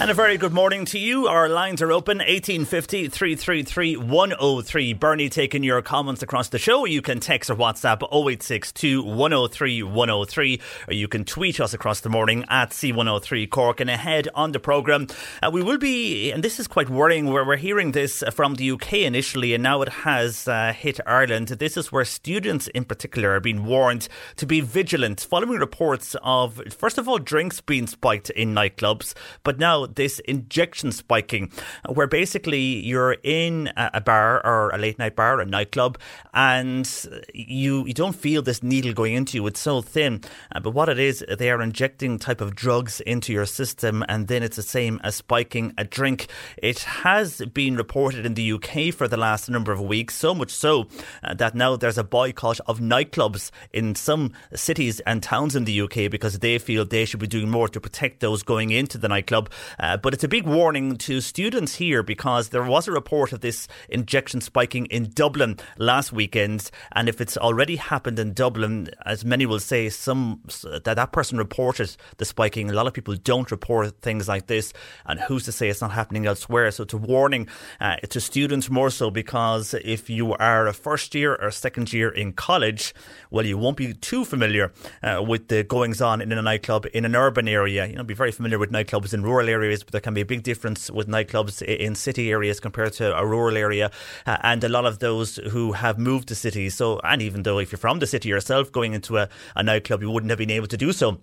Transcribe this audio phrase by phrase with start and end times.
[0.00, 1.26] And a very good morning to you.
[1.26, 4.92] Our lines are open 1850 333 103.
[4.92, 6.84] Bernie taking your comments across the show.
[6.84, 12.10] You can text or WhatsApp 0862 103 103 or you can tweet us across the
[12.10, 13.80] morning at C103 Cork.
[13.80, 15.08] And ahead on the programme,
[15.42, 18.70] uh, we will be, and this is quite worrying, where we're hearing this from the
[18.70, 21.48] UK initially and now it has uh, hit Ireland.
[21.48, 26.62] This is where students in particular are being warned to be vigilant following reports of,
[26.70, 31.50] first of all, drinks being spiked in nightclubs, but now this injection spiking,
[31.88, 35.98] where basically you're in a bar or a late night bar, a nightclub,
[36.34, 36.88] and
[37.34, 39.46] you you don't feel this needle going into you.
[39.46, 40.22] It's so thin,
[40.54, 44.28] uh, but what it is, they are injecting type of drugs into your system, and
[44.28, 46.26] then it's the same as spiking a drink.
[46.56, 50.50] It has been reported in the UK for the last number of weeks, so much
[50.50, 50.86] so
[51.22, 55.80] uh, that now there's a boycott of nightclubs in some cities and towns in the
[55.80, 59.08] UK because they feel they should be doing more to protect those going into the
[59.08, 59.50] nightclub.
[59.80, 63.40] Uh, but it's a big warning to students here because there was a report of
[63.40, 66.70] this injection spiking in Dublin last weekend.
[66.92, 71.38] And if it's already happened in Dublin, as many will say, some that that person
[71.38, 72.70] reported the spiking.
[72.70, 74.72] A lot of people don't report things like this.
[75.06, 76.70] And who's to say it's not happening elsewhere?
[76.70, 77.48] So it's a warning
[77.80, 82.08] uh, to students more so because if you are a first year or second year
[82.08, 82.94] in college,
[83.30, 84.72] well, you won't be too familiar
[85.02, 87.86] uh, with the goings on in a nightclub in an urban area.
[87.86, 90.22] You know, be very familiar with nightclubs in rural areas areas, but there can be
[90.22, 93.90] a big difference with nightclubs in city areas compared to a rural area.
[94.26, 97.58] Uh, and a lot of those who have moved to cities, so, and even though
[97.58, 100.50] if you're from the city yourself, going into a, a nightclub, you wouldn't have been
[100.50, 101.20] able to do so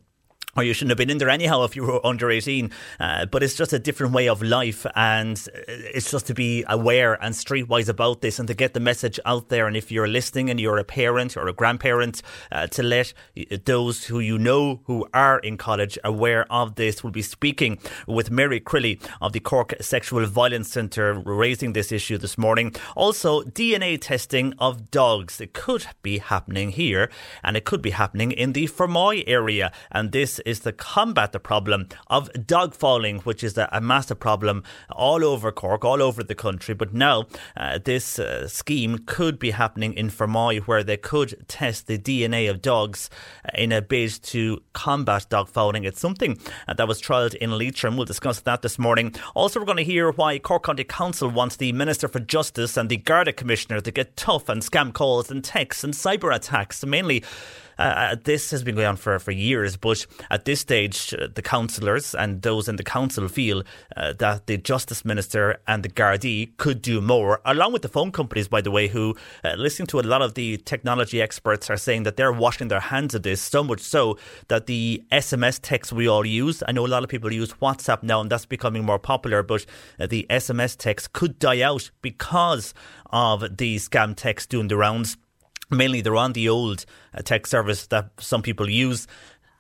[0.55, 2.71] or you shouldn't have been in there anyhow if you were under 18.
[2.99, 4.85] Uh, but it's just a different way of life.
[4.95, 9.19] And it's just to be aware and streetwise about this and to get the message
[9.25, 9.67] out there.
[9.67, 12.21] And if you're listening and you're a parent or a grandparent,
[12.51, 13.13] uh, to let
[13.65, 17.03] those who you know who are in college aware of this.
[17.03, 17.77] We'll be speaking
[18.07, 22.73] with Mary Crilly of the Cork Sexual Violence Centre, raising this issue this morning.
[22.95, 25.41] Also, DNA testing of dogs.
[25.41, 27.09] It could be happening here
[27.43, 29.71] and it could be happening in the Fermoy area.
[29.91, 34.19] And this is to combat the problem of dog fouling, which is a, a massive
[34.19, 36.73] problem all over Cork, all over the country.
[36.73, 37.25] But now
[37.57, 42.49] uh, this uh, scheme could be happening in Fermoy, where they could test the DNA
[42.49, 43.09] of dogs
[43.43, 45.83] uh, in a bid to combat dog fouling.
[45.83, 47.97] It's something uh, that was trialled in Leitrim.
[47.97, 49.15] We'll discuss that this morning.
[49.33, 52.89] Also, we're going to hear why Cork County Council wants the Minister for Justice and
[52.89, 57.23] the Garda Commissioner to get tough on scam calls and texts and cyber attacks, mainly
[57.77, 61.27] uh, uh, this has been going on for, for years, but at this stage, uh,
[61.33, 63.63] the councillors and those in the council feel
[63.95, 68.11] uh, that the Justice Minister and the Gardaí could do more, along with the phone
[68.11, 71.77] companies, by the way, who, uh, listening to a lot of the technology experts, are
[71.77, 74.17] saying that they're washing their hands of this, so much so
[74.47, 78.03] that the SMS text we all use, I know a lot of people use WhatsApp
[78.03, 79.65] now, and that's becoming more popular, but
[79.99, 82.73] uh, the SMS text could die out because
[83.11, 85.17] of the scam text doing the rounds.
[85.69, 89.07] Mainly, they're on the old uh, text service that some people use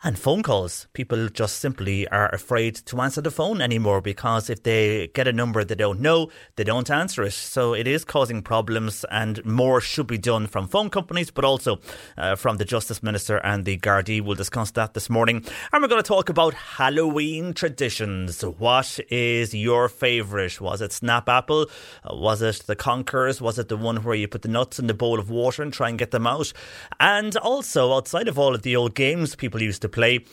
[0.05, 0.85] and phone calls.
[0.93, 5.33] People just simply are afraid to answer the phone anymore because if they get a
[5.33, 7.33] number they don't know, they don't answer it.
[7.33, 11.79] So it is causing problems, and more should be done from phone companies, but also
[12.17, 14.21] uh, from the Justice Minister and the Gardaí.
[14.21, 15.43] We'll discuss that this morning.
[15.73, 18.43] And we're going to talk about Halloween traditions.
[18.43, 20.61] What is your favourite?
[20.61, 21.65] Was it Snap Apple?
[22.03, 23.41] Uh, was it the Conkers?
[23.41, 25.73] Was it the one where you put the nuts in the bowl of water and
[25.73, 26.53] try and get them out?
[26.99, 30.25] And also, outside of all of the old games people used to play.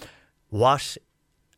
[0.49, 0.99] What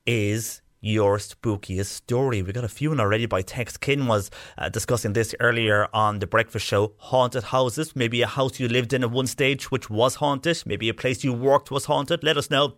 [0.06, 2.42] is your spookiest story.
[2.42, 3.80] We got a few in already by text.
[3.80, 6.92] Kin was uh, discussing this earlier on the breakfast show.
[6.98, 10.90] Haunted houses, maybe a house you lived in at one stage which was haunted, maybe
[10.90, 12.22] a place you worked was haunted.
[12.22, 12.74] Let us know.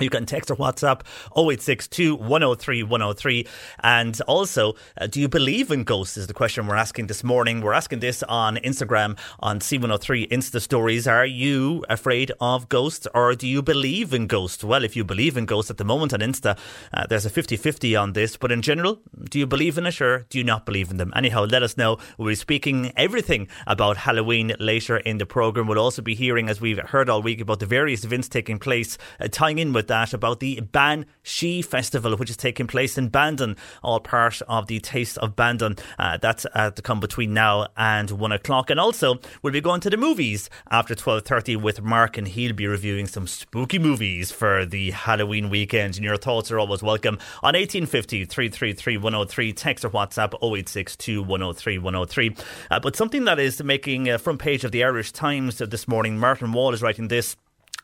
[0.00, 1.00] You can text or WhatsApp
[1.36, 3.46] 0862 103 103.
[3.82, 6.16] And also, uh, do you believe in ghosts?
[6.16, 7.62] Is the question we're asking this morning.
[7.62, 11.08] We're asking this on Instagram on C103 Insta Stories.
[11.08, 14.62] Are you afraid of ghosts or do you believe in ghosts?
[14.62, 16.56] Well, if you believe in ghosts at the moment on Insta,
[16.94, 18.36] uh, there's a 50 50 on this.
[18.36, 21.12] But in general, do you believe in it or do you not believe in them?
[21.16, 21.98] Anyhow, let us know.
[22.18, 25.66] We'll be speaking everything about Halloween later in the programme.
[25.66, 28.96] We'll also be hearing, as we've heard all week, about the various events taking place,
[29.18, 33.08] uh, tying in with that about the Ban She Festival, which is taking place in
[33.08, 35.76] Bandon, all part of the Taste of Bandon.
[35.98, 38.70] Uh, that's uh, to come between now and one o'clock.
[38.70, 42.54] And also, we'll be going to the movies after twelve thirty with Mark, and he'll
[42.54, 45.96] be reviewing some spooky movies for the Halloween weekend.
[45.96, 49.52] And your thoughts are always welcome on 1850 333 103.
[49.52, 52.36] Text or WhatsApp 0862 103 103.
[52.70, 56.18] Uh, but something that is making a front page of the Irish Times this morning,
[56.18, 57.36] Martin Wall is writing this.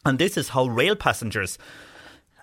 [0.04, 1.56] And this is how rail passengers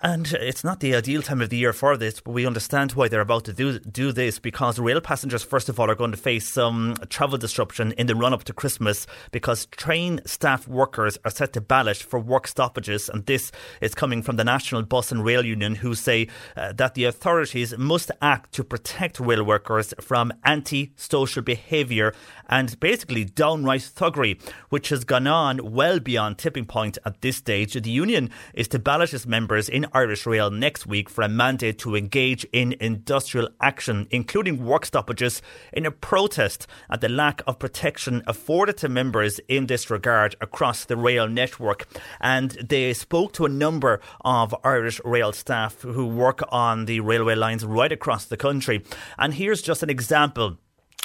[0.02, 3.06] and it's not the ideal time of the year for this, but we understand why
[3.06, 6.16] they're about to do do this because rail passengers, first of all, are going to
[6.16, 11.30] face some travel disruption in the run up to Christmas because train staff workers are
[11.30, 13.08] set to ballot for work stoppages.
[13.08, 16.26] And this is coming from the National Bus and Rail Union, who say
[16.56, 22.12] uh, that the authorities must act to protect rail workers from anti social behaviour
[22.52, 24.38] and basically downright thuggery,
[24.68, 27.72] which has gone on well beyond tipping point at this stage.
[27.72, 31.78] The union is to ballot its members in Irish Rail next week for a mandate
[31.78, 35.40] to engage in industrial action, including work stoppages,
[35.72, 40.84] in a protest at the lack of protection afforded to members in this regard across
[40.84, 41.88] the rail network.
[42.20, 47.34] And they spoke to a number of Irish Rail staff who work on the railway
[47.34, 48.84] lines right across the country.
[49.18, 50.58] And here's just an example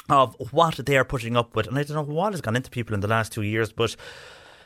[0.08, 1.66] of what they are putting up with.
[1.66, 3.96] And I don't know what has gone into people in the last two years, but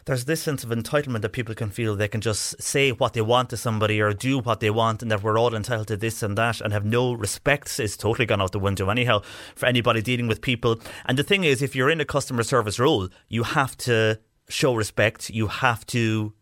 [0.04, 3.20] there's this sense of entitlement that people can feel they can just say what they
[3.20, 6.22] want to somebody or do what they want and that we're all entitled to this
[6.22, 9.20] and that and have no respect is totally gone out the window anyhow
[9.54, 10.80] for anybody dealing with people.
[11.06, 14.18] And the thing is, if you're in a customer service role, you have to
[14.48, 15.30] show respect.
[15.30, 16.32] You have to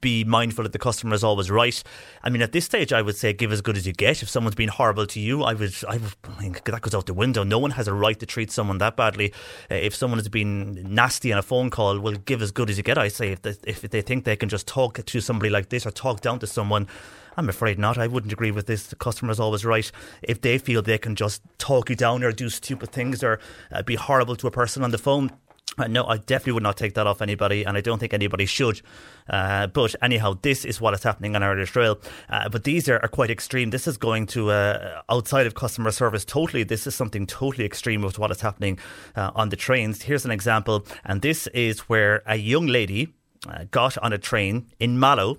[0.00, 1.82] be mindful that the customer is always right.
[2.22, 4.22] I mean, at this stage, I would say give as good as you get.
[4.22, 7.42] If someone's been horrible to you, I would, I would, that goes out the window.
[7.42, 9.32] No one has a right to treat someone that badly.
[9.70, 12.76] Uh, if someone has been nasty on a phone call, well, give as good as
[12.76, 12.98] you get.
[12.98, 15.86] I say if they, if they think they can just talk to somebody like this
[15.86, 16.86] or talk down to someone.
[17.36, 17.98] I'm afraid not.
[17.98, 18.86] I wouldn't agree with this.
[18.86, 19.90] The customer is always right.
[20.22, 23.40] If they feel they can just talk you down or do stupid things or
[23.72, 25.32] uh, be horrible to a person on the phone,
[25.78, 28.46] uh, no, I definitely would not take that off anybody, and I don't think anybody
[28.46, 28.80] should.
[29.28, 31.98] Uh, but anyhow, this is what is happening on Irish Rail.
[32.28, 33.70] Uh, but these are, are, quite extreme.
[33.70, 36.64] This is going to uh, outside of customer service totally.
[36.64, 38.78] This is something totally extreme with what is happening
[39.16, 40.02] uh, on the trains.
[40.02, 43.14] Here's an example, and this is where a young lady.
[43.70, 45.36] Got on a train in Mallow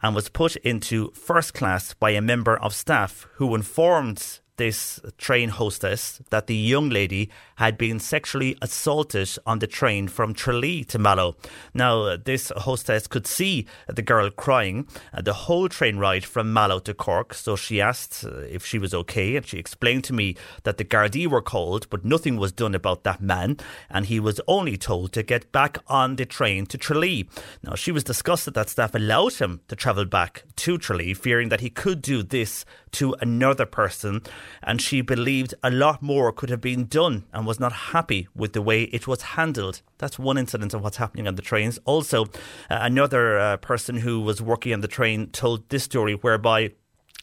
[0.00, 5.48] and was put into first class by a member of staff who informed this train
[5.48, 10.98] hostess that the young lady had been sexually assaulted on the train from Tralee to
[10.98, 11.36] Mallow.
[11.74, 16.78] Now, this hostess could see the girl crying uh, the whole train ride from Mallow
[16.80, 20.36] to Cork, so she asked uh, if she was okay, and she explained to me
[20.64, 23.56] that the Gardaí were called, but nothing was done about that man,
[23.90, 27.28] and he was only told to get back on the train to Tralee.
[27.62, 31.60] Now, she was disgusted that staff allowed him to travel back to Tralee, fearing that
[31.60, 34.22] he could do this to another person,
[34.62, 38.52] and she believed a lot more could have been done and was not happy with
[38.52, 39.82] the way it was handled.
[39.98, 41.78] That's one incident of what's happening on the trains.
[41.84, 42.28] Also, uh,
[42.68, 46.72] another uh, person who was working on the train told this story whereby,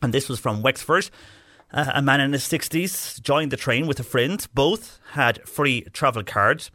[0.02, 1.10] and this was from Wexford.
[1.74, 4.46] Uh, a man in his 60s joined the train with a friend.
[4.54, 6.72] Both had free travel cards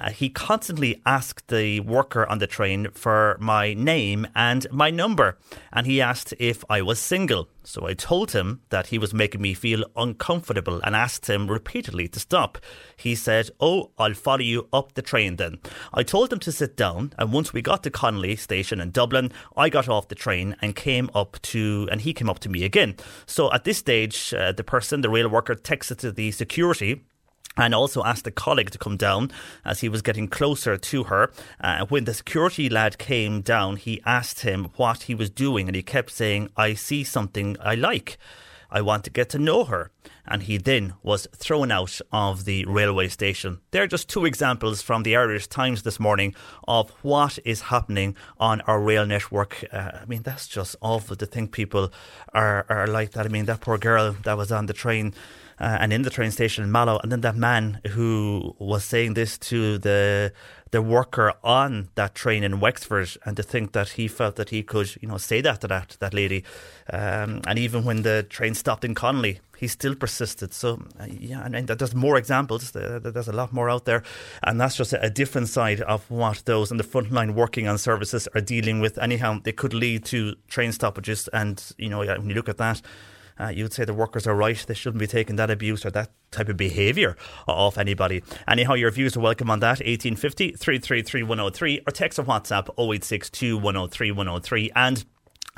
[0.00, 5.36] uh, he constantly asked the worker on the train for my name and my number,
[5.72, 7.48] and he asked if I was single.
[7.62, 12.08] So I told him that he was making me feel uncomfortable and asked him repeatedly
[12.08, 12.56] to stop.
[12.96, 15.58] He said, Oh, I'll follow you up the train then.
[15.92, 19.30] I told him to sit down, and once we got to Connolly station in Dublin,
[19.56, 22.64] I got off the train and came up to, and he came up to me
[22.64, 22.96] again.
[23.26, 27.02] So at this stage, uh, the person, the rail worker, texted to the security
[27.56, 29.30] and also asked a colleague to come down
[29.64, 31.32] as he was getting closer to her.
[31.60, 35.74] Uh, when the security lad came down, he asked him what he was doing, and
[35.74, 38.18] he kept saying, I see something I like.
[38.70, 39.90] I want to get to know her.
[40.26, 43.58] And he then was thrown out of the railway station.
[43.72, 46.36] There are just two examples from the Irish Times this morning
[46.68, 49.64] of what is happening on our rail network.
[49.72, 51.92] Uh, I mean, that's just awful to think people
[52.32, 53.26] are, are like that.
[53.26, 55.14] I mean, that poor girl that was on the train
[55.60, 59.14] uh, and in the train station in Mallow, and then that man who was saying
[59.14, 60.32] this to the
[60.70, 64.62] the worker on that train in Wexford, and to think that he felt that he
[64.62, 66.44] could, you know, say that to that that lady,
[66.92, 70.54] um, and even when the train stopped in Connolly, he still persisted.
[70.54, 72.70] So uh, yeah, and, and, there's more examples.
[72.70, 74.02] There's a lot more out there,
[74.42, 77.68] and that's just a, a different side of what those on the front line working
[77.68, 78.96] on services are dealing with.
[78.98, 82.80] Anyhow, they could lead to train stoppages, and you know, when you look at that
[83.38, 84.56] uh, you'd say the workers are right.
[84.66, 88.22] They shouldn't be taking that abuse or that type of behaviour off anybody.
[88.48, 89.80] Anyhow, your views are welcome on that.
[89.80, 94.70] 1850 333 103 or text or WhatsApp 0862 103 103.
[94.74, 95.04] And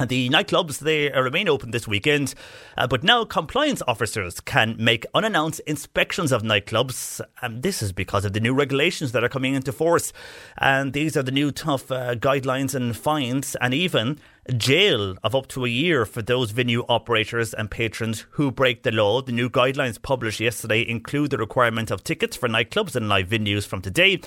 [0.09, 2.35] the nightclubs they remain open this weekend,
[2.79, 7.21] uh, but now compliance officers can make unannounced inspections of nightclubs.
[7.43, 10.13] And this is because of the new regulations that are coming into force.
[10.59, 14.19] And these are the new tough uh, guidelines and fines, and even
[14.57, 18.91] jail of up to a year for those venue operators and patrons who break the
[18.91, 19.23] law.
[19.23, 23.67] The new guidelines published yesterday include the requirement of tickets for nightclubs and live venues
[23.67, 24.21] from today,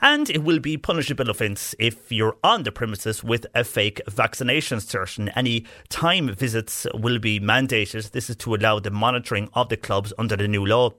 [0.00, 4.78] and it will be punishable offence if you're on the premises with a fake vaccination
[4.78, 5.18] cert.
[5.18, 8.10] And any time visits will be mandated.
[8.10, 10.90] This is to allow the monitoring of the clubs under the new law.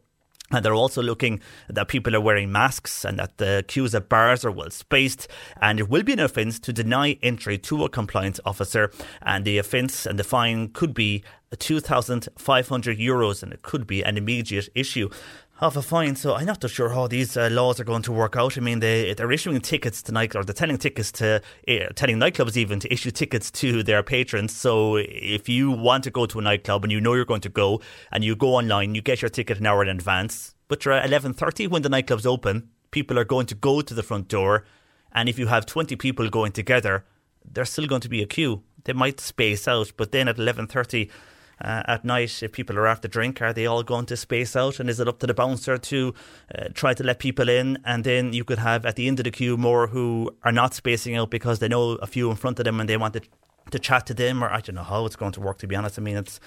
[0.54, 4.46] And they're also looking that people are wearing masks and that the queues at bars
[4.46, 5.28] are well spaced.
[5.62, 8.92] And it will be an offence to deny entry to a compliance officer.
[9.22, 11.24] And the offence and the fine could be
[11.58, 15.10] 2,500 euros and it could be an immediate issue
[15.62, 16.16] of a fine.
[16.16, 18.58] So I'm not too sure how these uh, laws are going to work out.
[18.58, 22.58] I mean, they they're issuing tickets tonight, or they're telling tickets to uh, telling nightclubs
[22.58, 24.56] even to issue tickets to their patrons.
[24.56, 27.50] So if you want to go to a nightclub and you know you're going to
[27.50, 27.82] go
[28.12, 30.56] and you go online, you get your ticket an hour in advance.
[30.68, 34.04] But you're at 11:30 when the nightclub's open, people are going to go to the
[34.04, 34.66] front door,
[35.12, 37.06] and if you have 20 people going together,
[37.46, 38.64] there's still going to be a queue.
[38.86, 41.10] They might space out, but then at 11:30
[41.64, 43.42] uh, at night if people are after drink?
[43.42, 44.80] Are they all going to space out?
[44.80, 46.14] And is it up to the bouncer to
[46.54, 47.80] uh, try to let people in?
[47.86, 50.74] And then you could have at the end of the queue more who are not
[50.74, 53.22] spacing out because they know a few in front of them and they want to,
[53.72, 54.44] to chat to them.
[54.44, 55.98] Or I don't know how it's going to work, to be honest.
[55.98, 56.40] I mean, it's.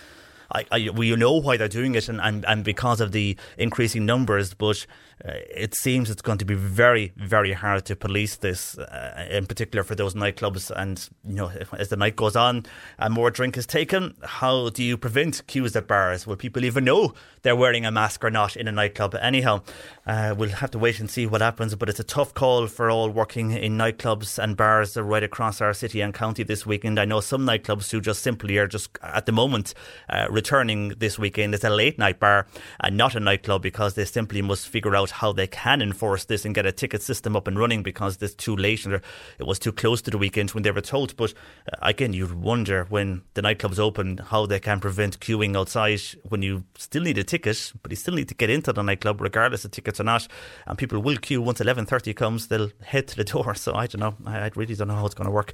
[0.53, 4.07] I, I, we know why they're doing it and, and, and because of the increasing
[4.07, 4.87] numbers, but
[5.25, 9.83] it seems it's going to be very, very hard to police this, uh, in particular
[9.83, 10.71] for those nightclubs.
[10.71, 12.67] And, you know, as the night goes on
[12.99, 16.27] and more drink is taken, how do you prevent queues at bars?
[16.27, 19.15] Will people even know they're wearing a mask or not in a nightclub?
[19.15, 19.63] Anyhow,
[20.07, 22.91] uh, we'll have to wait and see what happens, but it's a tough call for
[22.91, 27.01] all working in nightclubs and bars right across our city and county this weekend.
[27.01, 29.73] I know some nightclubs who just simply are just at the moment
[30.11, 31.55] uh, returning this weekend.
[31.55, 32.47] It's a late night bar
[32.81, 36.45] and not a nightclub because they simply must figure out how they can enforce this
[36.45, 39.59] and get a ticket system up and running because it's too late and it was
[39.59, 41.17] too close to the weekend when they were told.
[41.17, 41.33] But
[41.73, 46.43] uh, again, you'd wonder when the nightclubs open how they can prevent queuing outside when
[46.43, 49.65] you still need a ticket, but you still need to get into the nightclub regardless
[49.65, 50.29] of tickets or not.
[50.67, 53.55] And people will queue once 11.30 comes, they'll head to the door.
[53.67, 54.15] So I don't know.
[54.31, 55.53] I, really don't know how it's going to work.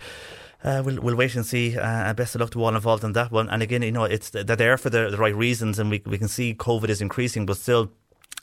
[0.65, 1.77] Uh, we'll, we'll wait and see.
[1.77, 3.49] Uh, best of luck to all involved in that one.
[3.49, 6.19] And again, you know, it's they're there for the, the right reasons, and we we
[6.19, 7.91] can see COVID is increasing, but still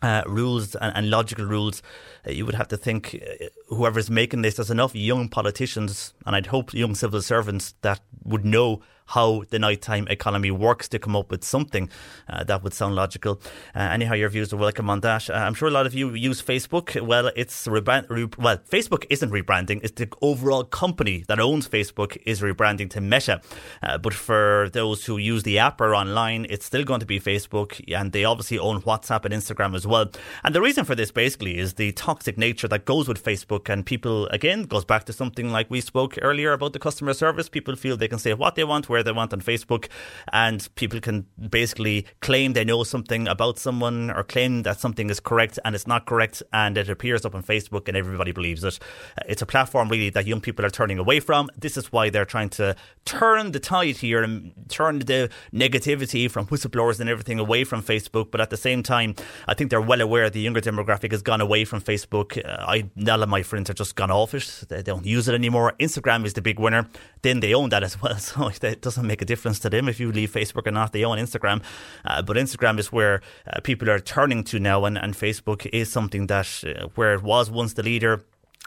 [0.02, 1.82] uh, rules and, and, logical rules,
[2.28, 6.36] uh, you would have to think uh, whoever's making this, there's enough young politicians, and
[6.36, 11.16] I'd hope young civil servants that would know how the nighttime economy works to come
[11.16, 11.90] up with something
[12.30, 13.42] uh, that would sound logical.
[13.76, 15.30] Uh, anyhow, your views are welcome on that.
[15.30, 17.00] Uh, I'm sure a lot of you use Facebook.
[17.02, 19.80] Well, it's rebrand- re- well, Facebook isn't rebranding.
[19.84, 23.42] It's the overall company that owns Facebook is rebranding to Meta.
[23.82, 27.20] Uh, but for those who use the app or online, it's still going to be
[27.20, 30.12] Facebook, and they obviously own WhatsApp and Instagram as well.
[30.44, 33.86] And the reason for this basically is the toxic nature that goes with Facebook, and
[33.86, 37.50] people again goes back to something like we spoke earlier about the customer service.
[37.50, 39.88] People feel they can say what they want, where they want on Facebook,
[40.34, 45.20] and people can basically claim they know something about someone or claim that something is
[45.20, 48.80] correct and it's not correct, and it appears up on Facebook and everybody believes it.
[49.18, 51.50] Uh, It's a platform really that young people are turning away from.
[51.58, 52.76] This is why they're trying to
[53.06, 58.32] turn the tide here and turn the negativity from whistleblowers and everything away from Facebook.
[58.32, 59.16] But at the same time,
[59.48, 62.38] I think they're well aware the younger demographic has gone away from Facebook.
[62.44, 64.66] Uh, I, none of my friends have just gone off it.
[64.70, 65.74] They don't use it anymore.
[65.80, 66.88] Instagram is the big winner.
[67.22, 68.18] Then they own that as well.
[68.30, 70.94] So it doesn't make a difference to them if you leave Facebook or not.
[70.94, 71.62] They own Instagram.
[72.04, 74.86] Uh, but Instagram is where uh, people are turning to now.
[74.86, 78.24] And, and Facebook is something that, uh, where it was once the leader,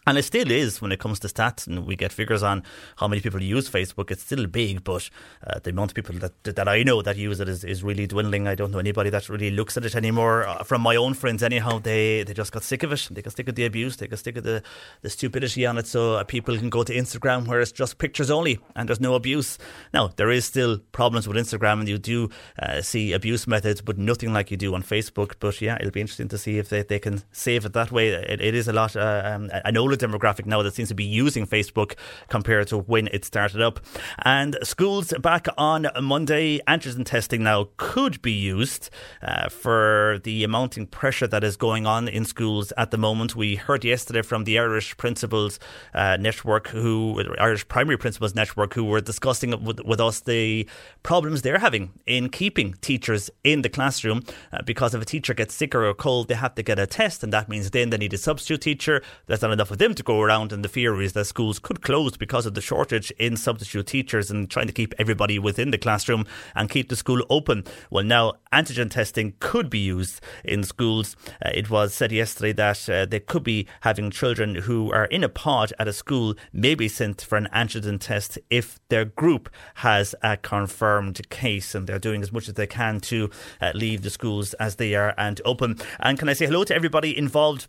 [0.07, 2.63] and it still is when it comes to stats, and we get figures on
[2.97, 4.11] how many people use Facebook.
[4.11, 5.09] It's still big, but
[5.47, 8.07] uh, the amount of people that that I know that use it is, is really
[8.07, 8.49] dwindling.
[8.49, 10.47] I don't know anybody that really looks at it anymore.
[10.47, 13.09] Uh, from my own friends, anyhow, they, they just got sick of it.
[13.11, 13.97] They got sick of the abuse.
[13.97, 14.63] They got sick of the,
[15.03, 15.87] the stupidity on it.
[15.87, 19.15] So uh, people can go to Instagram where it's just pictures only and there's no
[19.15, 19.59] abuse.
[19.95, 22.29] Now there is still problems with Instagram, and you do
[22.59, 25.35] uh, see abuse methods, but nothing like you do on Facebook.
[25.39, 28.09] But yeah, it'll be interesting to see if they, they can save it that way.
[28.09, 28.97] It, it is a lot.
[28.97, 31.95] Uh, um, an older demographic now that seems to be using Facebook
[32.29, 33.81] compared to when it started up.
[34.25, 36.61] And schools back on Monday.
[36.67, 38.91] Antigen testing now could be used
[39.23, 43.37] uh, for the mounting pressure that is going on in schools at the moment.
[43.37, 45.59] We heard yesterday from the Irish Principals
[45.95, 50.67] uh, Network, who Irish Primary Principals Network, who were discussing with, with us the
[51.03, 54.23] problems they're having in keeping teachers in the classroom
[54.53, 56.87] uh, because if a teacher gets sick or a cold, they have to get a
[56.87, 59.03] test, and that means then they need a substitute teacher.
[59.27, 61.83] There's not enough of them to go around, and the fear is that schools could
[61.83, 65.79] close because of the shortage in substitute teachers and trying to keep everybody within the
[65.79, 66.25] classroom
[66.55, 67.65] and keep the school open.
[67.91, 71.17] Well, now antigen testing could be used in schools.
[71.45, 75.25] Uh, it was said yesterday that uh, they could be having children who are in
[75.25, 80.15] a pod at a school maybe sent for an antigen test if their group has
[80.23, 84.11] a confirmed case, and they're doing as much as they can to uh, leave the
[84.11, 85.77] schools as they are and open.
[85.99, 87.67] And can I say hello to everybody involved?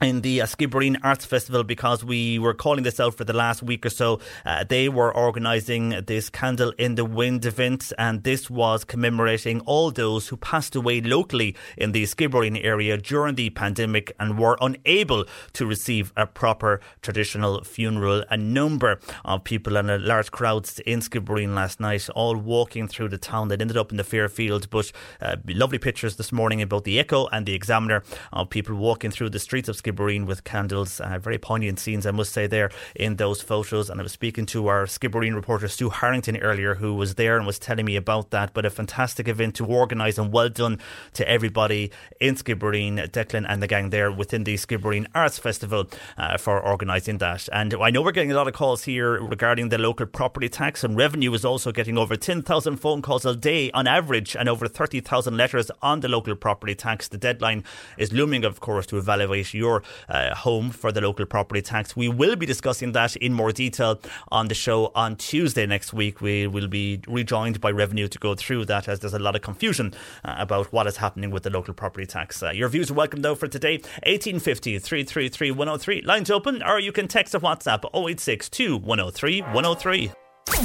[0.00, 3.62] In the uh, Skibbereen Arts Festival because we were calling this out for the last
[3.62, 4.18] week or so.
[4.46, 9.90] Uh, they were organising this Candle in the Wind event, and this was commemorating all
[9.90, 15.26] those who passed away locally in the Skibbereen area during the pandemic and were unable
[15.52, 18.24] to receive a proper traditional funeral.
[18.30, 23.08] A number of people and a large crowds in Skibbereen last night, all walking through
[23.10, 23.48] the town.
[23.48, 24.90] They ended up in the Fairfield, but
[25.20, 28.02] uh, lovely pictures this morning in both the Echo and the Examiner
[28.32, 31.00] of people walking through the streets of Skibbereen with candles.
[31.00, 33.90] Uh, very poignant scenes, I must say, there in those photos.
[33.90, 37.46] And I was speaking to our Skibbereen reporter, Stu Harrington, earlier, who was there and
[37.46, 38.54] was telling me about that.
[38.54, 40.78] But a fantastic event to organise and well done
[41.14, 46.36] to everybody in Skibbereen, Declan and the gang there within the Skibbereen Arts Festival uh,
[46.36, 47.48] for organising that.
[47.52, 50.84] And I know we're getting a lot of calls here regarding the local property tax,
[50.84, 54.68] and revenue is also getting over 10,000 phone calls a day on average and over
[54.68, 57.08] 30,000 letters on the local property tax.
[57.08, 57.64] The deadline
[57.98, 61.96] is looming, of course, to evaluate your uh, home for the local property tax.
[61.96, 66.20] We will be discussing that in more detail on the show on Tuesday next week.
[66.20, 69.42] We will be rejoined by Revenue to go through that as there's a lot of
[69.42, 72.42] confusion uh, about what is happening with the local property tax.
[72.42, 73.78] Uh, your views are welcome though for today.
[74.06, 76.02] 1850 333 103.
[76.02, 80.12] Lines open or you can text or WhatsApp 0862 103 103.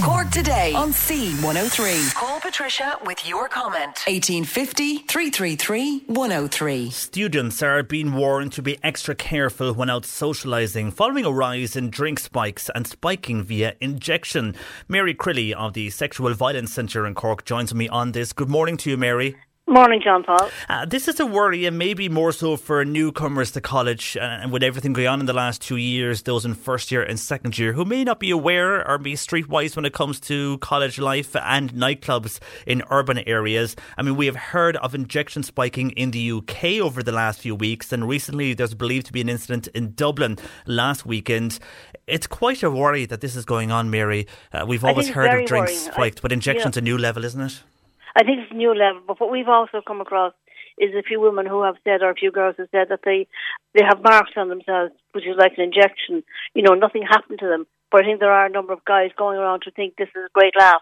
[0.01, 2.13] Cork today on C103.
[2.15, 3.99] Call Patricia with your comment.
[4.07, 6.89] 1850 333 103.
[6.89, 11.89] Students are being warned to be extra careful when out socialising following a rise in
[11.89, 14.55] drink spikes and spiking via injection.
[14.87, 18.33] Mary Crilly of the Sexual Violence Centre in Cork joins me on this.
[18.33, 19.35] Good morning to you, Mary.
[19.67, 20.51] Morning, John Paul.
[20.69, 24.51] Uh, this is a worry, and maybe more so for newcomers to college, uh, and
[24.51, 27.57] with everything going on in the last two years, those in first year and second
[27.57, 31.35] year who may not be aware or be streetwise when it comes to college life
[31.35, 33.75] and nightclubs in urban areas.
[33.97, 37.55] I mean, we have heard of injection spiking in the UK over the last few
[37.55, 41.57] weeks, and recently there's believed to be an incident in Dublin last weekend.
[42.05, 44.27] It's quite a worry that this is going on, Mary.
[44.53, 45.89] Uh, we've always heard of drinks worrying.
[45.89, 46.81] I- spiked, but injection's yeah.
[46.81, 47.63] a new level, isn't it?
[48.15, 50.33] I think it's a new level, but what we've also come across
[50.77, 53.27] is a few women who have said, or a few girls have said, that they
[53.73, 56.23] they have marks on themselves, which is like an injection.
[56.53, 57.65] You know, nothing happened to them.
[57.91, 60.25] But I think there are a number of guys going around who think this is
[60.25, 60.81] a great laugh.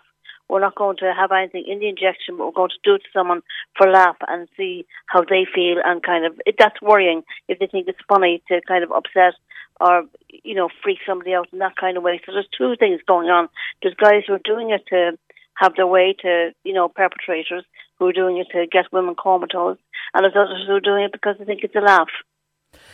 [0.49, 3.03] We're not going to have anything in the injection, but we're going to do it
[3.03, 3.41] to someone
[3.77, 7.67] for laugh and see how they feel and kind of it, that's worrying if they
[7.67, 9.33] think it's funny to kind of upset
[9.79, 12.21] or you know freak somebody out in that kind of way.
[12.25, 13.49] So there's two things going on.
[13.81, 15.17] There's guys who are doing it to
[15.55, 17.65] have their way to you know perpetrators
[17.99, 19.77] who are doing it to get women comatose,
[20.13, 22.09] and there's others who are doing it because they think it's a laugh.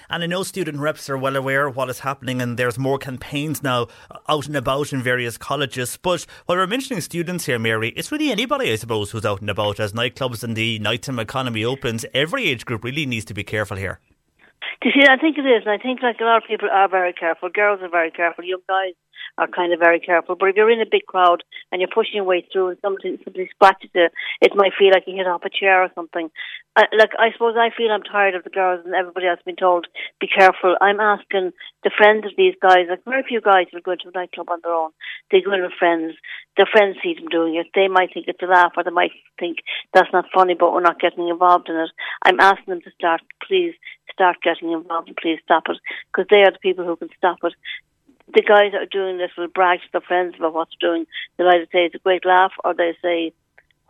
[0.09, 2.97] And I know student reps are well aware of what is happening, and there's more
[2.97, 5.97] campaigns now uh, out and about in various colleges.
[6.01, 9.49] But while we're mentioning students here, Mary, it's really anybody, I suppose, who's out and
[9.49, 12.05] about as nightclubs and the nighttime economy opens.
[12.13, 13.99] Every age group really needs to be careful here.
[14.83, 16.87] You see, I think it is, and I think like a lot of people are
[16.87, 17.49] very careful.
[17.49, 18.43] Girls are very careful.
[18.43, 18.93] Young guys
[19.39, 20.35] are kind of very careful.
[20.35, 23.17] But if you're in a big crowd and you're pushing your way through and somebody
[23.23, 24.09] somebody scratches you,
[24.41, 26.29] it might feel like you hit off a chair or something.
[26.75, 29.57] Uh, like I suppose I feel I'm tired of the girls and everybody else being
[29.57, 29.87] told
[30.19, 30.75] be careful.
[30.81, 31.51] I'm asking
[31.83, 32.87] the friends of these guys.
[32.89, 34.91] Like very few guys will go to a nightclub on their own.
[35.31, 36.15] They go in with friends.
[36.57, 37.67] Their friends see them doing it.
[37.73, 39.59] They might think it's a laugh, or they might think
[39.93, 41.89] that's not funny, but we're not getting involved in it.
[42.23, 43.73] I'm asking them to start, please
[44.11, 45.77] start getting involved and please stop it
[46.11, 47.53] because they are the people who can stop it
[48.33, 51.05] the guys that are doing this will brag to their friends about what they're doing.
[51.37, 53.33] They'll either say it's a great laugh or they say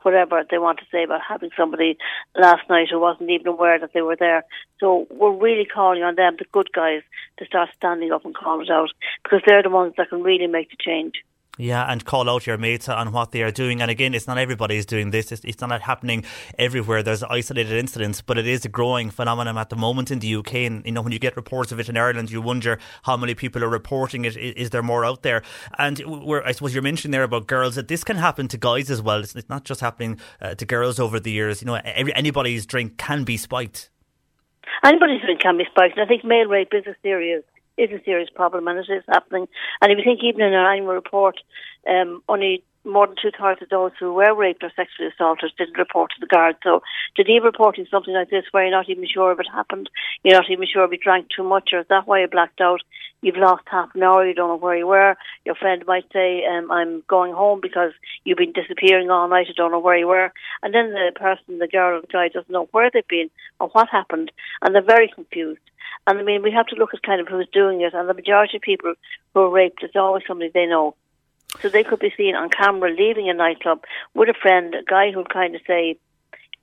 [0.03, 1.97] whatever they want to say about having somebody
[2.37, 4.43] last night who wasn't even aware that they were there.
[4.79, 7.01] So we're really calling on them, the good guys,
[7.37, 8.91] to start standing up and calling it out
[9.23, 11.15] because they're the ones that can really make the change.
[11.61, 13.81] Yeah, and call out your mates on what they are doing.
[13.81, 15.29] And again, it's not everybody is doing this.
[15.33, 16.23] It's, it's not happening
[16.57, 17.03] everywhere.
[17.03, 20.53] There's isolated incidents, but it is a growing phenomenon at the moment in the UK.
[20.53, 23.35] And you know, when you get reports of it in Ireland, you wonder how many
[23.35, 24.37] people are reporting it.
[24.37, 25.41] Is, there more out there?
[25.77, 26.01] And
[26.45, 29.19] I suppose you're mentioning there about girls that this can happen to guys as well.
[29.19, 31.61] It's, it's not just happening uh, to girls over the years.
[31.61, 33.89] You know, every, anybody's drink can be spiked.
[34.85, 35.97] Anybody's drink can be spiked.
[35.97, 37.43] And I think male rape is a serious
[37.79, 39.47] is a serious problem and it is happening.
[39.81, 41.37] And if you think even in our annual report,
[41.87, 45.77] um, only more than two thirds of those who were raped or sexually assaulted didn't
[45.77, 46.55] report to the guard.
[46.63, 46.81] So
[47.17, 49.89] to be reporting something like this where you're not even sure if it happened,
[50.23, 52.61] you're not even sure if you drank too much or is that why you blacked
[52.61, 52.81] out,
[53.21, 55.15] you've lost half an hour, you don't know where you were.
[55.45, 57.91] Your friend might say, um, I'm going home because
[58.23, 60.31] you've been disappearing all night, I don't know where you were.
[60.63, 63.67] And then the person, the girl or the guy doesn't know where they've been or
[63.69, 65.59] what happened and they're very confused.
[66.09, 67.93] And I mean, we have to look at kind of who's doing it.
[67.93, 68.95] And the majority of people
[69.35, 70.95] who are raped, it's always somebody they know.
[71.61, 73.83] So they could be seen on camera leaving a nightclub
[74.15, 75.97] with a friend, a guy who'd kind of say,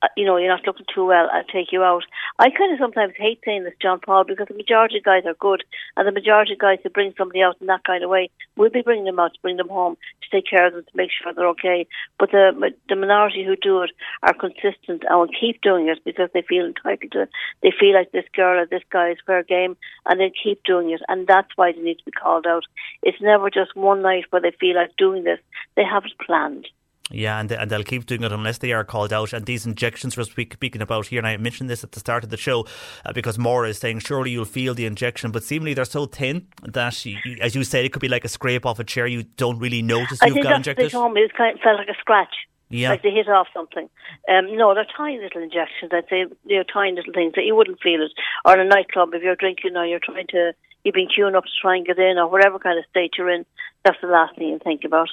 [0.02, 2.04] Uh, you know, you're not looking too well, I'll take you out.
[2.38, 5.34] I kind of sometimes hate saying this, John Paul, because the majority of guys are
[5.40, 5.64] good,
[5.96, 8.68] and the majority of guys who bring somebody out in that kind of way will
[8.68, 11.10] be bringing them out to bring them home, to take care of them, to make
[11.10, 11.86] sure they're okay.
[12.18, 13.90] But the the minority who do it
[14.22, 17.30] are consistent and will keep doing it because they feel entitled to it.
[17.62, 20.90] They feel like this girl or this guy is fair game, and they keep doing
[20.90, 22.64] it, and that's why they need to be called out.
[23.02, 25.40] It's never just one night where they feel like doing this.
[25.74, 26.68] They have it planned.
[27.10, 29.32] Yeah, and, and they'll keep doing it unless they are called out.
[29.32, 32.30] And these injections we're speaking about here, and I mentioned this at the start of
[32.30, 32.66] the show
[33.04, 36.48] uh, because Maura is saying, surely you'll feel the injection, but seemingly they're so thin
[36.64, 39.06] that, you, as you said, it could be like a scrape off a chair.
[39.06, 40.86] You don't really notice I you've think got that's injected.
[40.86, 42.34] They told me it kind of felt like a scratch.
[42.68, 42.90] Yeah.
[42.90, 43.88] Like they hit off something.
[44.28, 45.92] Um, no, they're tiny little injections.
[45.92, 48.10] I'd say you know, tiny little things that you wouldn't feel it.
[48.44, 51.44] Or in a nightclub, if you're drinking or you're trying to, you've been queuing up
[51.44, 53.46] to try and get in or whatever kind of state you're in,
[53.84, 55.08] that's the last thing you think about.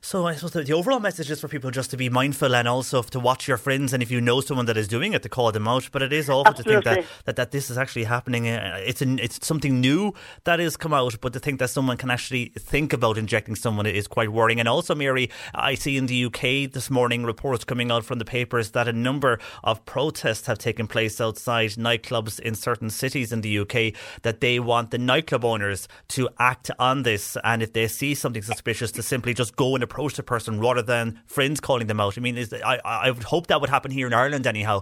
[0.00, 3.02] So I suppose the overall message is for people just to be mindful and also
[3.02, 5.50] to watch your friends and if you know someone that is doing it to call
[5.52, 5.88] them out.
[5.90, 6.82] But it is awful Absolutely.
[6.82, 8.48] to think that, that, that this is actually happening.
[8.48, 11.96] Uh, It's an, it's something new that has come out, but to think that someone
[11.96, 14.60] can actually think about injecting someone is quite worrying.
[14.60, 18.24] And also, Mary, I see in the UK this morning reports coming out from the
[18.24, 23.40] papers that a number of protests have taken place outside nightclubs in certain cities in
[23.40, 27.88] the UK that they want the nightclub owners to act on this and if they
[27.88, 31.86] see something suspicious to simply just go and approach the person rather than friends calling
[31.86, 32.18] them out.
[32.18, 34.76] I mean, is I I would hope that would happen here in Ireland anyhow.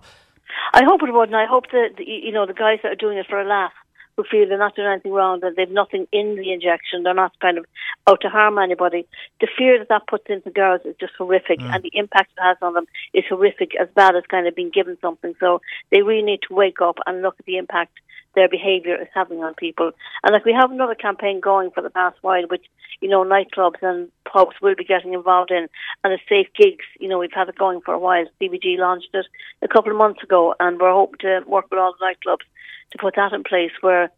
[0.73, 3.03] I hope it would, and I hope that the- you know the guys that are
[3.07, 3.73] doing it for a laugh,
[4.16, 7.38] who feel they're not doing anything wrong, that they've nothing in the injection, they're not
[7.40, 7.64] kind of
[8.09, 9.07] out to harm anybody.
[9.40, 11.71] The fear that that puts into girls is just horrific, mm.
[11.73, 14.71] and the impact it has on them is horrific, as bad as kind of being
[14.71, 15.35] given something.
[15.38, 17.92] So they really need to wake up and look at the impact
[18.37, 19.90] their behaviour is having on people.
[20.23, 22.66] And like we have another campaign going for the past while, which
[23.01, 25.69] you know nightclubs and pubs will be getting involved in,
[26.05, 26.85] and the safe gigs.
[26.99, 28.27] You know we've had it going for a while.
[28.41, 29.27] CBG launched it
[29.63, 32.47] a couple of months ago, and we're hoping to work with all the nightclubs
[32.93, 34.11] to put that in place where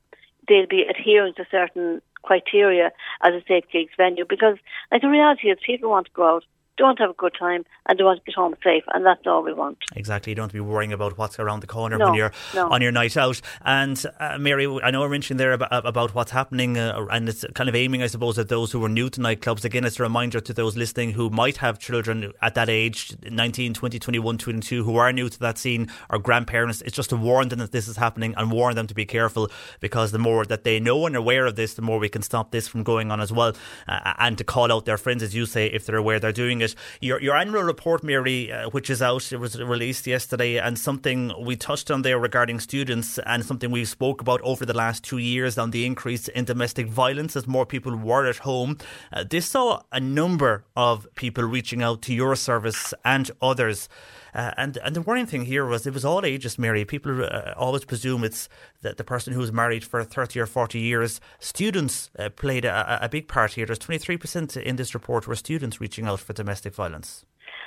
[0.49, 2.91] they'll be adhering to certain criteria
[3.23, 4.25] as a safe gigs venue.
[4.29, 4.57] Because
[4.91, 6.45] like the reality is, people want to go out,
[6.85, 9.43] want have a good time, and they want to get home safe, and that's all
[9.43, 9.79] we want.
[9.97, 10.31] Exactly.
[10.33, 12.69] You don't have to be worrying about what's around the corner No, when you're no.
[12.71, 13.41] on your night out.
[13.65, 17.45] And uh, Mary, I know I mentioned there about, about what's happening, uh, and it's
[17.55, 19.65] kind of aiming, I suppose, at those who are new to nightclubs.
[19.65, 23.75] Again, it's a reminder to those listening who might have children at that age 19,
[23.75, 26.83] 20, 21, 22 who are new to that scene or grandparents.
[26.83, 29.51] It's just to warn them that this is happening and warn them to be careful
[29.81, 32.23] because the more that they know and are aware of this, the more we can
[32.23, 33.55] stop this from going on as well.
[33.87, 36.61] Uh, and to call out their friends, as you say, if they're aware they're doing
[36.61, 36.68] it.
[36.73, 36.79] It.
[37.01, 41.33] Your, your annual report, Mary, uh, which is out, it was released yesterday, and something
[41.41, 45.19] we touched on there regarding students, and something we spoke about over the last two
[45.19, 48.79] years on the increase in domestic violence as more people were at home.
[49.13, 53.89] Uh, this saw a number of people reaching out to your service and others.
[54.35, 56.85] Uh, and and the worrying thing here was it was all ages, Mary.
[56.85, 58.49] People uh, always presume it's
[58.83, 61.21] the, the person who was married for 30 or 40 years.
[61.39, 63.67] Students uh, played a, a, big part here.
[63.67, 67.25] There's 23% in this report were students reaching out for domestic violence.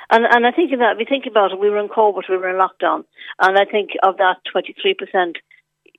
[0.10, 2.50] And and I think that you think about it, we were in COVID, we were
[2.50, 3.06] in lockdown,
[3.40, 5.36] and I think of that 23%,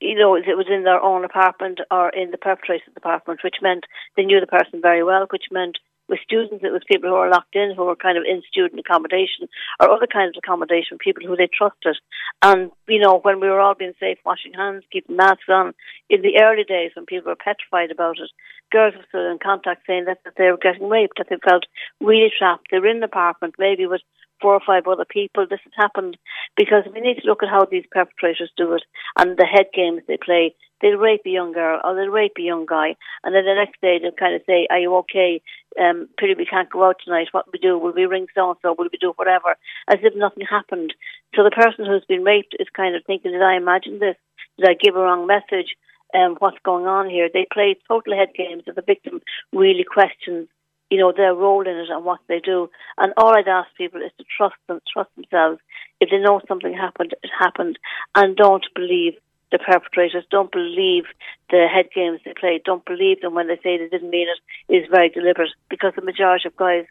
[0.01, 3.85] you know, it was in their own apartment or in the perpetrator's apartment, which meant
[4.17, 5.79] they knew the person very well, which meant
[6.13, 8.79] with students, it was people who were locked in, who were kind of in student
[8.79, 9.49] accommodation
[9.81, 11.97] or other kinds of accommodation, people who they trusted.
[12.43, 15.73] And, you know, when we were all being safe, washing hands, keeping masks on,
[16.11, 18.31] in the early days when people were petrified about it,
[18.71, 21.65] girls were still in contact saying that, that they were getting raped, that they felt
[21.99, 22.69] really trapped.
[22.71, 24.03] They were in an apartment, maybe with
[24.43, 25.47] four or five other people.
[25.49, 26.19] This has happened
[26.57, 28.83] because we need to look at how these perpetrators do it
[29.19, 30.55] and the head games they play.
[30.81, 33.81] They'll rape a young girl or they'll rape a young guy, and then the next
[33.81, 35.41] day they'll kind of say, "Are you okay?
[35.81, 37.29] Um, pity we can't go out tonight.
[37.31, 37.79] What we do?
[37.79, 38.75] Will we ring so and so?
[38.77, 39.55] Will we do whatever?"
[39.89, 40.93] As if nothing happened.
[41.37, 44.17] So the person who's been raped is kind of thinking, "Did I imagine this?
[44.59, 45.77] Did I give a wrong message?
[46.15, 50.49] Um, what's going on here?" They play total head games, and the victim really questions
[50.93, 52.69] you know, their role in it and what they do.
[52.99, 55.59] And all I'd ask people is to trust them, trust themselves.
[56.03, 57.79] If they know something happened, it happened,
[58.15, 59.15] and don't believe
[59.51, 60.25] the perpetrators.
[60.31, 61.05] Don't believe
[61.49, 62.61] the head games they play.
[62.63, 64.39] Don't believe them when they say they didn't mean it.
[64.69, 64.85] it.
[64.85, 66.85] Is very deliberate because the majority of guys.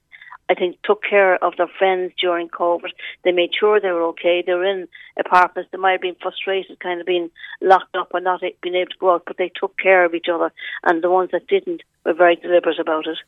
[0.49, 2.89] I think took care of their friends during COVID.
[3.23, 4.43] They made sure they were okay.
[4.45, 4.87] They were in
[5.17, 5.69] apartments.
[5.71, 7.29] They might have been frustrated, kind of being
[7.61, 10.27] locked up and not being able to go out, but they took care of each
[10.33, 10.51] other.
[10.83, 13.19] And the ones that didn't were very deliberate about it.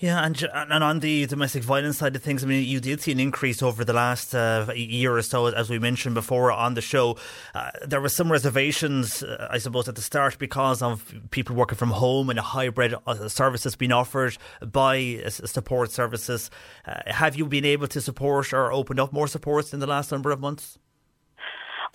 [0.00, 3.10] Yeah, and and on the domestic violence side of things, I mean, you did see
[3.10, 6.80] an increase over the last uh, year or so, as we mentioned before on the
[6.80, 7.16] show.
[7.52, 11.76] Uh, there were some reservations, uh, I suppose, at the start because of people working
[11.76, 16.48] from home and a hybrid uh, services being offered by uh, support services.
[16.86, 20.12] Uh, have you been able to support or open up more supports in the last
[20.12, 20.78] number of months?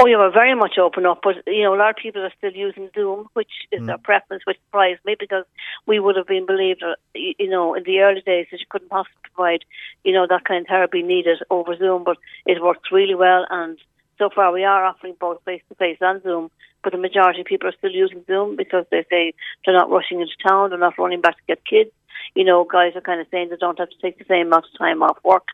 [0.04, 2.34] Oh, yeah, we're very much open up, but you know, a lot of people are
[2.38, 3.86] still using Zoom, which is mm.
[3.86, 5.46] their preference, which surprised me because
[5.86, 8.90] we would have been believed, uh, you know, in the early days that you couldn't
[8.90, 9.64] possibly provide,
[10.04, 13.78] you know, that kind of therapy needed over Zoom, but it works really well, and
[14.18, 16.52] so far we are offering both face to face and Zoom,
[16.84, 19.34] but the majority of people are still using Zoom because they say
[19.66, 21.92] they're not rushing into town, they're not running back to get kids.
[22.36, 24.66] You know, guys are kind of saying they don't have to take the same amount
[24.72, 25.48] of time off work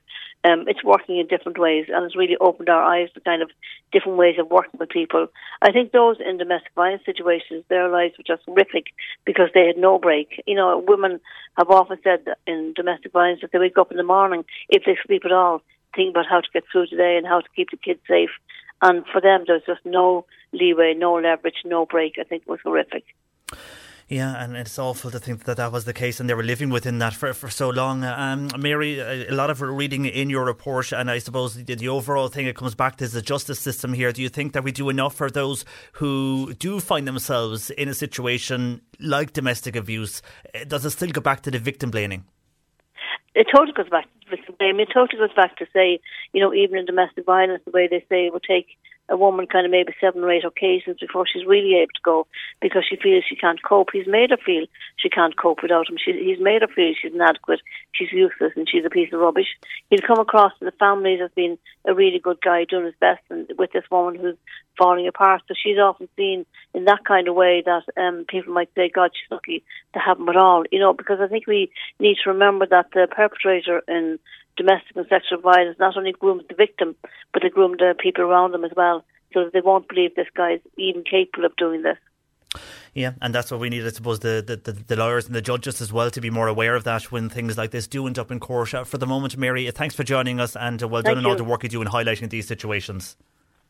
[0.43, 3.49] um, it's working in different ways and it's really opened our eyes to kind of
[3.91, 5.27] different ways of working with people.
[5.61, 8.85] I think those in domestic violence situations, their lives were just horrific
[9.25, 10.41] because they had no break.
[10.47, 11.19] You know, women
[11.57, 14.97] have often said in domestic violence that they wake up in the morning, if they
[15.05, 15.61] sleep at all,
[15.95, 18.31] think about how to get through today and how to keep the kids safe.
[18.81, 22.13] And for them, there's just no leeway, no leverage, no break.
[22.17, 23.03] I think it was horrific.
[24.09, 26.71] Yeah, and it's awful to think that that was the case, and they were living
[26.71, 28.03] within that for, for so long.
[28.03, 32.27] Um, Mary, a lot of reading in your report, and I suppose the, the overall
[32.27, 34.11] thing it comes back to is the justice system here.
[34.11, 37.93] Do you think that we do enough for those who do find themselves in a
[37.93, 40.23] situation like domestic abuse?
[40.67, 42.25] Does it still go back to the victim blaming?
[43.35, 44.81] It totally goes back to victim blaming.
[44.81, 45.99] It totally goes back to say,
[46.33, 48.77] you know, even in domestic violence, the way they say it will take
[49.09, 52.27] a woman kind of maybe seven or eight occasions before she's really able to go
[52.61, 53.89] because she feels she can't cope.
[53.91, 54.65] He's made her feel
[54.97, 55.97] she can't cope without him.
[56.03, 57.61] She, he's made her feel she's inadequate,
[57.91, 59.47] she's useless, and she's a piece of rubbish.
[59.89, 63.51] He'll come across the families as being a really good guy doing his best and
[63.57, 64.37] with this woman who's
[64.77, 65.41] falling apart.
[65.47, 69.11] So she's often seen in that kind of way that um, people might say, God,
[69.13, 69.63] she's lucky
[69.93, 70.63] to have him at all.
[70.71, 74.18] You know, because I think we need to remember that the perpetrator in
[74.57, 76.95] domestic and sexual violence not only grooms the victim,
[77.33, 79.03] but they groom the people around them as well,
[79.33, 81.97] so that they won't believe this guy is even capable of doing this.
[82.93, 85.79] Yeah, and that's what we need, I suppose, the, the, the, lawyers and the judges
[85.79, 88.31] as well to be more aware of that when things like this do end up
[88.31, 88.73] in court.
[88.73, 91.31] Uh, for the moment, Mary, thanks for joining us and uh, well Thank done on
[91.31, 93.15] all the work you do in highlighting these situations.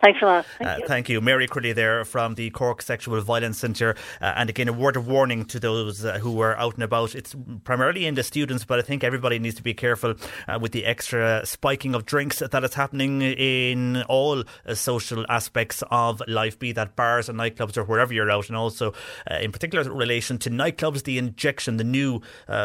[0.02, 0.46] Thanks a lot.
[0.58, 0.88] Thank, uh, you.
[0.88, 1.20] thank you.
[1.20, 3.96] Mary Crilly there from the Cork Sexual Violence Centre.
[4.22, 7.16] Uh, and again, a word of warning to those uh, who are out and about.
[7.16, 7.36] It's
[7.66, 10.16] primarily in the students, but I think everybody needs to be careful
[10.48, 15.84] uh, with the extra spiking of drinks that is happening in all uh, social aspects
[15.92, 18.48] of life, be that bars and nightclubs or wherever you're out.
[18.48, 18.94] And also,
[19.30, 22.22] uh, in particular, relation to nightclubs, the injection, the new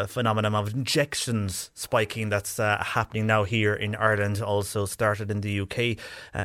[0.06, 5.98] phenomenon of injections spiking that's happening now here in Ireland, also started in the UK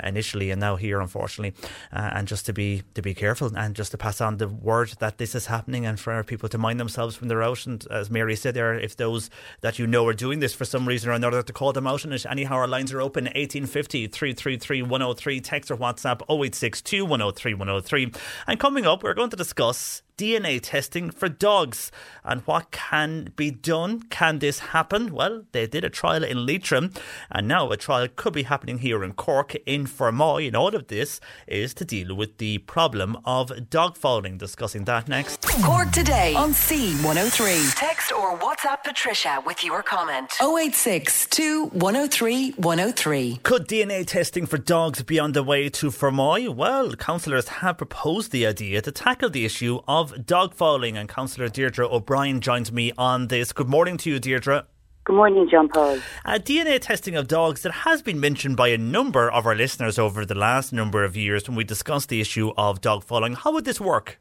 [0.03, 1.53] initially and now here, unfortunately,
[1.93, 4.89] uh, and just to be to be careful and just to pass on the word
[4.99, 7.65] that this is happening and for our people to mind themselves when they're out.
[7.65, 9.29] And as Mary said there, if those
[9.61, 12.03] that you know are doing this for some reason or another, to call them out
[12.03, 12.25] And.
[12.25, 18.11] Anyhow, our lines are open 1850 333 103, text or WhatsApp 0862 103 103.
[18.47, 21.93] And coming up, we're going to discuss DNA testing for dogs
[22.25, 24.01] and what can be done.
[24.09, 25.13] Can this happen?
[25.13, 26.91] Well, they did a trial in Leitrim
[27.31, 30.45] and now a trial could be happening here in Cork in Fermoy.
[30.47, 34.37] And all of this is to deal with the problem of dog fouling.
[34.37, 35.41] Discussing that next.
[35.63, 37.75] Cork today on C103.
[37.75, 40.33] Text or WhatsApp Patricia with your comment.
[40.41, 41.29] 086
[41.71, 43.39] 103 103.
[43.43, 46.53] Could DNA testing for dogs be on the way to Fermoy?
[46.53, 51.49] Well, councillors have proposed the idea to tackle the issue of dog fouling, and Councillor
[51.49, 53.53] Deirdre O'Brien joins me on this.
[53.53, 54.65] Good morning to you, Deirdre.
[55.05, 55.99] Good morning, John Paul.
[56.23, 59.97] Uh, DNA testing of dogs that has been mentioned by a number of our listeners
[59.97, 63.33] over the last number of years when we discussed the issue of dog fouling.
[63.33, 64.19] How would this work?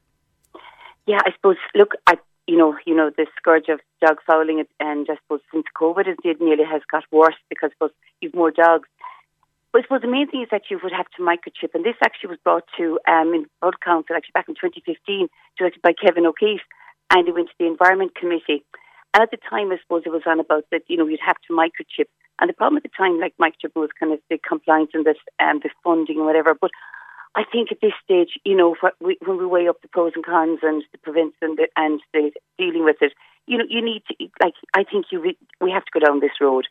[1.07, 1.57] Yeah, I suppose.
[1.75, 2.15] Look, I
[2.49, 6.41] you know, you know, the scourge of dog fouling, and I suppose since COVID, it
[6.41, 7.91] nearly has got worse because I suppose
[8.23, 8.89] you've more dogs.
[9.73, 11.97] But I suppose the main thing is that you would have to microchip, and this
[12.03, 13.47] actually was brought to um, in
[13.85, 15.29] Council actually back in 2015,
[15.59, 16.65] directed by Kevin O'Keeffe,
[17.11, 18.65] and it went to the Environment Committee.
[19.15, 21.37] And at the time, I suppose it was on about that you know you'd have
[21.49, 22.09] to microchip,
[22.41, 25.21] and the problem at the time, like microchip, was kind of the compliance and this
[25.41, 26.55] um, the funding and whatever.
[26.59, 26.71] But
[27.35, 30.61] I think at this stage, you know, when we weigh up the pros and cons
[30.63, 33.13] and the prevention and the, and the dealing with it,
[33.47, 34.55] you know, you need to like.
[34.75, 36.67] I think you re- we have to go down this road.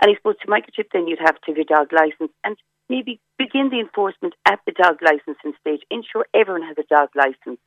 [0.00, 2.56] And I suppose to microchip, then you'd have to have your dog license and
[2.88, 5.82] maybe begin the enforcement at the dog licensing stage.
[5.90, 7.60] Ensure everyone has a dog license,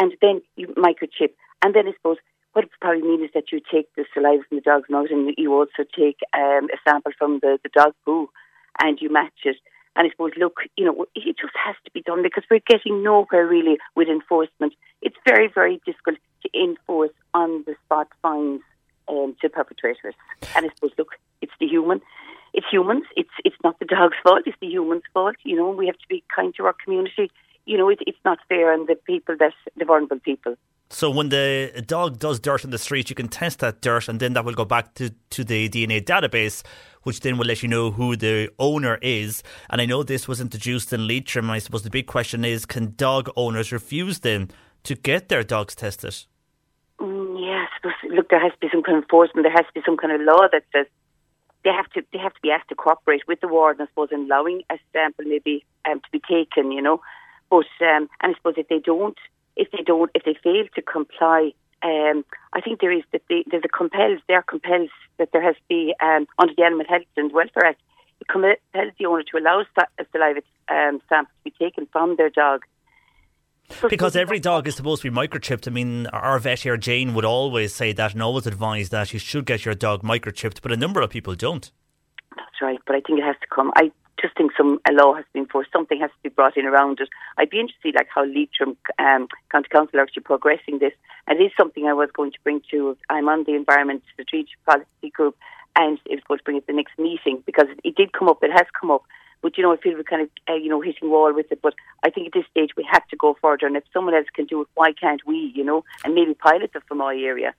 [0.00, 1.32] and then you microchip.
[1.62, 2.18] And then I suppose
[2.52, 5.08] what it would probably mean is that you take the saliva from the dog's mouth
[5.10, 8.28] and you also take um, a sample from the, the dog poo
[8.80, 9.56] and you match it.
[9.94, 13.02] And I suppose, look, you know, it just has to be done because we're getting
[13.02, 14.72] nowhere really with enforcement.
[15.02, 18.62] It's very, very difficult to enforce on the spot fines
[19.08, 20.14] um, to perpetrators.
[20.56, 21.12] And I suppose, look,
[21.72, 22.00] human.
[22.54, 23.04] It's humans.
[23.16, 24.42] It's it's not the dog's fault.
[24.46, 25.36] It's the human's fault.
[25.44, 27.30] You know, we have to be kind to our community.
[27.64, 30.56] You know, it, it's not fair on the people that the vulnerable people.
[30.92, 34.20] So when the dog does dirt in the street, you can test that dirt, and
[34.20, 36.62] then that will go back to, to the DNA database,
[37.04, 39.42] which then will let you know who the owner is.
[39.70, 41.48] And I know this was introduced in Leitrim.
[41.50, 44.50] I suppose the big question is, can dog owners refuse then
[44.82, 46.14] to get their dogs tested?
[47.00, 49.46] Mm, yes, look, there has to be some kind of enforcement.
[49.46, 50.86] There has to be some kind of law that says
[51.64, 54.08] they have to they have to be asked to cooperate with the warden, I suppose,
[54.12, 57.00] in allowing a sample maybe um, to be taken, you know.
[57.50, 59.18] But um, and I suppose if they don't,
[59.56, 63.44] if they don't, if they fail to comply, um, I think there is that they,
[63.50, 67.02] there's a compels, there compels that there has to be um, under the Animal Health
[67.16, 67.80] and Welfare Act,
[68.20, 68.58] it compels
[68.98, 69.64] the owner to allow
[70.12, 72.64] saliva um, sample to be taken from their dog
[73.90, 75.66] because every dog is supposed to be microchipped.
[75.66, 79.18] I mean, our vet here, Jane, would always say that and always advise that you
[79.18, 81.70] should get your dog microchipped, but a number of people don't.
[82.36, 83.72] That's right, but I think it has to come.
[83.76, 85.72] I just think some a law has been forced.
[85.72, 87.08] Something has to be brought in around it.
[87.36, 90.92] I'd be interested to see like how Leitrim um, County Council are actually progressing this.
[91.26, 92.96] And it is something I was going to bring to.
[93.10, 95.36] I'm on the Environment Strategic Policy Group,
[95.76, 98.28] and it was going to bring it to the next meeting because it did come
[98.28, 98.38] up.
[98.42, 99.02] It has come up
[99.42, 101.60] but you know, I feel we're kind of uh, you know hitting wall with it.
[101.60, 104.26] But I think at this stage we have to go further, and if someone else
[104.32, 105.52] can do it, why can't we?
[105.54, 107.54] You know, and maybe pilot it from my area.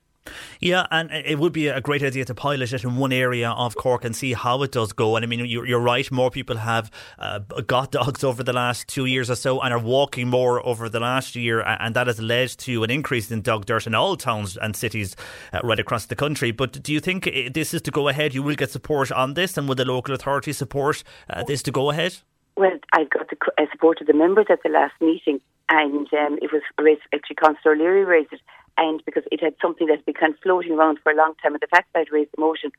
[0.60, 3.76] Yeah, and it would be a great idea to pilot it in one area of
[3.76, 5.16] Cork and see how it does go.
[5.16, 9.04] And I mean, you're, right, more people have uh, got dogs over the last two
[9.04, 12.48] years or so and are walking more over the last year, and that has led
[12.48, 15.14] to an increase in dog dirt in all towns and cities
[15.52, 16.50] uh, right across the country.
[16.50, 18.34] But do you think this is to go ahead?
[18.34, 21.70] You will get support on this, and will the local authority support uh, this to
[21.70, 22.16] go ahead?
[22.56, 23.36] Well, I got the
[23.72, 27.74] support of the members at the last meeting, and um, it was raised, actually Councillor
[27.74, 28.40] O'Leary raised it
[28.76, 31.54] and because it had something that's been kind of floating around for a long time,
[31.54, 32.72] and the fact that I'd raised the motion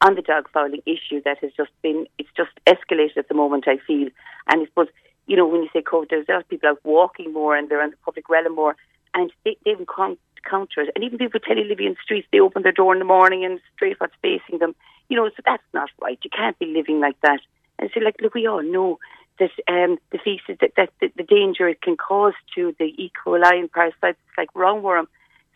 [0.00, 3.68] on the dog fouling issue that has just been, it's just escalated at the moment,
[3.68, 4.08] I feel.
[4.48, 4.88] And I suppose,
[5.26, 7.68] you know, when you say COVID, there's a lot of people out walking more and
[7.68, 8.76] they're on the public realm more,
[9.14, 10.90] and they, even counter it.
[10.94, 13.44] And even people tell you living in streets, they open their door in the morning
[13.44, 14.74] and straight what's facing them.
[15.08, 16.18] You know, so that's not right.
[16.22, 17.40] You can't be living like that.
[17.78, 18.98] And so, like, look, we all know
[19.38, 23.10] that um, the feces, that, that the, the danger it can cause to the E.
[23.24, 25.06] coli and parasites like roundworm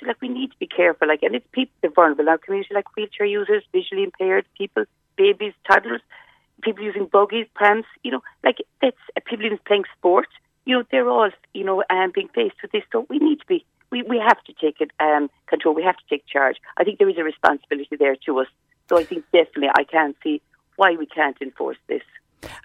[0.01, 1.09] so like we need to be careful.
[1.09, 4.85] Like, and it's people that are vulnerable our community, like wheelchair users, visually impaired people,
[5.17, 6.01] babies, toddlers,
[6.63, 7.85] people using buggies, prams.
[8.03, 10.29] You know, like that's uh, people even playing sport.
[10.65, 12.83] You know, they're all you know um, being faced with this.
[12.93, 13.65] So we need to be.
[13.91, 15.75] We, we have to take it um, control.
[15.75, 16.57] We have to take charge.
[16.77, 18.49] I think there is a responsibility there to us.
[18.89, 20.43] So I think definitely I can't see
[20.77, 22.03] why we can't enforce this.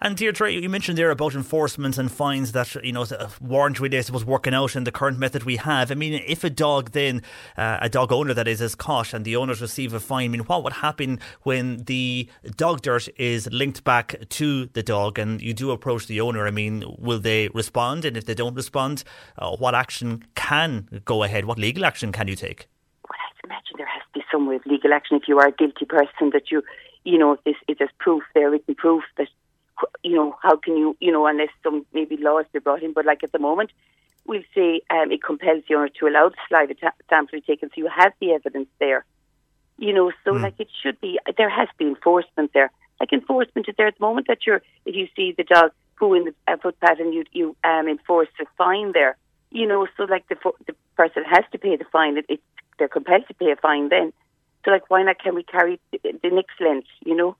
[0.02, 3.06] And Deirdre, you mentioned there about enforcement and fines that you know
[3.42, 5.92] really, I suppose, working out in the current method we have.
[5.92, 7.22] I mean, if a dog then,
[7.58, 10.28] uh, a dog owner that is, is caught and the owners receive a fine, I
[10.30, 15.42] mean, what would happen when the dog dirt is linked back to the dog and
[15.42, 16.48] you do approach the owner?
[16.48, 18.06] I mean, will they respond?
[18.06, 19.04] And if they don't respond,
[19.38, 21.46] uh, what action can go ahead?
[21.46, 22.68] What legal action can you take?
[23.10, 25.48] Well, I imagine there has to be some way of legal action if you are
[25.48, 26.63] a guilty person that you,
[27.04, 29.28] you know, if, this, if there's proof there, written proof that
[30.04, 33.06] you know, how can you, you know, unless some maybe laws be brought in, but
[33.06, 33.72] like at the moment,
[34.26, 37.41] we'll say um, it compels the owner to allow the saliva ta- sample to be
[37.41, 39.06] taken, so you have the evidence there.
[39.78, 40.41] You know, so mm.
[40.41, 42.70] like it should be, there has to be enforcement there.
[42.99, 46.14] Like enforcement is there at the moment that you're, if you see the dog poo
[46.14, 49.18] in the uh, footpath and you you um, enforce a fine there,
[49.51, 50.36] you know, so like the
[50.68, 52.41] the person has to pay the fine, it, it,
[52.78, 54.12] they're compelled to pay a fine then.
[54.66, 57.38] So like, why not can we carry the, the next length, you know?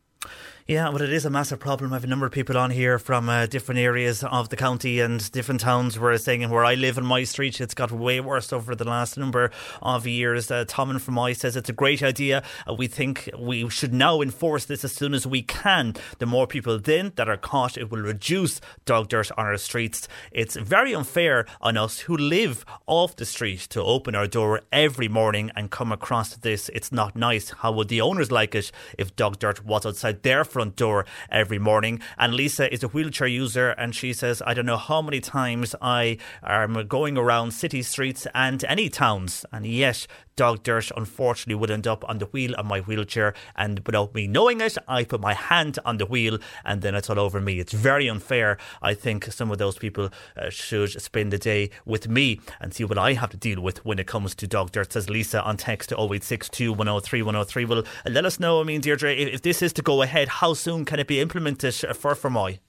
[0.70, 1.92] Yeah, but it is a massive problem.
[1.92, 5.00] I have a number of people on here from uh, different areas of the county
[5.00, 8.54] and different towns where saying where I live in my street, it's got way worse
[8.54, 9.50] over the last number
[9.82, 10.52] of years.
[10.52, 12.44] Uh, Tom and from I says it's a great idea.
[12.70, 15.96] Uh, we think we should now enforce this as soon as we can.
[16.20, 20.08] The more people then that are caught, it will reduce dog dirt on our streets.
[20.32, 25.08] It's very unfair on us who live off the street to open our door every
[25.08, 26.70] morning and come across this.
[26.76, 27.50] It's not nice.
[27.50, 31.06] How would the owners like it if dog dirt was outside their front front door
[31.32, 32.02] every morning.
[32.18, 35.74] And Lisa is a wheelchair user, and she says, I don't know how many times
[35.82, 40.06] I am going around city streets and any towns, and yes,
[40.40, 43.34] dog dirt unfortunately would end up on the wheel of my wheelchair.
[43.58, 47.10] And without me knowing it I put my hand on the wheel and then it's
[47.10, 47.60] all over me.
[47.60, 48.58] It's very unfair.
[48.82, 52.86] I think some of those people uh, should spend the day with me and see
[52.86, 55.58] what I have to deal with when it comes to dog dirt says Lisa on
[55.58, 59.62] text to 0862 103 103 well let us know I mean Deirdre if, if this
[59.62, 62.60] is to go ahead how soon can it be implemented for Fermoy?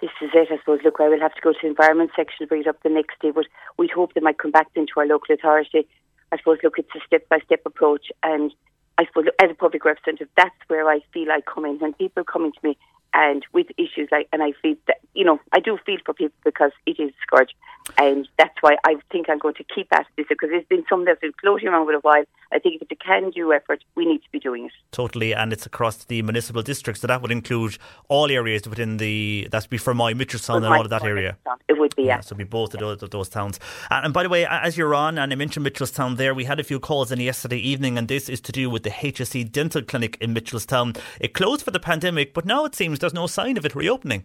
[0.00, 0.80] this is it, I suppose.
[0.84, 2.88] Look, I will have to go to the environment section, to bring it up the
[2.88, 3.46] next day, but
[3.78, 5.86] we'd hope they might come back into our local authority
[6.32, 8.06] I suppose, look, it's a step by step approach.
[8.22, 8.52] And
[8.96, 11.78] I suppose, look, as a public representative, that's where I feel I come in.
[11.78, 12.78] When people coming to me
[13.14, 16.36] and with issues like, and I feel that, you know, I do feel for people
[16.44, 17.50] because it is a scourge.
[17.98, 21.06] And that's why I think I'm going to keep at this because it's been something
[21.06, 22.24] that's been floating around for a while.
[22.52, 24.72] I think if it's a can do effort, we need to be doing it.
[24.92, 25.34] Totally.
[25.34, 27.00] And it's across the municipal districts.
[27.00, 30.90] So that would include all areas within the, that's be Fermoy Mitchelstown and all of
[30.90, 31.36] that area.
[31.68, 32.16] It would be, yeah.
[32.16, 32.86] yeah so be both yeah.
[32.86, 33.58] of those, those towns.
[33.90, 36.60] And, and, by the way, as you're on, and I mentioned Mitchelstown there, we had
[36.60, 39.82] a few calls in yesterday evening, and this is to do with the HSE dental
[39.82, 40.98] clinic in Mitchelstown.
[41.20, 44.24] It closed for the pandemic, but now it seems there's no sign of it reopening.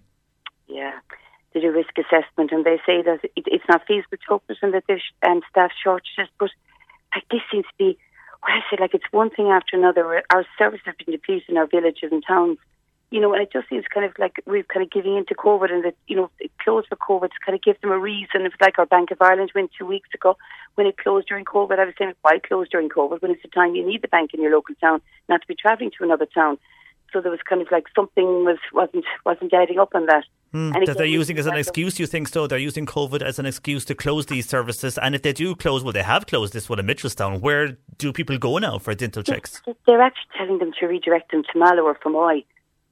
[0.67, 0.93] Yeah
[1.57, 4.73] they do risk assessment and they say that it, it's not feasible to open and
[4.73, 6.29] that there's um, staff shortages.
[6.39, 6.51] But
[7.15, 7.97] like this seems to be,
[8.43, 10.23] well, I say like it's one thing after another.
[10.31, 12.59] Our services have been depleted in our villages and towns,
[13.09, 15.71] you know, and it just seems kind of like we're kind of giving into COVID
[15.71, 18.45] and that you know it closed for COVID to kind of give them a reason.
[18.45, 20.37] It's like our Bank of Ireland went two weeks ago
[20.75, 21.79] when it closed during COVID.
[21.79, 24.31] I was saying why close during COVID when it's the time you need the bank
[24.33, 26.59] in your local town, not to be travelling to another town.
[27.13, 30.25] So there was kind of like something was wasn't wasn't adding up on that.
[30.53, 32.47] Mm, that they're using as an excuse, you think so?
[32.47, 34.97] They're using COVID as an excuse to close these services.
[34.97, 37.41] And if they do close, well, they have closed this one in Mitchelstown.
[37.41, 39.61] Where do people go now for dental checks?
[39.85, 42.45] They're actually telling them to redirect them to Mallow or Fermoy.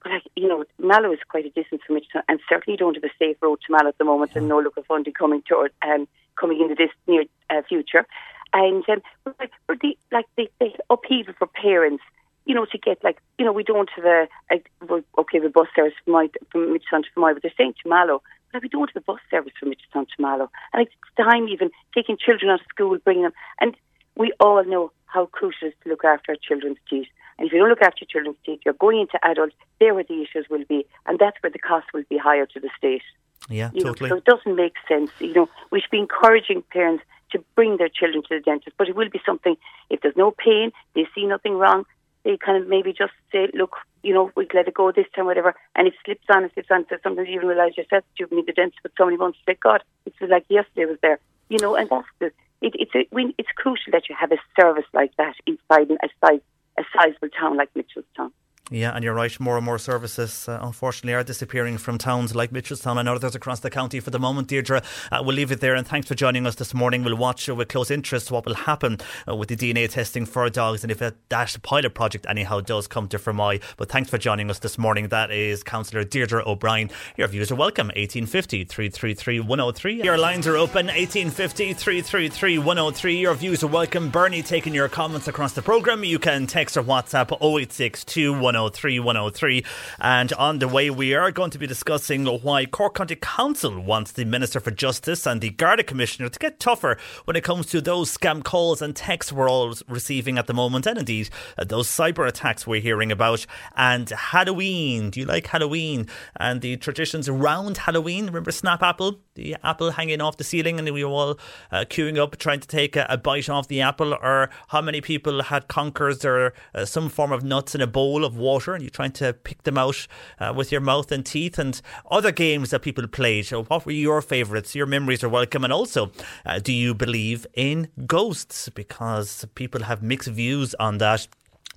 [0.04, 3.04] But, like, you know, Mallow is quite a distance from Mitchelstown and certainly don't have
[3.04, 6.08] a safe road to Mallow at the moment and no local funding coming to, um,
[6.36, 8.06] coming into this near uh, future.
[8.54, 9.02] And um,
[9.40, 9.52] like,
[9.82, 12.04] the, like the, the upheaval for parents
[12.46, 15.68] you know, to get like, you know, we don't have a, a okay, the bus
[15.76, 18.22] service from, my, from Mitchelstown to Fermoy, but they're saying to Mallow,
[18.54, 20.50] but we don't have a bus service from Mitchelstown to Mallow.
[20.74, 23.34] And it's time even taking children out of school, bringing them.
[23.60, 23.76] And
[24.16, 27.08] we all know how crucial it is to look after our children's teeth.
[27.38, 30.04] And if you don't look after your children's teeth, you're going into adults, there where
[30.04, 33.02] the issues will be, and that's where the cost will be higher to the state.
[33.50, 34.10] Yeah, you totally.
[34.10, 35.12] Know, so it doesn't make sense.
[35.20, 38.88] You know, we should be encouraging parents to bring their children to the dentist, but
[38.88, 39.58] it will be something,
[39.90, 41.86] if there's no pain, they see nothing wrong,
[42.26, 45.26] they kind of maybe just say, look, you know, we let it go this time,
[45.26, 45.56] whatever.
[45.76, 46.86] And it slips on, it slips on.
[46.90, 49.44] So sometimes you even realise yourself that you need the dentist, but somebody wants to
[49.48, 51.20] say, God, it's like yesterday was there,
[51.50, 51.76] you know.
[51.76, 52.26] And that's the,
[52.62, 56.10] it, it's a, we, it's crucial that you have a service like that inside a
[56.20, 56.42] size
[56.78, 58.32] a sizable town like Mitchelstown.
[58.72, 59.40] Yeah, and you're right.
[59.40, 63.60] More and more services, uh, unfortunately, are disappearing from towns like Mitchelstown and others across
[63.60, 64.48] the county for the moment.
[64.48, 65.76] Deirdre, uh, we'll leave it there.
[65.76, 67.04] And thanks for joining us this morning.
[67.04, 68.98] We'll watch uh, with close interest what will happen
[69.28, 71.16] uh, with the DNA testing for dogs and if that
[71.62, 73.62] pilot project, anyhow, does come to Fermoy.
[73.78, 75.10] But thanks for joining us this morning.
[75.10, 76.90] That is Councillor Deirdre O'Brien.
[77.18, 77.88] Your views are welcome.
[77.90, 80.04] 1850 333 103.
[80.04, 80.88] Your lines are open.
[80.88, 83.20] 1850 333 103.
[83.20, 84.10] Your views are welcome.
[84.10, 86.04] Bernie taking your comments across the programme.
[86.04, 89.64] You can text or WhatsApp 0862 103 103.
[90.00, 94.12] And on the way, we are going to be discussing why Cork County Council wants
[94.12, 97.82] the Minister for Justice and the Garda Commissioner to get tougher when it comes to
[97.82, 101.88] those scam calls and texts we're all receiving at the moment, and indeed uh, those
[101.88, 103.46] cyber attacks we're hearing about.
[103.76, 105.10] And Halloween.
[105.10, 106.08] Do you like Halloween?
[106.38, 108.28] And the traditions around Halloween.
[108.28, 109.20] Remember Snap Apple?
[109.36, 111.40] The apple hanging off the ceiling, and we were all
[111.72, 114.14] uh, queuing up trying to take a, a, bite off the apple.
[114.14, 118.24] Or how many people had conkers or uh, some form of nuts in a bowl
[118.24, 120.08] of water, and you're trying to pick them out
[120.40, 123.48] uh, with your mouth and teeth, and other games that people played.
[123.48, 124.76] So, what were your favourites?
[124.76, 125.64] Your memories are welcome.
[125.64, 126.12] And also,
[126.46, 128.70] uh, do you believe in ghosts?
[128.70, 131.28] Because people have mixed views on that.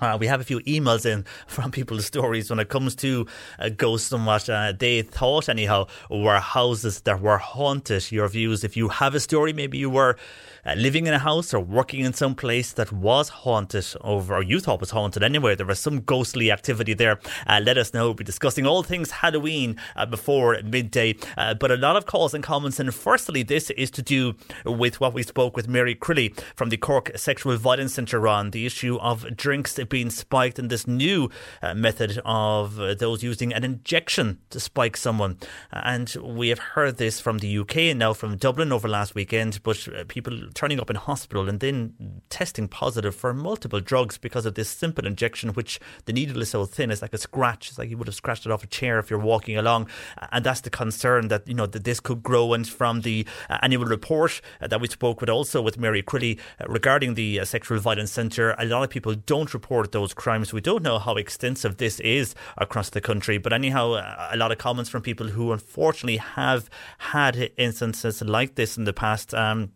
[0.00, 3.26] Uh, we have a few emails in from people's stories when it comes to
[3.58, 8.10] uh, ghosts and what uh, they thought, anyhow, were houses that were haunted.
[8.12, 10.16] Your views, if you have a story, maybe you were
[10.64, 14.42] uh, living in a house or working in some place that was haunted over, or
[14.42, 15.54] you thought was haunted anyway.
[15.54, 17.18] There was some ghostly activity there.
[17.46, 18.06] Uh, let us know.
[18.06, 21.14] We'll be discussing all things Halloween uh, before midday.
[21.36, 22.80] but a lot of calls and comments.
[22.80, 24.34] And firstly, this is to do
[24.64, 28.66] with what we spoke with Mary Crilly from the Cork Sexual Violence Centre on the
[28.66, 31.30] issue of drinks being spiked and this new
[31.62, 35.38] uh, method of uh, those using an injection to spike someone.
[35.72, 39.62] And we have heard this from the UK and now from Dublin over last weekend,
[39.62, 44.44] but uh, people turning up in hospital and then testing positive for multiple drugs because
[44.46, 47.68] of this simple injection, which the needle is so thin, it's like a scratch.
[47.68, 49.88] It's like you would have scratched it off a chair if you're walking along.
[50.32, 52.52] And that's the concern that, you know, that this could grow.
[52.52, 56.38] And from the uh, annual report uh, that we spoke with also with Mary Crilly
[56.66, 60.52] regarding the Sexual Violence Centre, a lot of people don't report report those crimes.
[60.52, 64.00] We don't know how extensive this is across the country, but anyhow,
[64.32, 68.92] a lot of comments from people who unfortunately have had instances like this in the
[68.92, 69.34] past.
[69.34, 69.72] Um,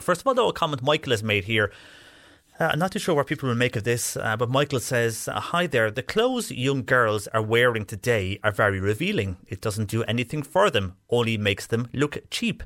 [0.00, 1.72] first of all, though, a comment Michael has made here.
[2.58, 5.28] Uh, I'm not too sure what people will make of this, uh, but Michael says,
[5.28, 5.90] uh, Hi there.
[5.90, 9.36] The clothes young girls are wearing today are very revealing.
[9.46, 12.62] It doesn't do anything for them, only makes them look cheap,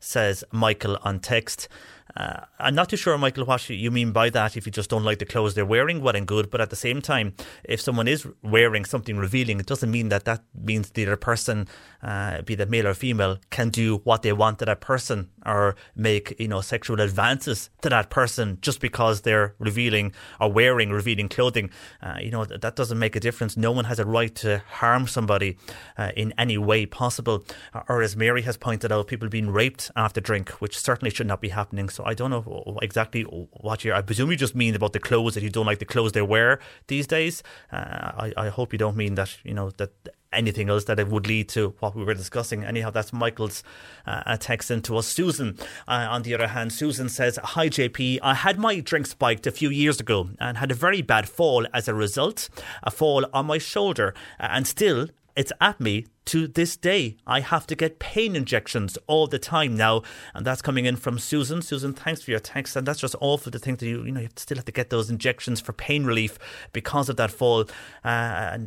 [0.00, 1.68] says Michael on text.
[2.16, 4.56] Uh, I'm not too sure, Michael, what you mean by that.
[4.56, 6.50] If you just don't like the clothes they're wearing, well and good.
[6.50, 7.34] But at the same time,
[7.64, 11.66] if someone is wearing something revealing, it doesn't mean that that means the other person,
[12.02, 15.76] uh, be that male or female, can do what they want to that person or
[15.96, 21.28] make you know sexual advances to that person just because they're revealing or wearing revealing
[21.28, 21.70] clothing.
[22.02, 23.56] Uh, you know that doesn't make a difference.
[23.56, 25.56] No one has a right to harm somebody
[25.98, 27.44] uh, in any way possible.
[27.88, 31.40] Or as Mary has pointed out, people being raped after drink, which certainly should not
[31.40, 31.88] be happening.
[31.94, 33.92] So I don't know exactly what you.
[33.92, 36.22] I presume you just mean about the clothes that you don't like the clothes they
[36.22, 37.42] wear these days.
[37.72, 39.92] Uh, I, I hope you don't mean that you know that
[40.34, 42.64] anything else that it would lead to what we were discussing.
[42.64, 43.62] Anyhow, that's Michael's
[44.06, 45.06] uh, text into us.
[45.06, 45.56] Susan,
[45.88, 49.52] uh, on the other hand, Susan says, Hi JP, I had my drink spiked a
[49.52, 52.48] few years ago and had a very bad fall as a result,
[52.82, 57.16] a fall on my shoulder, uh, and still it's at me to this day.
[57.26, 61.18] I have to get pain injections all the time now, and that's coming in from
[61.18, 61.60] Susan.
[61.60, 64.20] Susan, thanks for your text, and that's just awful to think that you you know
[64.20, 66.38] you still have to get those injections for pain relief
[66.72, 67.62] because of that fall,
[68.04, 68.08] uh,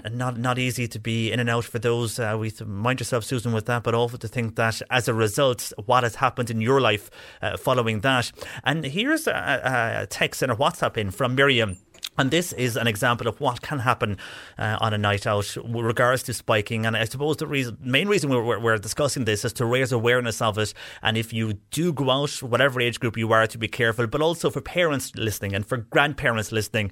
[0.04, 2.20] and, not not easy to be in and out for those.
[2.20, 5.72] Uh, we mind yourself, Susan, with that, but awful to think that as a result,
[5.86, 7.10] what has happened in your life
[7.42, 8.32] uh, following that.
[8.64, 11.78] And here's a, a text and a WhatsApp in from Miriam.
[12.18, 14.18] And this is an example of what can happen
[14.58, 16.86] uh, on a night out with regards to spiking.
[16.86, 20.42] And I suppose the reason, main reason we're, we're, discussing this is to raise awareness
[20.42, 20.74] of it.
[21.02, 24.22] And if you do go out, whatever age group you are, to be careful, but
[24.22, 26.92] also for parents listening and for grandparents listening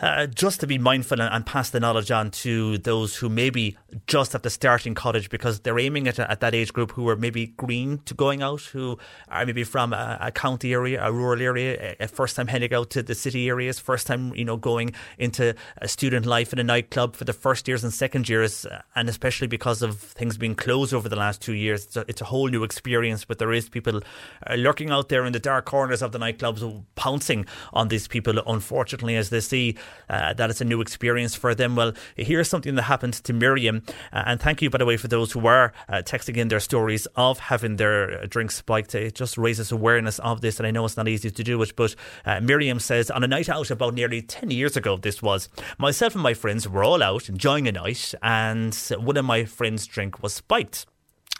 [0.00, 3.76] uh, just to be mindful and, and, pass the knowledge on to those who maybe
[4.06, 7.16] just at the starting college because they're aiming at, at that age group who are
[7.16, 11.40] maybe green to going out, who are maybe from a, a county area, a rural
[11.40, 14.92] area, a, first time heading out to the city areas, first time you know going
[15.18, 19.08] into a student life in a nightclub for the first years and second years, and
[19.08, 22.26] especially because of things being closed over the last two years, it's a, it's a
[22.26, 23.24] whole new experience.
[23.24, 24.02] But there is people
[24.48, 28.38] uh, lurking out there in the dark corners of the nightclubs, pouncing on these people,
[28.46, 29.76] unfortunately, as they see
[30.08, 31.76] uh, that it's a new experience for them.
[31.76, 33.82] Well, here's something that happened to Miriam.
[34.12, 36.60] Uh, and thank you, by the way, for those who are uh, texting in their
[36.60, 38.94] stories of having their uh, drinks spiked.
[38.94, 40.58] It just raises awareness of this.
[40.58, 43.28] And I know it's not easy to do it, but uh, Miriam says on a
[43.28, 47.02] night out about nearly 10 years ago, this was myself and my friends were all
[47.02, 50.86] out enjoying a night, and one of my friends' drink was spiked.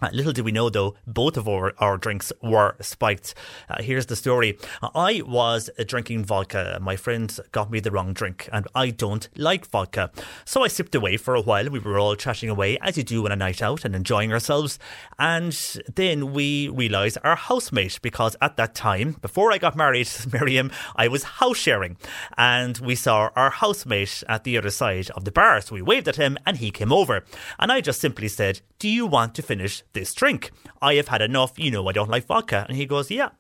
[0.03, 3.35] Uh, little did we know, though, both of our, our drinks were spiked.
[3.71, 4.59] Uh, here's the story.
[4.83, 6.79] Uh, I was drinking vodka.
[6.83, 10.11] My friends got me the wrong drink, and I don't like vodka.
[10.45, 11.71] So I sipped away for a while.
[11.71, 14.79] We were all chatting away, as you do on a night out and enjoying ourselves.
[15.19, 15.59] And
[15.95, 21.09] then we realised our housemate, because at that time, before I got married, Miriam, I
[21.09, 21.97] was house sharing.
[22.37, 25.63] And we saw our housemate at the other side of the bar.
[25.63, 27.25] So we waved at him, and he came over.
[27.59, 30.51] And I just simply said, Do you want to finish this drink.
[30.81, 31.59] I have had enough.
[31.59, 32.65] You know, I don't like vodka.
[32.69, 33.31] And he goes, Yeah.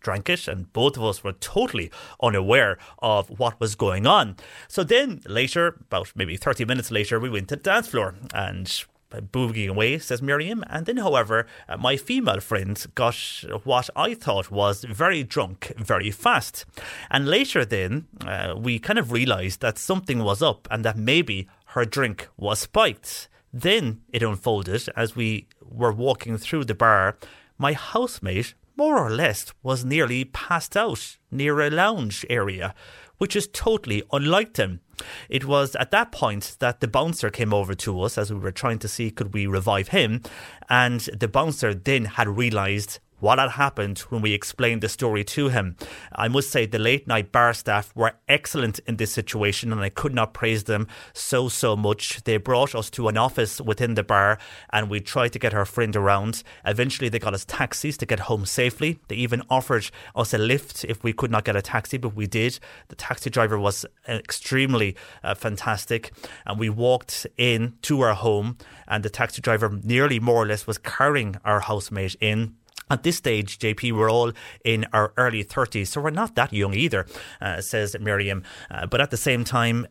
[0.00, 1.90] Drank it, and both of us were totally
[2.22, 4.36] unaware of what was going on.
[4.68, 8.84] So then later, about maybe 30 minutes later, we went to the dance floor and
[9.20, 10.64] boogieing away, says Miriam.
[10.68, 13.16] And then, however, uh, my female friend got
[13.64, 16.64] what I thought was very drunk very fast.
[17.10, 21.48] And later, then, uh, we kind of realised that something was up and that maybe
[21.66, 23.28] her drink was spiked.
[23.52, 27.18] Then it unfolded as we were walking through the bar.
[27.58, 32.74] My housemate, more or less, was nearly passed out near a lounge area,
[33.18, 34.80] which is totally unlike him.
[35.28, 38.52] It was at that point that the bouncer came over to us as we were
[38.52, 40.22] trying to see could we revive him,
[40.68, 45.48] and the bouncer then had realised what had happened when we explained the story to
[45.48, 45.74] him.
[46.14, 49.88] I must say the late night bar staff were excellent in this situation and I
[49.88, 52.22] could not praise them so, so much.
[52.24, 54.36] They brought us to an office within the bar
[54.74, 56.42] and we tried to get our friend around.
[56.66, 58.98] Eventually they got us taxis to get home safely.
[59.08, 62.26] They even offered us a lift if we could not get a taxi, but we
[62.26, 62.58] did.
[62.88, 66.12] The taxi driver was extremely uh, fantastic
[66.44, 70.66] and we walked in to our home and the taxi driver nearly more or less
[70.66, 72.56] was carrying our housemate in
[72.90, 74.32] at this stage, JP, we're all
[74.64, 77.06] in our early 30s, so we're not that young either,
[77.40, 78.42] uh, says Miriam.
[78.70, 79.86] Uh, but at the same time,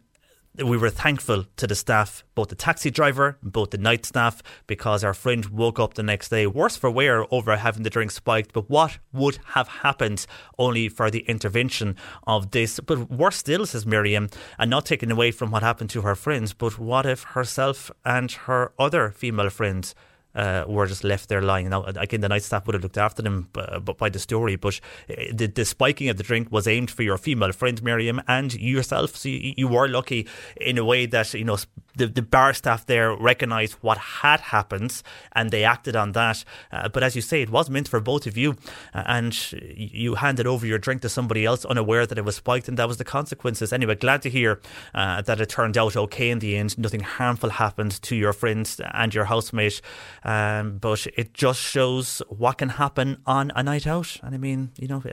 [0.64, 5.04] we were thankful to the staff, both the taxi driver, both the night staff, because
[5.04, 8.54] our friend woke up the next day worse for wear over having the drink spiked.
[8.54, 10.28] But what would have happened
[10.60, 11.96] only for the intervention
[12.28, 12.80] of this?
[12.80, 14.30] But worse still, says Miriam,
[14.60, 18.32] and not taken away from what happened to her friends, but what if herself and
[18.32, 19.96] her other female friends
[20.36, 21.70] uh, were just left there lying.
[21.70, 24.56] Now, again, the night staff would have looked after them uh, but by the story,
[24.56, 24.80] but
[25.10, 28.54] uh, the, the, spiking of the drink was aimed for your female friend, Miriam, and
[28.54, 29.16] yourself.
[29.16, 30.28] So you, you were lucky
[30.60, 31.58] in a way that, you know,
[31.96, 35.02] the, the bar staff there recognised what had happened
[35.34, 36.44] and they acted on that.
[36.72, 38.56] Uh, but as you say, it was meant for both of you,
[38.94, 42.68] uh, and you handed over your drink to somebody else unaware that it was spiked,
[42.68, 43.74] and that was the consequences.
[43.74, 44.60] Anyway, glad to hear
[44.94, 46.78] uh, that it turned out okay in the end.
[46.78, 49.82] Nothing harmful happened to your friends and your housemate.
[50.24, 54.18] Um, but it just shows what can happen on a night out.
[54.24, 55.04] And I mean, you know,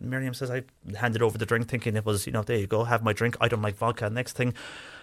[0.00, 0.62] Miriam says I
[0.96, 3.36] handed over the drink thinking it was, you know, there you go, have my drink.
[3.40, 4.10] I don't like vodka.
[4.10, 4.54] Next thing,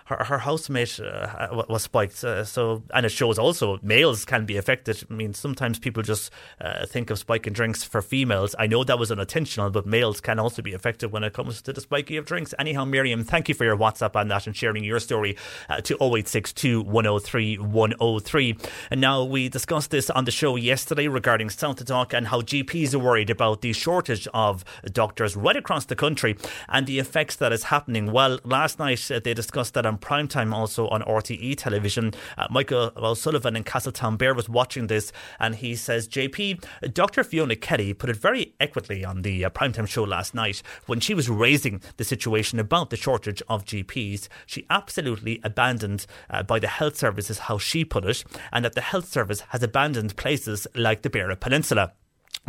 [0.07, 2.23] her, her housemate uh, was spiked.
[2.23, 5.03] Uh, so, and it shows also males can be affected.
[5.09, 6.31] I mean, sometimes people just
[6.61, 8.55] uh, think of spiking drinks for females.
[8.57, 11.73] I know that was unintentional, but males can also be affected when it comes to
[11.73, 12.53] the spiking of drinks.
[12.57, 15.35] Anyhow, Miriam, thank you for your WhatsApp on that and sharing your story
[15.67, 18.57] uh, to 0862 103 103.
[18.91, 22.99] And now we discussed this on the show yesterday regarding SouthDoc and how GPs are
[22.99, 26.37] worried about the shortage of doctors right across the country
[26.69, 28.13] and the effects that is happening.
[28.13, 32.13] Well, last night uh, they discussed that on prime time also on RTE television.
[32.37, 37.23] Uh, Michael O'Sullivan in Castletownbere was watching this and he says, JP, Dr.
[37.23, 41.13] Fiona Kelly put it very equitably on the uh, primetime show last night when she
[41.13, 44.27] was raising the situation about the shortage of GPs.
[44.45, 48.73] She absolutely abandoned uh, by the health service, is how she put it, and that
[48.73, 51.93] the health service has abandoned places like the Beara Peninsula.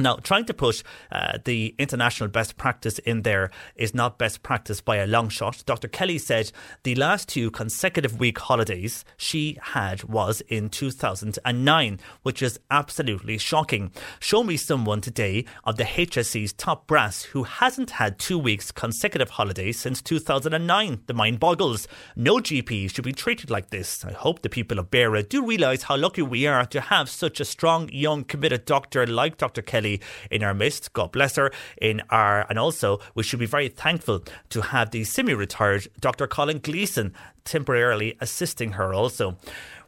[0.01, 4.81] Now, trying to push uh, the international best practice in there is not best practice
[4.81, 5.65] by a long shot.
[5.67, 5.89] Dr.
[5.89, 6.53] Kelly said
[6.85, 13.91] the last two consecutive week holidays she had was in 2009, which is absolutely shocking.
[14.21, 19.31] Show me someone today of the HSE's top brass who hasn't had two weeks consecutive
[19.31, 21.03] holidays since 2009.
[21.07, 21.89] The mind boggles.
[22.15, 24.05] No GP should be treated like this.
[24.05, 27.41] I hope the people of Beara do realise how lucky we are to have such
[27.41, 29.63] a strong, young, committed doctor like Dr.
[29.63, 29.88] Kelly
[30.31, 30.93] in our midst.
[30.93, 31.51] God bless her.
[31.81, 36.27] In our and also we should be very thankful to have the semi-retired Dr.
[36.27, 37.15] Colin Gleeson
[37.45, 39.37] temporarily assisting her also.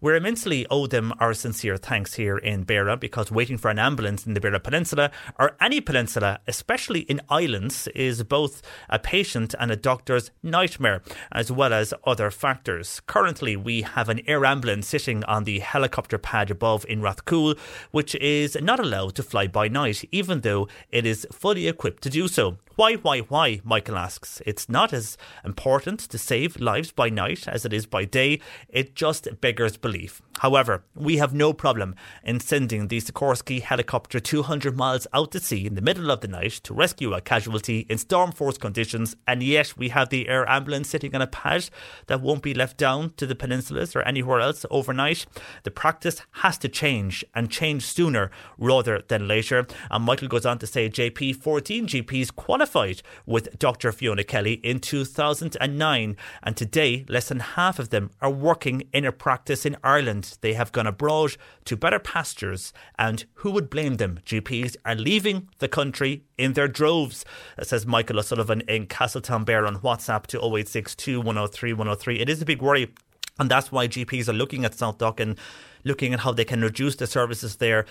[0.03, 4.24] We immensely owe them our sincere thanks here in Beara because waiting for an ambulance
[4.24, 9.70] in the Beara Peninsula or any peninsula, especially in islands, is both a patient and
[9.70, 13.03] a doctor's nightmare, as well as other factors.
[13.07, 17.59] Currently, we have an air ambulance sitting on the helicopter pad above in Rathcoole,
[17.90, 22.09] which is not allowed to fly by night, even though it is fully equipped to
[22.09, 22.57] do so.
[22.76, 23.61] Why, why, why?
[23.62, 24.40] Michael asks.
[24.46, 28.40] It's not as important to save lives by night as it is by day.
[28.70, 30.22] It just beggars belief disbelief.
[30.38, 35.66] However, we have no problem in sending the Sikorsky helicopter 200 miles out to sea
[35.66, 39.43] in the middle of the night to rescue a casualty in storm force conditions, and
[39.43, 41.68] yet we have the air ambulance sitting on a pad
[42.07, 45.26] that won't be left down to the peninsulas or anywhere else overnight.
[45.64, 49.66] The practice has to change and change sooner rather than later.
[49.91, 53.93] And Michael goes on to say JP 14 GPs qualified with Dr.
[53.93, 59.12] Fiona Kelly in 2009, and today less than half of them are working in a
[59.12, 60.39] practice in Ireland.
[60.41, 64.20] They have gone abroad to better pastures, and who would blame them?
[64.24, 67.24] GPs are leaving the country in their droves,
[67.62, 72.20] says Michael O'Sullivan in Castletownbere on WhatsApp to 0862 103 103.
[72.20, 72.93] It is a big worry.
[73.39, 75.39] And that's why GPs are looking at SouthDoc and
[75.83, 77.87] looking at how they can reduce the services there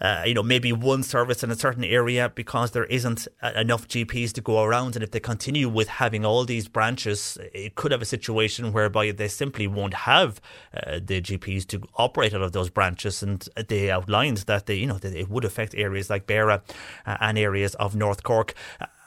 [0.00, 4.32] uh, you know, maybe one service in a certain area because there isn't enough GPs
[4.32, 4.96] to go around.
[4.96, 9.12] And if they continue with having all these branches, it could have a situation whereby
[9.12, 10.40] they simply won't have
[10.74, 13.22] uh, the GPs to operate out of those branches.
[13.22, 16.62] And they outlined that they, you know, that it would affect areas like Beara
[17.06, 18.54] uh, and areas of North Cork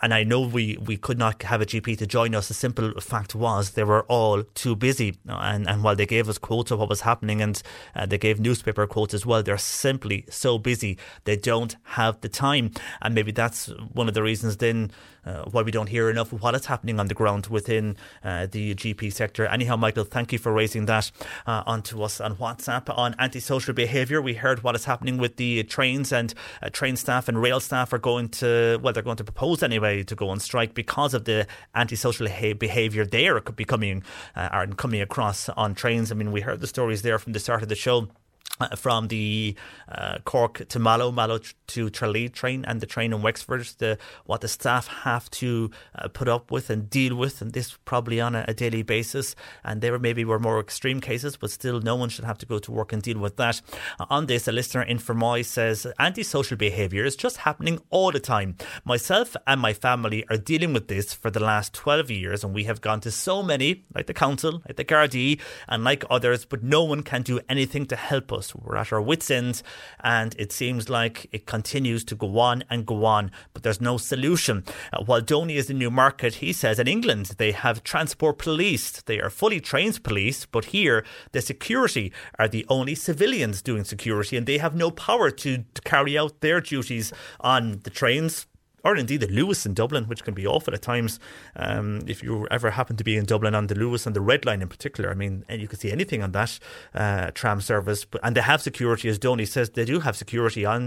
[0.02, 2.48] and I know we, we could not have a GP to join us.
[2.50, 5.18] The simple fact was they were all too busy.
[5.28, 7.62] And, and while they gave us quotes of what was happening and
[7.96, 10.98] uh, they gave newspaper quotes as well, they're simply so busy.
[11.24, 12.72] They don't have the time.
[13.02, 14.92] And maybe that's one of the reasons then
[15.28, 18.48] uh, why we don't hear enough of what is happening on the ground within uh,
[18.50, 19.46] the GP sector.
[19.46, 21.12] Anyhow, Michael, thank you for raising that
[21.46, 24.22] uh, onto us on WhatsApp on antisocial behaviour.
[24.22, 27.92] We heard what is happening with the trains and uh, train staff and rail staff
[27.92, 31.26] are going to, well, they're going to propose anyway to go on strike because of
[31.26, 34.04] the antisocial behaviour they are becoming
[34.36, 36.12] uh, are coming across on trains.
[36.12, 38.08] I mean, we heard the stories there from the start of the show
[38.76, 39.56] from the
[39.90, 44.42] uh, Cork to Mallow, Mallow to Tralee train, and the train in Wexford, the, what
[44.42, 48.36] the staff have to uh, put up with and deal with, and this probably on
[48.36, 49.36] a, a, daily basis.
[49.64, 52.60] And there maybe were more extreme cases, but still, no one should have to go
[52.60, 53.62] to work and deal with that.
[54.00, 58.20] Uh, on this, a listener in Fermoy says antisocial behaviour is just happening all the
[58.20, 58.56] time.
[58.84, 62.64] Myself and my family are dealing with this for the last 12 years, and we
[62.64, 66.64] have gone to so many, like the council, like the Gardaí, and like others, but
[66.64, 68.37] no one can do anything to help us.
[68.56, 69.64] We're at our wits' ends,
[70.04, 73.98] and it seems like it continues to go on and go on, but there's no
[73.98, 74.64] solution.
[74.94, 79.02] Uh, while Donny is in Newmarket, he says in England they have transport police.
[79.02, 84.38] They are fully trained police, but here the security are the only civilians doing security,
[84.38, 88.48] and they have no power to, to carry out their duties on the trains
[88.88, 91.20] or indeed the Luas in Dublin, which can be awful at times.
[91.56, 94.46] Um, if you ever happen to be in Dublin on the Luas and the Red
[94.46, 96.58] Line in particular, I mean, and you can see anything on that
[96.96, 98.06] uh, tram service.
[98.06, 100.80] But, and they have security, as Donny says, they do have security on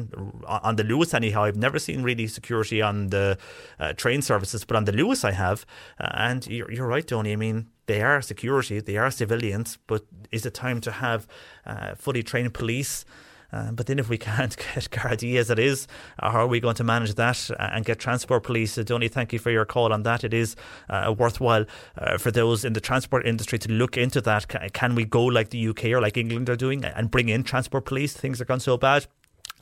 [0.47, 3.37] on the Luas Anyhow, I've never seen really security on the
[3.79, 5.67] uh, train services, but on the Luas I have.
[5.99, 7.33] Uh, and you're, you're right, Donny.
[7.33, 11.27] I mean, they are security, they are civilians, but is it time to have
[11.67, 13.05] uh, fully trained police?
[13.53, 15.87] Uh, but then if we can't get Gardaí as it is,
[16.19, 18.77] how are we going to manage that and get transport police?
[18.79, 20.25] Uh, Donny, thank you for your call on that.
[20.25, 20.57] It is
[20.89, 21.65] uh, worthwhile
[21.99, 24.49] uh, for those in the transport industry to look into that.
[24.49, 27.43] Can, can we go like the UK or like England are doing and bring in
[27.43, 28.13] transport police?
[28.13, 29.07] Things have gone so bad.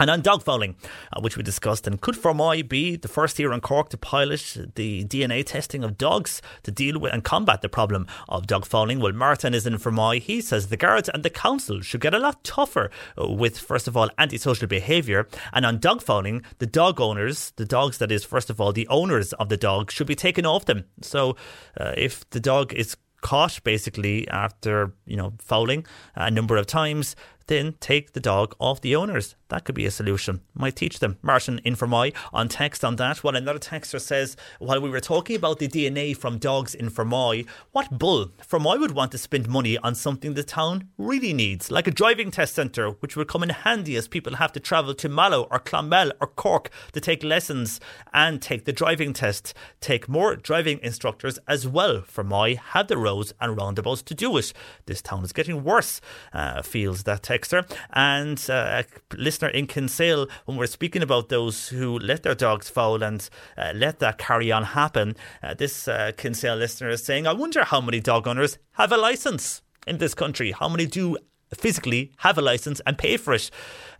[0.01, 0.77] And on dog fouling,
[1.13, 4.57] uh, which we discussed, and could Fermoy be the first here in Cork to pilot
[4.77, 9.01] the DNA testing of dogs to deal with and combat the problem of dog fouling?
[9.01, 10.21] Well, Martin is in Fermoy.
[10.21, 12.91] He says the guards and the council should get a lot tougher
[13.21, 15.27] uh, with, first of all, antisocial behaviour.
[15.53, 18.89] And on dog fouling, the dog owners, the dogs that is, first of all, the
[18.89, 20.85] owners of the dog, should be taken off them.
[21.03, 21.37] So
[21.79, 25.85] uh, if the dog is caught basically after you know fouling
[26.15, 27.17] a number of times
[27.49, 29.35] then take the dog off the owners.
[29.49, 30.43] That could be a solution.
[30.55, 31.17] Might teach them.
[31.23, 33.25] Martin in Fermoy on text on that.
[33.25, 37.47] Well, another texter says, while we were talking about the DNA from dogs in Fermoy,
[37.73, 38.33] what bull?
[38.47, 42.31] Fermoy would want to spend money on something the town really needs, like a driving
[42.31, 45.59] test centre, which would come in handy as people have to travel to Mallow or
[45.59, 47.81] Clonmel or Cork to take lessons
[48.13, 49.55] and take the driving test.
[49.81, 52.03] Take more driving instructors as well.
[52.03, 54.53] Fermoy had the roads and roundabouts to do it.
[54.85, 56.03] This town is getting worse,
[56.35, 57.69] uh, feels that text texter.
[57.93, 62.69] And uh, a listener in Kinsale, when we're speaking about those who let their dogs
[62.69, 67.27] foul and uh, let that carry on happen, uh, this uh, Kinsale listener is saying,
[67.27, 70.53] I wonder how many dog owners have a license in this country.
[70.53, 71.17] How many do
[71.55, 73.51] physically have a license and pay for it?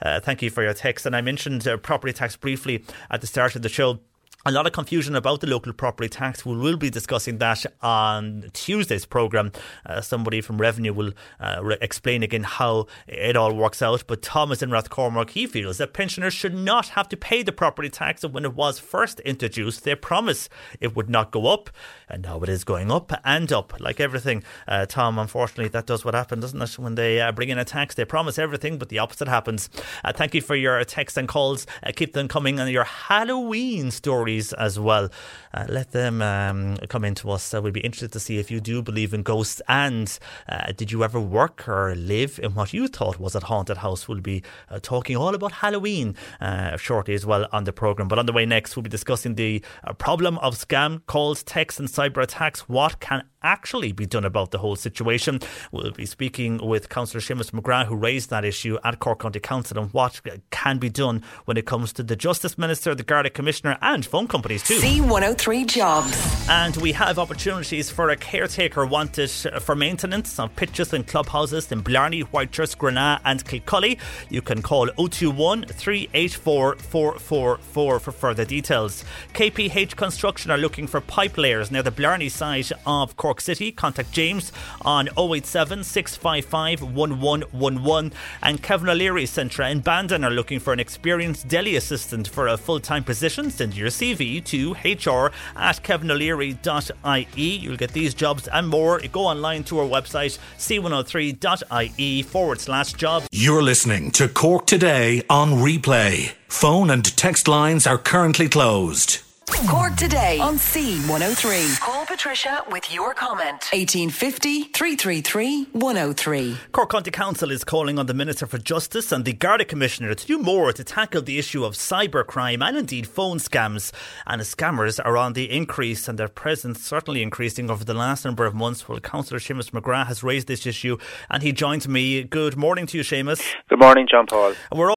[0.03, 1.07] Uh, thank you for your text.
[1.07, 4.01] And I mentioned property tax briefly at the start of the show.
[4.49, 6.47] A lot of confusion about the local property tax.
[6.47, 9.53] We will be discussing that on Tuesday's programme.
[9.85, 14.05] Uh, somebody from Revenue will uh, re- explain again how it all works out.
[14.07, 17.91] But Thomas in Rathcormac, he feels that pensioners should not have to pay the property
[17.91, 18.25] tax.
[18.25, 20.49] And when it was first introduced, they promised
[20.81, 21.69] it would not go up.
[22.09, 24.43] And now it is going up and up, like everything.
[24.67, 26.79] Uh, Tom, unfortunately, that does what happens, doesn't it?
[26.79, 29.69] When they uh, bring in a tax, they promise everything, but the opposite happens.
[30.03, 31.67] Uh, thank you for your texts and calls.
[31.83, 35.09] Uh, keep them coming and your Halloween stories as well.
[35.53, 37.53] Uh, let them um, come into us.
[37.53, 40.19] Uh, we'll be interested to see if you do believe in ghosts and
[40.49, 44.09] uh, did you ever work or live in what you thought was a haunted house.
[44.09, 48.09] We'll be uh, talking all about Halloween uh, shortly as well on the programme.
[48.09, 51.81] But on the way next, we'll be discussing the uh, problem of scam calls, texts,
[51.81, 52.69] and cyber attacks.
[52.69, 55.41] What can actually be done about the whole situation?
[55.73, 59.79] We'll be speaking with Councillor Seamus McGrath, who raised that issue at Cork County Council,
[59.79, 60.21] and what
[60.51, 64.27] can be done when it comes to the Justice Minister, the Garda Commissioner, and phone
[64.27, 64.79] companies too.
[64.79, 66.47] C103 Jobs.
[66.49, 71.83] And we have opportunities for a caretaker wanted for maintenance of pitches and clubhouses in
[71.83, 73.99] Blarney, Whitechurch, Grenagh, and Kilcully.
[74.31, 79.05] You can call 021 384 444 for further details.
[79.35, 83.71] KPH Construction are looking for pipe layers near the Blarney side of Cork City.
[83.71, 84.53] Contact James
[84.83, 88.13] on 087 655 1111.
[88.43, 92.57] And Kevin O'Leary Centra in Bandon are looking for an experienced deli assistant for a
[92.57, 93.51] full time position.
[93.51, 97.57] Send your CV to hr at kevinoleary.ie.
[97.57, 99.01] You'll get these jobs and more.
[99.13, 103.29] Go online to our website, c103.ie forward slash jobs.
[103.33, 106.33] You're listening to Cork Today on replay.
[106.49, 109.28] Phone and text lines are currently closed.
[109.49, 111.81] Cork today on C103.
[111.81, 113.69] Call Patricia with your comment.
[113.73, 116.57] 1850 333 103.
[116.73, 120.27] Cork County Council is calling on the Minister for Justice and the Garda Commissioner to
[120.27, 123.91] do more to tackle the issue of cybercrime and indeed phone scams.
[124.27, 128.45] And scammers are on the increase and their presence certainly increasing over the last number
[128.47, 128.89] of months.
[128.89, 130.99] Well, Councillor Seamus McGrath has raised this issue
[131.31, 132.23] and he joins me.
[132.23, 133.43] Good morning to you, Seamus.
[133.69, 134.55] Good morning, John Paul.
[134.73, 134.97] We're all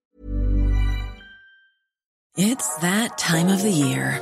[2.35, 4.21] It's that time of the year.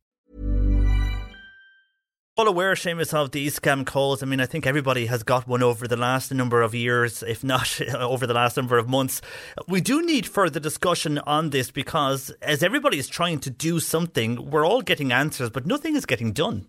[2.37, 4.23] All aware, Seamus, of these scam calls.
[4.23, 7.43] I mean, I think everybody has got one over the last number of years, if
[7.43, 9.21] not over the last number of months.
[9.67, 14.49] We do need further discussion on this because as everybody is trying to do something,
[14.49, 16.67] we're all getting answers, but nothing is getting done.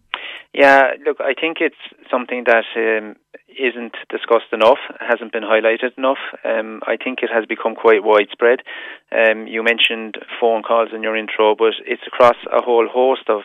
[0.52, 1.76] Yeah, look, I think it's
[2.10, 3.16] something that um,
[3.48, 6.18] isn't discussed enough, hasn't been highlighted enough.
[6.44, 8.60] Um, I think it has become quite widespread.
[9.12, 13.42] Um, you mentioned phone calls in your intro, but it's across a whole host of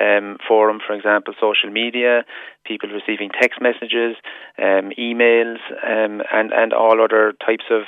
[0.00, 2.24] um, forum, for example, social media,
[2.64, 4.16] people receiving text messages,
[4.58, 7.82] um, emails, um, and and all other types of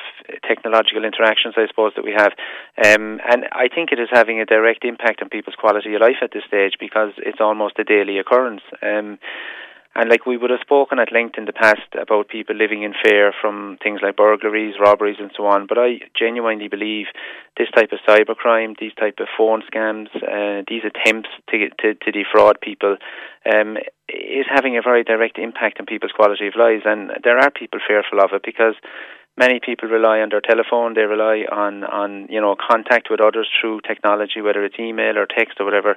[0.47, 2.33] technological interactions, I suppose that we have.
[2.85, 6.23] Um, and I think it is having a direct impact on people's quality of life
[6.23, 8.63] at this stage because it's almost a daily occurrence.
[9.97, 12.93] And like we would have spoken at length in the past about people living in
[13.03, 15.67] fear from things like burglaries, robberies, and so on.
[15.67, 17.07] But I genuinely believe
[17.57, 22.13] this type of cybercrime, these type of phone scams, uh, these attempts to, to to
[22.13, 22.99] defraud people,
[23.51, 23.79] um,
[24.09, 26.83] is having a very direct impact on people's quality of lives.
[26.85, 28.75] And there are people fearful of it because
[29.39, 30.93] many people rely on their telephone.
[30.93, 35.27] They rely on on you know contact with others through technology, whether it's email or
[35.27, 35.97] text or whatever.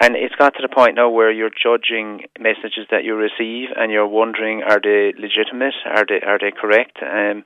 [0.00, 3.92] And it's got to the point now where you're judging messages that you receive, and
[3.92, 5.74] you're wondering, are they legitimate?
[5.84, 6.98] Are they are they correct?
[7.02, 7.44] Um,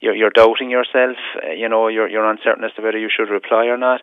[0.00, 1.16] you're, you're doubting yourself.
[1.42, 4.00] Uh, you know, you're you're uncertain as to whether you should reply or not,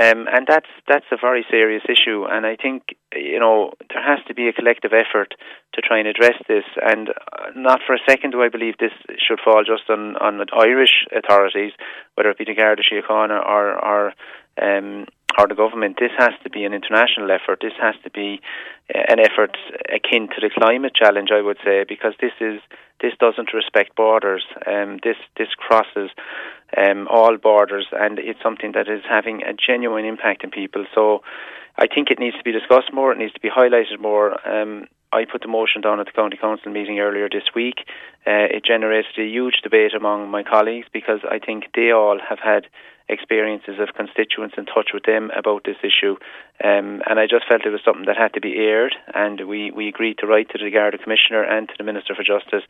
[0.00, 2.24] um, and that's that's a very serious issue.
[2.28, 5.34] And I think you know there has to be a collective effort
[5.74, 6.64] to try and address this.
[6.82, 10.38] And uh, not for a second do I believe this should fall just on on
[10.38, 11.72] the Irish authorities,
[12.16, 14.12] whether it be the Garda Síochána or or
[14.60, 15.06] um,
[15.38, 15.96] or the government.
[16.00, 17.60] This has to be an international effort.
[17.60, 18.40] This has to be
[18.94, 19.56] uh, an effort
[19.92, 22.60] akin to the climate challenge, I would say, because this is
[23.00, 24.44] this doesn't respect borders.
[24.66, 26.10] Um, this this crosses
[26.76, 30.86] um, all borders, and it's something that is having a genuine impact on people.
[30.94, 31.22] So,
[31.76, 33.12] I think it needs to be discussed more.
[33.12, 34.32] It needs to be highlighted more.
[34.48, 34.86] Um,
[35.16, 37.78] I put the motion down at the county council meeting earlier this week.
[38.26, 42.38] Uh, it generated a huge debate among my colleagues because I think they all have
[42.38, 42.66] had
[43.08, 46.16] experiences of constituents in touch with them about this issue.
[46.62, 49.70] Um, and I just felt it was something that had to be aired, and we,
[49.70, 52.66] we agreed to write to the Garda Commissioner and to the Minister for Justice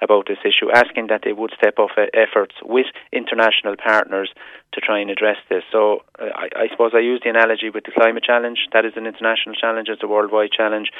[0.00, 4.30] about this issue, asking that they would step up efforts with international partners
[4.72, 5.64] to try and address this.
[5.72, 8.68] So uh, I, I suppose I use the analogy with the climate challenge.
[8.72, 10.90] That is an international challenge, it's a worldwide challenge.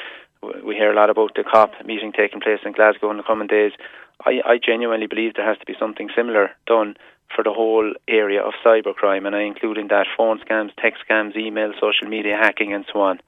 [0.43, 3.47] We hear a lot about the COP meeting taking place in Glasgow in the coming
[3.47, 3.73] days.
[4.25, 6.97] I, I genuinely believe there has to be something similar done
[7.35, 11.37] for the whole area of cybercrime, and I include in that phone scams, text scams,
[11.37, 13.19] email, social media hacking, and so on.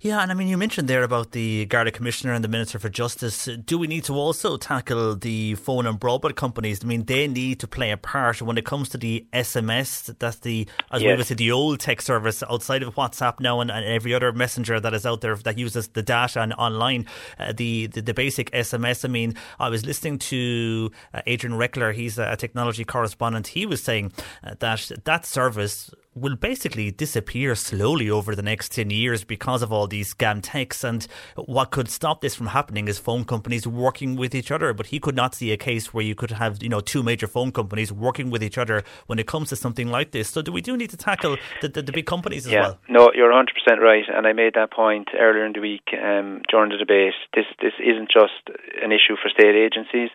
[0.00, 2.88] Yeah, and I mean, you mentioned there about the Garda Commissioner and the Minister for
[2.88, 3.48] Justice.
[3.64, 6.84] Do we need to also tackle the phone and broadband companies?
[6.84, 10.14] I mean, they need to play a part when it comes to the SMS.
[10.18, 11.08] That's the, as yes.
[11.08, 14.32] we would say, the old text service outside of WhatsApp now and, and, every other
[14.32, 17.06] messenger that is out there that uses the data and online.
[17.38, 19.04] Uh, the, the, the basic SMS.
[19.04, 21.94] I mean, I was listening to uh, Adrian Weckler.
[21.94, 23.48] He's a technology correspondent.
[23.48, 24.12] He was saying
[24.44, 29.70] uh, that that service will basically disappear slowly over the next 10 years because of
[29.70, 30.82] all these scam texts.
[30.82, 31.06] And
[31.36, 34.72] what could stop this from happening is phone companies working with each other.
[34.72, 37.26] But he could not see a case where you could have, you know, two major
[37.26, 40.30] phone companies working with each other when it comes to something like this.
[40.30, 42.60] So do we do need to tackle the, the, the big companies as yeah.
[42.60, 42.78] well?
[42.88, 43.46] No, you're 100%
[43.78, 44.04] right.
[44.08, 47.14] And I made that point earlier in the week um, during the debate.
[47.34, 50.08] This, this isn't just an issue for state agencies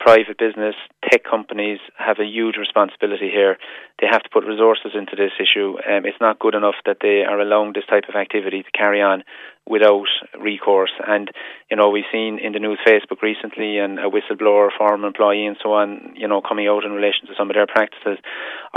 [0.00, 0.74] private business,
[1.04, 3.58] tech companies have a huge responsibility here.
[4.00, 5.76] They have to put resources into this issue.
[5.84, 9.02] Um, it's not good enough that they are allowing this type of activity to carry
[9.02, 9.22] on
[9.68, 10.08] without
[10.40, 10.90] recourse.
[11.06, 11.30] And,
[11.70, 15.58] you know, we've seen in the news Facebook recently and a whistleblower, former employee and
[15.62, 18.18] so on, you know, coming out in relation to some of their practices.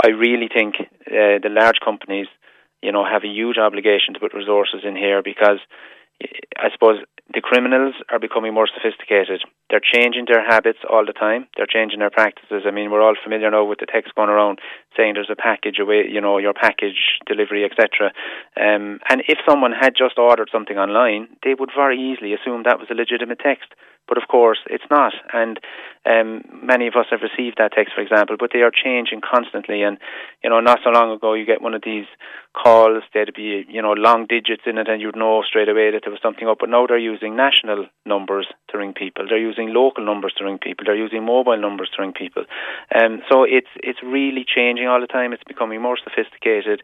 [0.04, 2.26] I really think uh, the large companies,
[2.82, 5.58] you know, have a huge obligation to put resources in here because
[6.56, 7.00] I suppose
[7.32, 9.42] the criminals are becoming more sophisticated.
[9.70, 11.48] They're changing their habits all the time.
[11.56, 12.62] They're changing their practices.
[12.66, 14.60] I mean, we're all familiar now with the text going around
[14.96, 18.12] saying there's a package away, you know, your package delivery, etc.
[18.56, 22.78] Um, and if someone had just ordered something online, they would very easily assume that
[22.78, 23.74] was a legitimate text.
[24.06, 25.14] But of course, it's not.
[25.32, 25.58] And
[26.04, 29.82] um, many of us have received that text, for example, but they are changing constantly.
[29.82, 29.96] And,
[30.42, 32.04] you know, not so long ago, you get one of these
[32.52, 36.02] calls, there'd be, you know, long digits in it, and you'd know straight away that
[36.04, 36.58] there was something up.
[36.60, 39.24] But now they're using national numbers to ring people.
[39.26, 40.84] They're using local numbers to ring people.
[40.84, 42.44] They're using mobile numbers to ring people.
[42.94, 45.32] Um, so it's, it's really changing all the time.
[45.32, 46.82] It's becoming more sophisticated.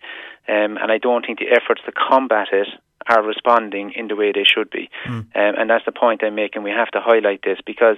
[0.49, 2.69] Um, and I don't think the efforts to combat it
[3.11, 4.89] are responding in the way they should be.
[5.07, 5.19] Mm.
[5.19, 6.63] Um, and that's the point I'm making.
[6.63, 7.97] We have to highlight this because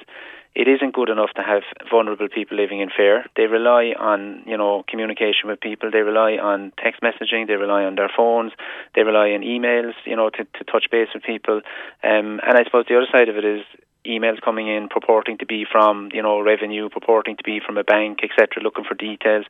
[0.55, 3.25] it isn't good enough to have vulnerable people living in fear.
[3.37, 5.91] They rely on, you know, communication with people.
[5.91, 7.47] They rely on text messaging.
[7.47, 8.53] They rely on their phones.
[8.95, 11.63] They rely on emails, you know, to, to touch base with people.
[12.05, 13.63] Um, and I suppose the other side of it is
[14.05, 17.85] emails coming in purporting to be from you know revenue, purporting to be from a
[17.85, 19.47] bank, etc., looking for details.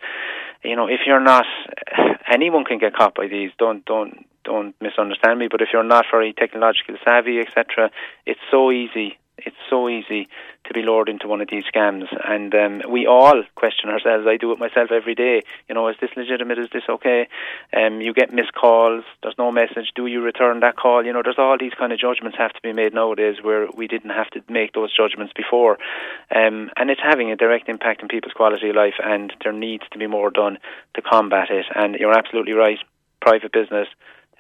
[0.63, 1.47] You know, if you're not,
[2.33, 3.51] anyone can get caught by these.
[3.59, 5.49] Don't don't don't misunderstand me.
[5.49, 7.91] But if you're not very technologically savvy, etc.,
[8.27, 10.29] it's so easy it's so easy
[10.65, 14.27] to be lured into one of these scams, and um, we all question ourselves.
[14.27, 15.43] I do it myself every day.
[15.69, 16.59] You know, is this legitimate?
[16.59, 17.29] Is this okay?
[17.73, 19.05] Um, you get missed calls.
[19.23, 19.93] There's no message.
[19.95, 21.05] Do you return that call?
[21.05, 23.89] You know, there's all these kind of judgments have to be made nowadays where we
[23.89, 25.79] didn't have to make those judgments before,
[26.35, 28.95] um, and it's having a direct impact on people's quality of life.
[29.03, 30.59] And there needs to be more done
[30.95, 31.67] to combat it.
[31.75, 32.79] And you're absolutely right.
[33.21, 33.89] Private business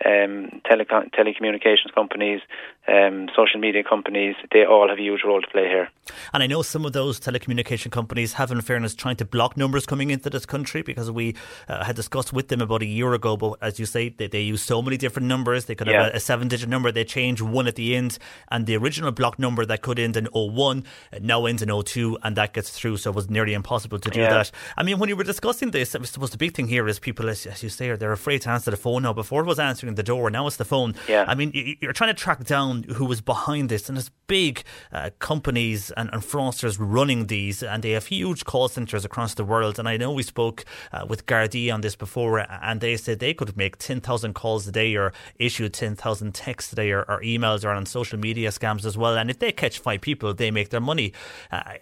[0.05, 2.41] um, telecom- telecommunications companies,
[2.89, 5.89] um, social media companies, they all have a huge role to play here.
[6.35, 9.87] And I know some of those telecommunication companies have, in fairness, trying to block numbers
[9.87, 11.37] coming into this country because we
[11.69, 13.37] uh, had discussed with them about a year ago.
[13.37, 15.67] But as you say, they, they use so many different numbers.
[15.67, 16.05] They could Yeah.
[16.07, 18.19] have a, a seven digit number, they change one at the end,
[18.51, 22.19] and the original block number that could end in 01 uh, now ends in 02,
[22.25, 22.97] and that gets through.
[22.97, 24.31] So it was nearly impossible to do Yeah.
[24.31, 24.51] that.
[24.77, 27.29] I mean, when you were discussing this, I suppose the big thing here is people,
[27.29, 29.13] as, as you say, are they're afraid to answer the phone now.
[29.13, 30.95] Before it was answering the door, now it's the phone.
[31.09, 31.25] Yeah.
[31.29, 34.63] I mean, you're trying to track down who was behind this, and it's big
[34.93, 39.45] uh, companies and, and fraudsters running these, and they have huge call centres across the
[39.45, 39.79] world.
[39.79, 43.35] And I know we spoke uh, with Gardaí on this before, and they said they
[43.35, 47.65] could make 10,000 calls a day or issue 10,000 texts a day or, or emails
[47.65, 49.17] or on social media scams as well.
[49.17, 51.13] And if they catch five people, they make their money.
[51.51, 51.75] Uh,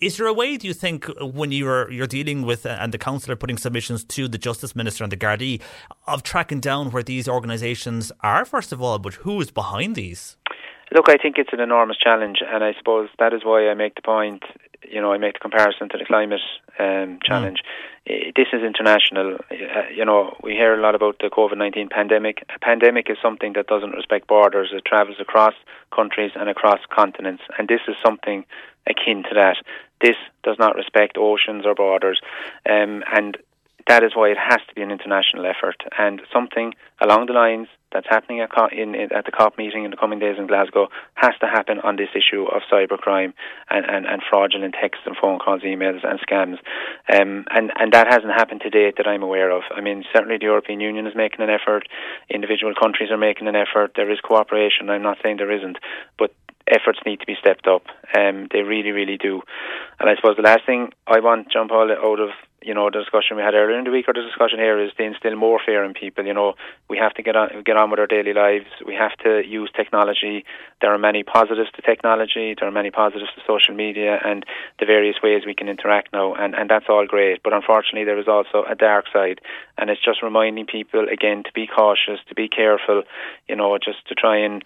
[0.00, 2.98] is there a way, do you think, when you're you're dealing with uh, and the
[2.98, 5.60] council are putting submissions to the Justice Minister and the Gardaí
[6.06, 10.31] of tracking down where these organisations are, first of all, but who is behind these?
[10.94, 13.94] Look, I think it's an enormous challenge, and I suppose that is why I make
[13.94, 14.42] the point.
[14.86, 16.40] You know, I make the comparison to the climate
[16.78, 17.60] um, challenge.
[18.08, 19.38] I- This is international.
[19.50, 22.36] Uh, You know, we hear a lot about the COVID nineteen pandemic.
[22.54, 24.70] A pandemic is something that doesn't respect borders.
[24.72, 25.54] It travels across
[25.98, 28.44] countries and across continents, and this is something
[28.86, 29.56] akin to that.
[30.00, 32.20] This does not respect oceans or borders,
[32.68, 33.36] um, and
[33.86, 37.68] that is why it has to be an international effort and something along the lines
[37.92, 40.88] that's happening at, in, in, at the COP meeting in the coming days in Glasgow
[41.14, 43.32] has to happen on this issue of cybercrime
[43.70, 46.58] and, and, and fraudulent texts and phone calls, emails and scams.
[47.12, 49.62] Um, and, and that hasn't happened to date that I'm aware of.
[49.74, 51.88] I mean, certainly the European Union is making an effort,
[52.28, 55.78] individual countries are making an effort, there is cooperation, I'm not saying there isn't,
[56.18, 56.32] but
[56.68, 57.84] efforts need to be stepped up.
[58.16, 59.42] Um, they really, really do.
[59.98, 62.30] And I suppose the last thing I want, John Paul, out of
[62.64, 64.92] you know the discussion we had earlier in the week or the discussion here is
[64.96, 66.24] to instill more fear in people.
[66.24, 66.54] You know,
[66.88, 68.66] we have to get on get on with our daily lives.
[68.84, 70.44] We have to use technology.
[70.80, 72.54] There are many positives to technology.
[72.58, 74.44] There are many positives to social media and
[74.78, 77.42] the various ways we can interact now, and and that's all great.
[77.42, 79.40] But unfortunately, there is also a dark side,
[79.78, 83.02] and it's just reminding people again to be cautious, to be careful.
[83.48, 84.64] You know, just to try and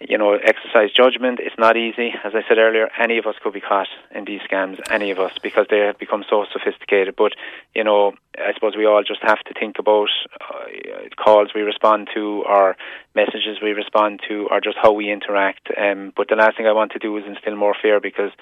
[0.00, 1.38] you know, exercise judgment.
[1.40, 2.12] It's not easy.
[2.24, 5.18] As I said earlier, any of us could be caught in these scams, any of
[5.18, 7.14] us, because they have become so sophisticated.
[7.16, 7.32] But,
[7.74, 10.08] you know, I suppose we all just have to think about
[10.40, 12.76] uh, calls we respond to, or
[13.14, 15.68] messages we respond to, or just how we interact.
[15.78, 18.32] Um, but the last thing I want to do is instill more fear because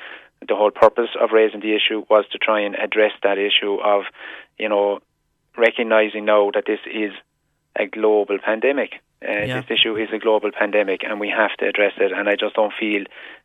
[0.48, 4.04] the whole purpose of raising the issue was to try and address that issue of,
[4.58, 5.00] you know,
[5.56, 7.12] recognizing now that this is
[7.76, 8.94] a global pandemic.
[9.26, 9.60] Uh, Yeah.
[9.60, 12.12] This issue is a global pandemic, and we have to address it.
[12.12, 13.04] And I just don't feel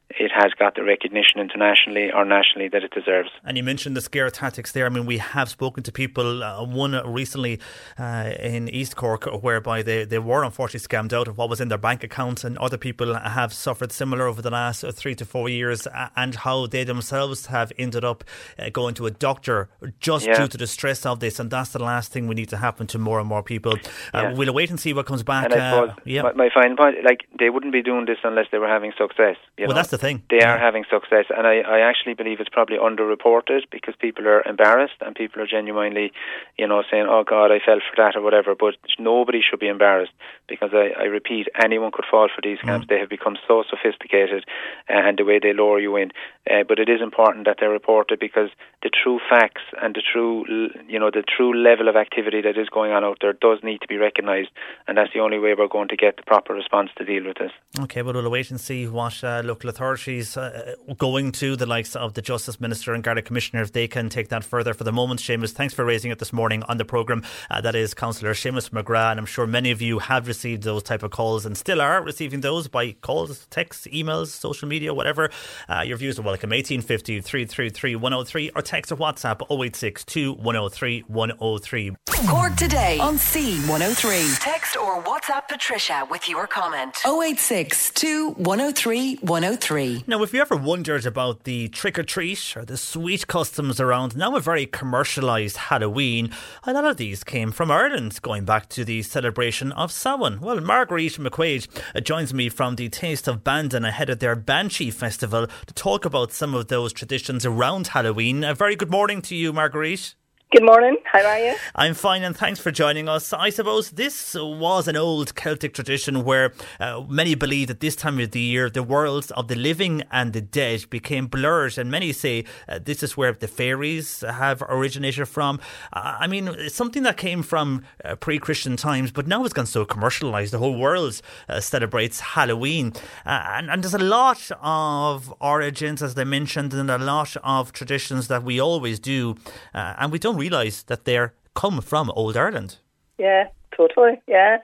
[0.10, 3.30] it has got the recognition internationally or nationally that it deserves.
[3.43, 4.86] And you mentioned the scare tactics there.
[4.86, 7.60] I mean, we have spoken to people, uh, one recently
[7.99, 11.68] uh, in East Cork, whereby they, they were unfortunately scammed out of what was in
[11.68, 15.49] their bank accounts, and other people have suffered similar over the last three to four
[15.49, 18.24] years, uh, and how they themselves have ended up
[18.58, 20.38] uh, going to a doctor just Yeah.
[20.38, 21.39] due to the stress of this.
[21.39, 23.74] And that's the last thing we need to happen to more and more people.
[24.14, 24.34] Uh, Yeah.
[24.34, 25.45] We'll wait and see what comes back.
[25.45, 26.22] And I suppose uh, yeah.
[26.24, 29.36] my, my final point, like they wouldn't be doing this unless they were having success.
[29.58, 29.74] You Well, know?
[29.76, 30.24] that's the thing.
[30.30, 34.41] They are having success, and I, I actually believe it's probably underreported because people are
[34.43, 36.12] embarrassed and people are genuinely,
[36.58, 38.56] you know, saying, "Oh God, I fell for that" or whatever.
[38.56, 40.14] But nobody should be embarrassed
[40.48, 42.88] because I, I repeat, anyone could fall for these scams.
[42.88, 44.45] They have become so sophisticated,
[44.89, 46.12] uh, and the way they lure you in.
[46.50, 48.50] Uh, but it is important that they're reported because
[48.84, 50.45] the true facts and the true,
[50.88, 53.82] you know, the true level of activity that is going on out there does need
[53.82, 54.50] to be recognised,
[54.88, 57.38] and that's the only way we're going to get the proper response to deal with
[57.38, 57.52] this.
[57.80, 61.95] Okay, well, we'll wait and see what uh, local authorities uh, going to the likes
[61.95, 64.74] of the Justice Minister and Garda Commissioner if they can take that further.
[64.74, 67.24] For the moment, Seamus, thanks for raising it this morning on the programme.
[67.50, 70.84] Uh, that is Councillor Seamus McGrath, and I'm sure many of you have received those
[70.84, 75.30] type of calls and still are receiving those by calls, texts, emails, social media, whatever.
[75.68, 76.52] Uh, your views are welcome.
[76.52, 81.96] 1850 333 103 or text or WhatsApp 0862 103 103.
[82.26, 84.40] Cork today on C103.
[84.40, 86.98] Text or WhatsApp Patricia with your comment.
[87.06, 87.94] 086
[88.36, 90.04] 103 103.
[90.08, 94.18] Now, if you ever wondered about the trick or treat or the sweet customs around
[94.18, 96.32] now a very commercialised Halloween,
[96.64, 100.40] a lot of these came from Ireland, going back to the celebration of Samhain.
[100.42, 104.92] Well, Marguerite McQuaid uh, joins me from the Taste of Bandon ahead of their Banshee
[104.92, 108.43] Festival to talk about some of those traditions around Halloween.
[108.43, 110.15] A very good morning to you, Marguerite.
[110.54, 110.95] Good morning.
[111.04, 111.56] How are you?
[111.76, 113.34] I'm fine, and thanks for joining us.
[113.34, 118.18] I suppose this was an old Celtic tradition where uh, many believe that this time
[118.18, 122.14] of the year the worlds of the living and the dead became blurred, and many
[122.14, 125.60] say uh, this is where the fairies have originated from.
[125.91, 129.66] Uh, I mean, it's something that came from uh, pre-Christian times, but now it's gone
[129.66, 130.52] so commercialised.
[130.52, 132.93] The whole world uh, celebrates Halloween,
[133.26, 137.74] uh, and, and there's a lot of origins, as they mentioned, and a lot of
[137.74, 139.36] traditions that we always do,
[139.74, 142.78] and we don't realise that they're come from old Ireland.
[143.18, 144.22] Yeah, totally.
[144.28, 144.58] Yeah.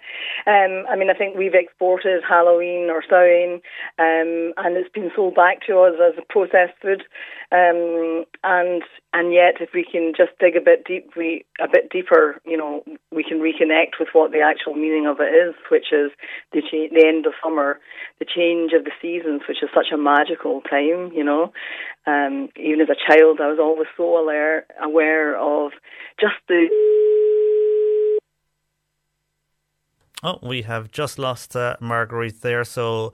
[0.45, 3.61] Um, I mean, I think we've exported Halloween or Samhain,
[3.97, 7.03] um, and it's been sold back to us as a processed food.
[7.53, 8.81] Um, and
[9.13, 12.57] and yet, if we can just dig a bit deep, we a bit deeper, you
[12.57, 16.09] know, we can reconnect with what the actual meaning of it is, which is
[16.51, 17.79] the cha- the end of summer,
[18.17, 21.11] the change of the seasons, which is such a magical time.
[21.13, 21.53] You know,
[22.07, 25.73] um, even as a child, I was always so aware aware of
[26.19, 26.69] just the
[30.23, 33.13] Oh, we have just lost uh, Marguerite there, so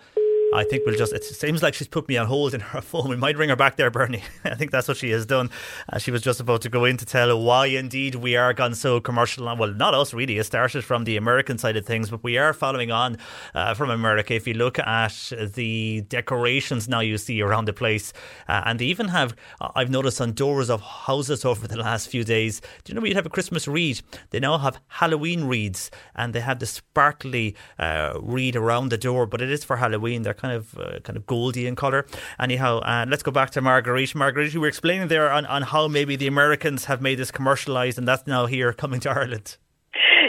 [0.51, 1.13] I think we'll just.
[1.13, 3.09] It seems like she's put me on hold in her phone.
[3.09, 4.23] We might ring her back there, Bernie.
[4.43, 5.51] I think that's what she has done.
[5.91, 8.73] Uh, she was just about to go in to tell why indeed we are gone
[8.73, 9.45] so commercial.
[9.55, 10.39] Well, not us really.
[10.39, 13.17] It started from the American side of things, but we are following on
[13.53, 14.33] uh, from America.
[14.33, 18.11] If you look at the decorations now you see around the place,
[18.47, 19.35] uh, and they even have,
[19.75, 22.59] I've noticed on doors of houses over the last few days.
[22.83, 24.01] Do you know we'd have a Christmas wreath?
[24.31, 29.27] They now have Halloween wreaths, and they have the sparkly uh, wreath around the door,
[29.27, 30.23] but it is for Halloween.
[30.23, 32.05] They're kind of uh, kind of goldy in colour.
[32.39, 34.15] Anyhow, uh, let's go back to Marguerite.
[34.15, 37.97] Marguerite, you were explaining there on, on how maybe the Americans have made this commercialised,
[37.97, 39.57] and that's now here coming to Ireland.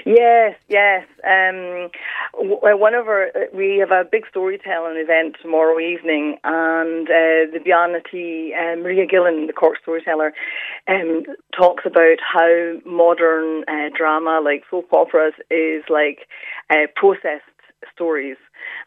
[0.07, 1.07] Yes, yes.
[1.25, 1.91] Um,
[2.35, 8.01] one of our, we have a big storytelling event tomorrow evening, and uh, the Beanna
[8.11, 10.33] T, uh, Maria Gillen, the Cork storyteller,
[10.89, 11.25] um,
[11.57, 16.27] talks about how modern uh, drama, like soap operas, is like
[16.71, 17.45] uh, processed
[17.95, 18.37] stories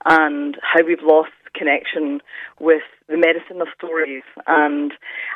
[0.06, 2.20] and how we've lost connection
[2.60, 4.24] with the medicine of stories.
[4.48, 4.92] And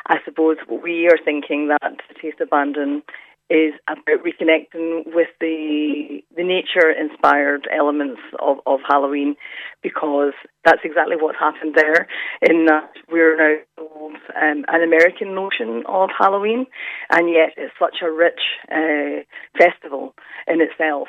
[0.06, 3.02] I suppose we are thinking that Taste of Bandon
[3.50, 9.36] is about reconnecting with the the nature inspired elements of, of Halloween
[9.82, 10.34] because
[10.66, 12.08] that's exactly what's happened there
[12.42, 16.66] in that we're now told um, an American notion of Halloween
[17.08, 18.40] and yet it's such a rich
[18.70, 19.24] uh,
[19.56, 20.14] festival
[20.46, 21.08] in itself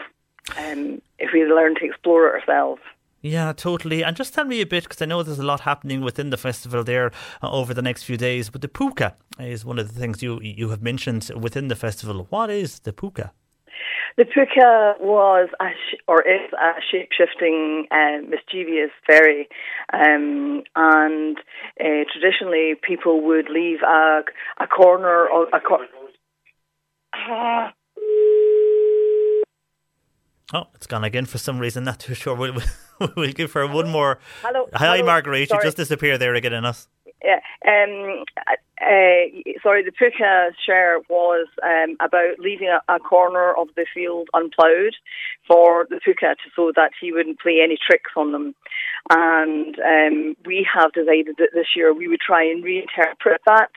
[0.58, 2.82] um, if we learn to explore it ourselves.
[3.22, 4.02] Yeah, totally.
[4.04, 6.38] And just tell me a bit, because I know there's a lot happening within the
[6.38, 7.12] festival there
[7.44, 8.50] uh, over the next few days.
[8.50, 12.28] But the puka is one of the things you you have mentioned within the festival.
[12.30, 13.34] What is the puka?
[14.18, 19.48] The puka was, a sh- or is, a shape shifting, uh, mischievous fairy.
[19.94, 21.38] Um, and
[21.80, 24.24] uh, traditionally, people would leave a,
[24.60, 25.88] a corner of a corner.
[30.54, 31.84] Oh, it's gone again for some reason.
[31.84, 32.36] Not too sure.
[33.16, 34.20] We'll, give her one more.
[34.42, 34.68] Hello.
[34.74, 35.50] Hi, hello, Marguerite.
[35.50, 35.60] sorry.
[35.60, 36.88] You just disappeared there again in us.
[37.24, 37.40] Yeah.
[37.68, 38.24] Um,
[38.82, 39.28] uh,
[39.62, 44.96] sorry, the puka share was um, about leaving a, a corner of the field unploughed
[45.48, 48.56] for the puka to, so that he wouldn't play any tricks on them.
[49.10, 53.72] And um, we have decided that this year we would try and reinterpret that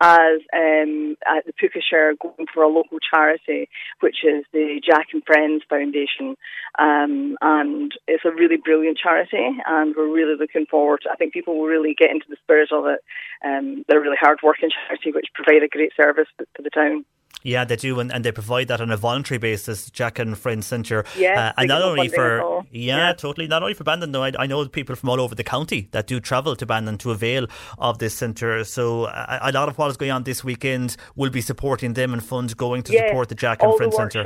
[0.00, 3.68] as um, at the Puka Share going for a local charity,
[4.00, 6.36] which is the Jack and Friends Foundation.
[6.78, 11.00] Um, and it's a really brilliant charity, and we're really looking forward.
[11.02, 13.00] To, I think people will really get into the spirit of it.
[13.44, 17.04] Um, they're a really hard working charity, which provide a great service to the town.
[17.42, 19.90] Yeah, they do, and, and they provide that on a voluntary basis.
[19.90, 23.12] Jack and Friends Centre, Yeah, uh, and not only for yeah, Yeah.
[23.14, 24.22] totally, not only for Bandon though.
[24.24, 27.10] I, I know people from all over the county that do travel to Bandon to
[27.10, 27.46] avail
[27.78, 28.62] of this centre.
[28.64, 32.12] So a, a lot of what is going on this weekend will be supporting them
[32.12, 34.24] and funds going to Yeah, support the Jack and Friends Centre.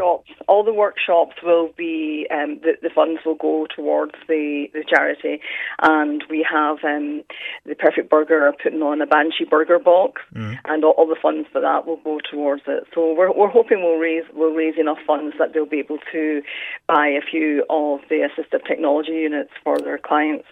[0.49, 5.41] All the workshops will be um, the, the funds will go towards the, the charity,
[5.83, 7.23] and we have um,
[7.65, 10.59] the Perfect Burger are putting on a Banshee Burger box, Mm.
[10.67, 12.85] and all, all the funds for that will go towards it.
[12.95, 16.43] So we're we're hoping we'll raise we'll raise enough funds that they'll be able to
[16.87, 20.45] buy a few of the assistive technology units for their clients.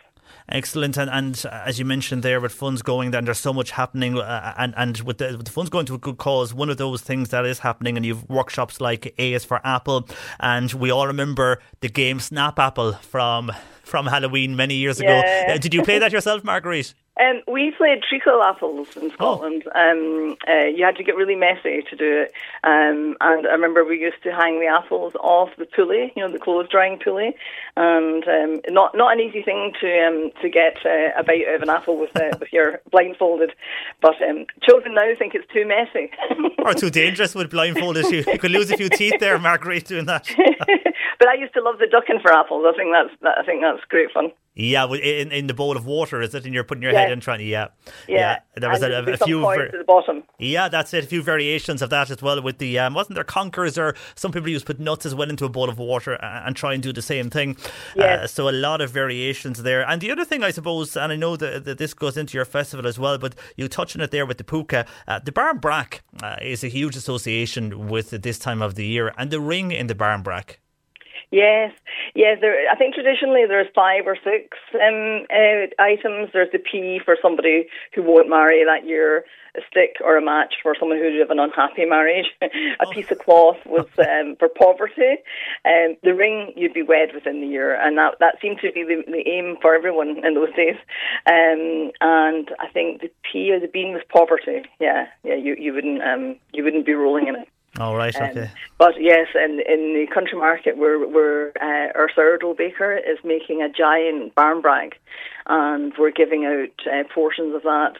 [0.49, 4.19] Excellent, and, and as you mentioned there, with funds going, then there's so much happening,
[4.19, 6.77] uh, and and with the, with the funds going to a good cause, one of
[6.77, 10.09] those things that is happening, and you've workshops like A is for Apple,
[10.41, 13.53] and we all remember the game Snap Apple from
[13.83, 15.23] from Halloween many years ago.
[15.25, 15.55] Yeah.
[15.55, 16.95] Uh, did you play that yourself, Marguerite?
[17.21, 19.65] Um, we played treacle apples in Scotland.
[19.73, 22.33] Um, uh, you had to get really messy to do it.
[22.65, 26.33] Um, and I remember we used to hang the apples off the pulley, you know,
[26.33, 27.37] the clothes drying pulley,
[27.77, 31.63] and um, not not an easy thing to um, to get uh, a bite of
[31.63, 33.53] an apple with uh, with your blindfolded.
[34.01, 36.11] But um, children now think it's too messy.
[36.65, 38.07] or too dangerous with blindfolded.
[38.11, 40.29] You, you could lose a few teeth there, Marguerite, doing that.
[41.19, 42.65] but I used to love the ducking for apples.
[42.69, 44.33] I think that's that, I think that's great fun.
[44.57, 46.45] Yeah, in in the bowl of water, is it?
[46.45, 47.01] And you're putting your Yeah.
[47.01, 47.69] head in trying to yeah,
[48.07, 49.41] Yeah, There was and a, a few.
[49.41, 50.23] ver- to the bottom.
[50.39, 51.03] Yeah, that's it.
[51.05, 52.41] A few variations of that as well.
[52.41, 55.29] With the um, wasn't there conkers or some people used to put nuts as well
[55.29, 57.57] into a bowl of water and, and try and do the same thing.
[57.97, 58.21] Yes.
[58.21, 59.83] Uh, so a lot of variations there.
[59.89, 62.45] And the other thing, I suppose, and I know that, that this goes into your
[62.45, 64.87] festival as well, but you touching it there with the puka.
[65.09, 69.33] Uh, the Barmbrack uh, is a huge association with this time of the year, and
[69.33, 70.59] the ring in the Barmbrack.
[71.35, 71.73] Yes,
[72.15, 72.39] yes.
[72.41, 76.31] There, I think traditionally there's five or six um, uh, items.
[76.33, 79.25] There's the P for somebody who won't marry that year,
[79.57, 83.19] a stick or a match for someone who'd have an unhappy marriage, a piece of
[83.19, 85.19] cloth was um, for poverty,
[85.65, 88.85] um, the ring you'd be wed within the year, and that that seemed to be
[88.85, 90.77] the, the aim for everyone in those days.
[91.27, 94.63] Um, and I think the P or the bean was poverty.
[94.79, 95.35] Yeah, yeah.
[95.35, 97.49] You you wouldn't um, you wouldn't be rolling in it.
[97.81, 98.51] All right, Um, okay.
[98.79, 103.63] But yes, in in the country market, where where uh, our sourdough baker is making
[103.63, 104.93] a giant barmbrack,
[105.47, 107.95] and we're giving out uh, portions of that.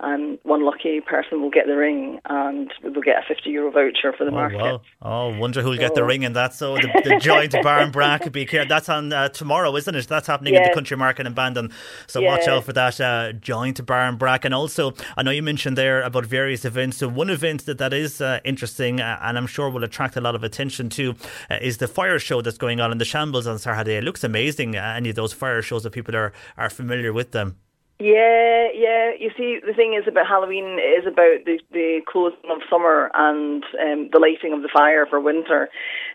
[0.00, 4.12] And one lucky person will get the ring, and we'll get a fifty euro voucher
[4.16, 4.58] for the Oh, market.
[4.58, 4.80] wow.
[5.02, 6.54] Oh, wonder who'll get the ring in that.
[6.54, 8.64] So the, the giant barmbrack be care.
[8.64, 10.06] That's on uh, tomorrow, isn't it?
[10.06, 11.72] That's happening in the country market in Bandon.
[12.06, 14.44] So watch out for that uh, giant barmbrack.
[14.44, 16.98] And also, I know you mentioned there about various events.
[16.98, 20.20] So one event that that is uh, interesting, uh, and I'm sure will attract a
[20.20, 21.16] lot of attention too,
[21.50, 23.96] uh, is the fire show that's going on in the Shambles on Saturday.
[23.96, 24.76] It looks amazing.
[24.76, 27.56] Uh, any of those fire shows that people are are familiar with them.
[28.00, 29.10] Yeah, yeah.
[29.18, 33.64] You see, the thing is about Halloween is about the, the closing of summer and
[33.74, 35.68] um, the lighting of the fire for winter.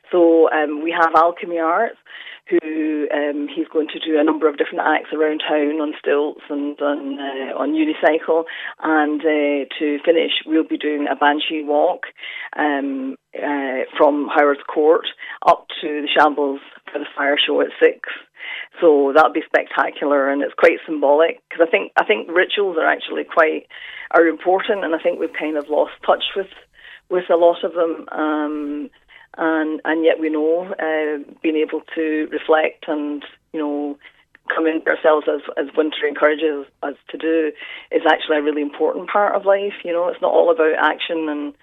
[0.10, 1.98] So um, we have Alchemy Arts,
[2.48, 6.42] who um, he's going to do a number of different acts around town on stilts
[6.50, 8.46] and on uh, on unicycle.
[8.82, 12.04] And uh, to finish, we'll be doing a banshee walk
[12.56, 15.06] um, uh, from Howard's Court
[15.46, 16.62] up to the Shambles
[16.94, 18.08] for the fire show at six.
[18.82, 22.88] So that'll be spectacular, and it's quite symbolic because I think I think rituals are
[22.88, 23.68] actually quite
[24.12, 26.48] are important, and I think we've kind of lost touch with
[27.10, 28.08] with a lot of them.
[28.12, 28.90] Um,
[29.38, 33.98] and and yet we know uh, being able to reflect and you know
[34.54, 37.52] come into ourselves as as winter encourages us to do
[37.92, 39.74] is actually a really important part of life.
[39.84, 41.54] You know, it's not all about action and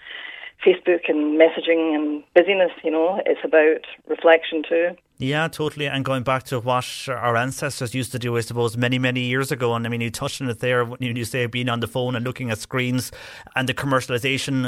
[0.64, 2.72] Facebook and messaging and busyness.
[2.82, 4.88] You know, it's about reflection too.
[5.20, 5.86] Yeah, totally.
[5.86, 9.52] And going back to what our ancestors used to do, I suppose, many, many years
[9.52, 9.74] ago.
[9.74, 12.16] And I mean, you touched on it there when you say being on the phone
[12.16, 13.12] and looking at screens
[13.54, 14.66] and the commercialization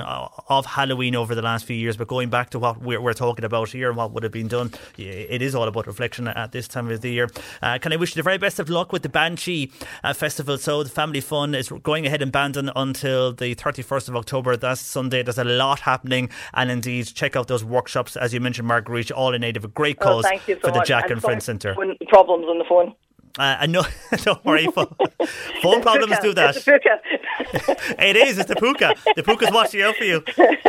[0.48, 1.96] of Halloween over the last few years.
[1.96, 4.48] But going back to what we're, we're talking about here and what would have been
[4.48, 7.30] done, it is all about reflection at this time of the year.
[7.62, 9.72] Uh, can I wish you the very best of luck with the Banshee
[10.04, 10.58] uh, Festival?
[10.58, 14.58] So the family fun is going ahead in Bandon until the 31st of October.
[14.58, 15.22] That's Sunday.
[15.22, 16.28] There's a lot happening.
[16.52, 19.68] And indeed, check out those workshops, as you mentioned, Marguerite, all in aid of a
[19.68, 20.88] great Oh, cause thank you so for the much.
[20.88, 21.74] Jack and sorry Friends Centre.
[22.08, 22.94] Problems on the phone.
[23.38, 23.84] Uh, I know,
[24.18, 24.66] don't worry.
[24.72, 24.94] Phone,
[25.62, 26.56] phone problems do that.
[26.56, 27.00] It's a puka.
[27.98, 28.38] It is.
[28.38, 28.94] It's the puka.
[29.16, 30.22] The puka's watching out for you.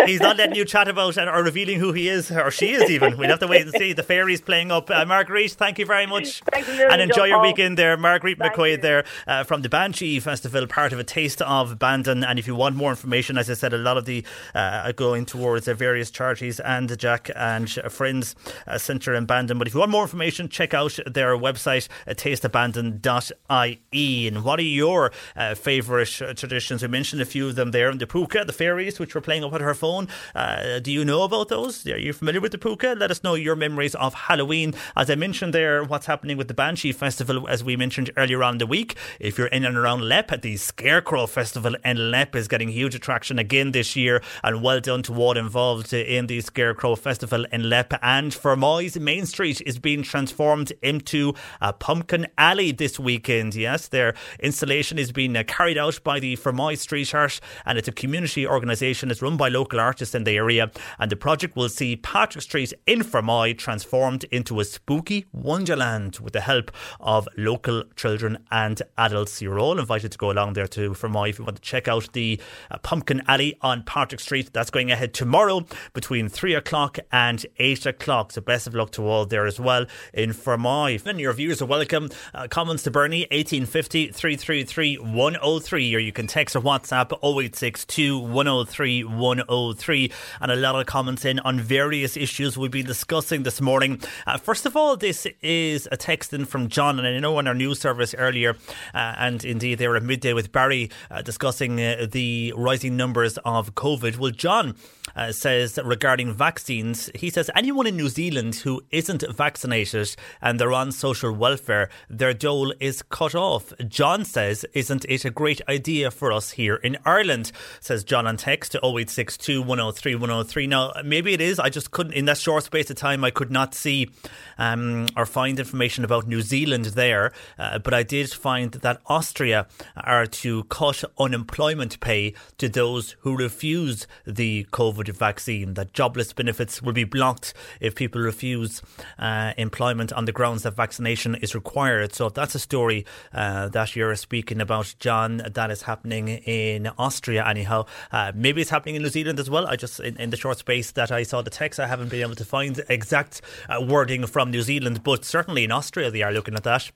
[0.06, 2.90] He's not letting you chat about and or revealing who he is or she is.
[2.90, 3.94] Even we'll have to wait and see.
[3.94, 4.90] The fairies playing up.
[4.90, 7.98] Uh, Marguerite, thank you very much, million, and enjoy your weekend there.
[7.98, 12.23] Marguerite McQuaid there uh, from the Banshee Festival, part of a taste of Bandon.
[12.23, 14.23] And if you want more information, as I said, a lot of the
[14.53, 18.35] uh, are going towards various charities and Jack and Friends
[18.68, 19.57] uh, Centre in Bandon.
[19.57, 22.14] But if you want more information, check out their website, uh,
[22.54, 24.28] tasteabandon.ie.
[24.28, 26.82] And what are your uh, favourite uh, traditions?
[26.82, 27.90] We mentioned a few of them there.
[27.90, 30.08] In the puka, the fairies, which we're playing up on her phone.
[30.34, 31.86] Uh, do you know about those?
[31.88, 32.96] Are you familiar with the puka?
[32.98, 34.74] Let us know your memories of Halloween.
[34.96, 38.54] As I mentioned there, what's happening with the Banshee Festival, as we mentioned earlier on
[38.54, 38.96] in the week.
[39.20, 42.96] If you're in and around Leap, at the Scarecrow Festival in Leap is getting huge
[42.96, 44.22] attraction again this year.
[44.44, 47.94] And well done to all involved in the Scarecrow Festival in Leap.
[48.02, 53.56] And for Fermoy's Main Street is being transformed into a pumpkin alley this weekend.
[53.56, 57.88] Yes, their installation is being uh, carried out by the Fermoy Street Art, and it's
[57.88, 59.10] a community organisation.
[59.10, 62.74] It's run by local artists in the area, and the project will see Patrick Street
[62.86, 69.41] in Fermoy transformed into a spooky wonderland with the help of local children and adults.
[69.41, 72.11] You're all invited to go along there to Fermoy if you want to check out
[72.11, 74.52] the uh, Pumpkin Alley on Patrick Street.
[74.52, 78.34] That's going ahead tomorrow between three o'clock and eight o'clock.
[78.34, 81.06] So best of luck to all there as well in Fermoy.
[81.06, 86.26] And your viewers are welcome Uh, comments to Bernie, 1850 333 103, or you can
[86.26, 90.11] text or WhatsApp 0862 103 103.
[90.41, 94.01] And a lot of comments in on various issues we've been discussing this morning.
[94.26, 97.47] Uh, first of all, this is a text in from John, and I know on
[97.47, 98.55] our news service earlier,
[98.95, 103.38] uh, and indeed they were at midday with Barry uh, discussing uh, the rising numbers
[103.45, 104.18] of COVID.
[104.18, 104.76] Well, John
[105.15, 110.73] uh, says regarding vaccines, he says anyone in New Zealand who isn't vaccinated and they're
[110.73, 111.89] on social welfare,
[112.24, 113.74] their dole is cut off.
[113.86, 117.52] John says, Isn't it a great idea for us here in Ireland?
[117.82, 120.68] Says John on text to 0862 103 103.
[120.68, 121.60] Now, maybe it is.
[121.60, 124.10] I just couldn't, in that short space of time, I could not see
[124.58, 127.34] um, or find information about New Zealand there.
[127.60, 129.68] Uh, but I did find that Austria
[129.98, 136.82] are to cut unemployment pay to those who refuse the COVID vaccine, that jobless benefits
[136.82, 138.82] will be blocked if people refuse
[139.20, 142.12] uh, employment on the grounds that vaccination is required.
[142.15, 147.45] So that's a story uh, that you're speaking about, John, that is happening in Austria
[147.48, 147.85] anyhow.
[148.11, 149.68] Uh, maybe it's happening in New Zealand as well.
[149.68, 152.22] I just, in, in, the short space that I saw the text, I haven't been
[152.22, 156.31] able to find exact uh, wording from New Zealand, but certainly in Austria they are
[156.31, 156.91] looking at that.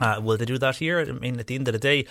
[0.00, 1.00] Uh, will they do that here?
[1.00, 2.06] I mean, at the end of the day,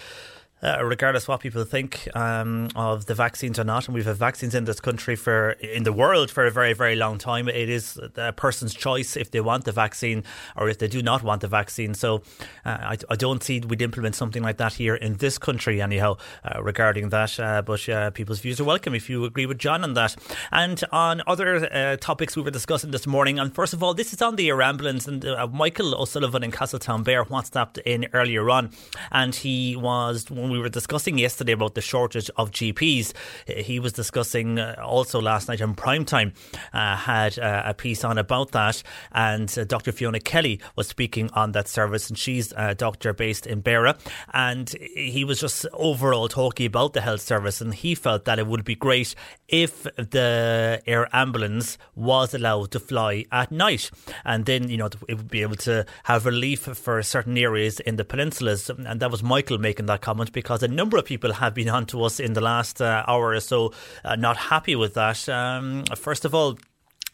[0.64, 3.88] uh, regardless of what people think um, of the vaccines or not.
[3.88, 6.95] And we've had vaccines in this country for in the world for a very very
[6.95, 7.48] long time.
[7.48, 10.23] It is a person's choice if they want the vaccine
[10.56, 11.94] or if they do not want the vaccine.
[11.94, 12.23] So
[12.65, 16.18] uh, I, I, don't see we'd implement something like that here in this country anyhow
[16.44, 17.40] uh, regarding that.
[17.40, 20.15] Uh, but uh, people's views are welcome if you agree with John on that.
[20.52, 23.40] And on other uh, topics we were discussing this morning.
[23.40, 25.07] And first of all, this is on the ambulance.
[25.07, 28.72] And Michael O'Sullivan in Castletown Castletownbere WhatsApped in earlier on,
[29.11, 33.14] and he was when we were discussing yesterday about the shortage of GPs.
[33.48, 36.34] He was discussing uh, also last night on prime time,
[36.74, 38.84] uh, had uh, a piece on about that.
[39.12, 39.92] And uh, Dr.
[39.92, 43.98] Fiona Kelly was speaking on that service, and she's a doctor based in Beara.
[44.34, 48.48] And he was just overall talking about the health service, and he felt that it
[48.48, 49.16] would be great
[49.48, 53.90] if the air ambulance was allowed to fly at night.
[54.24, 57.96] And then, you know, it would be able to have relief for certain areas in
[57.96, 58.70] the peninsulas.
[58.70, 61.86] And that was Michael making that comment because a number of people have been on
[61.88, 65.28] to us in the last uh, hour or so uh, not happy with that.
[65.30, 66.57] Um, first of all,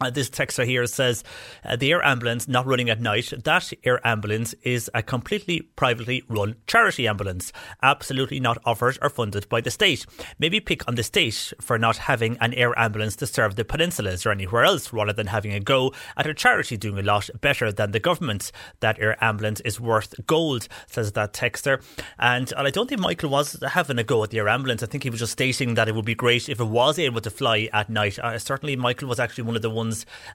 [0.01, 1.23] uh, this texter here says
[1.65, 3.34] uh, the air ambulance not running at night.
[3.43, 7.51] That air ambulance is a completely privately run charity ambulance,
[7.81, 10.05] absolutely not offered or funded by the state.
[10.38, 14.26] Maybe pick on the state for not having an air ambulance to serve the peninsulas
[14.26, 17.71] or anywhere else, rather than having a go at a charity doing a lot better
[17.71, 18.51] than the government.
[18.80, 21.81] That air ambulance is worth gold, says that texter.
[22.17, 24.84] And I don't think Michael was having a go at the air ambulance.
[24.84, 27.21] I think he was just stating that it would be great if it was able
[27.21, 28.19] to fly at night.
[28.19, 29.89] Uh, certainly, Michael was actually one of the ones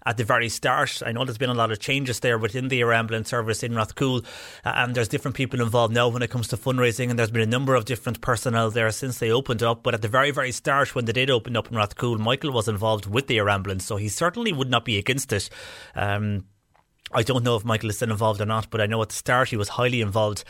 [0.06, 1.02] at the very start.
[1.04, 3.72] I know there's been a lot of changes there within the air ambulance service in
[3.72, 4.24] Rathcoole,
[4.64, 7.42] uh, and there's different people involved now when it comes to fundraising, and there's been
[7.42, 9.82] a number of different personnel there since they opened up.
[9.82, 12.68] But at the very, very start, when they did open up in Rathcoole, Michael was
[12.68, 15.50] involved with the air ambulance, so he certainly would not be against it.
[15.94, 16.44] Um,
[17.14, 19.14] I don't know if Michael is still involved or not, but I know at the
[19.14, 20.44] start he was highly involved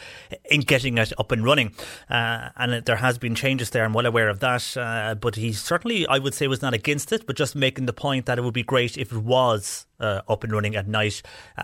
[0.51, 1.75] in getting it up and running.
[2.09, 3.85] Uh, and there has been changes there.
[3.85, 4.77] I'm well aware of that.
[4.77, 7.93] Uh, but he certainly, I would say, was not against it, but just making the
[7.93, 11.23] point that it would be great if it was uh, up and running at night.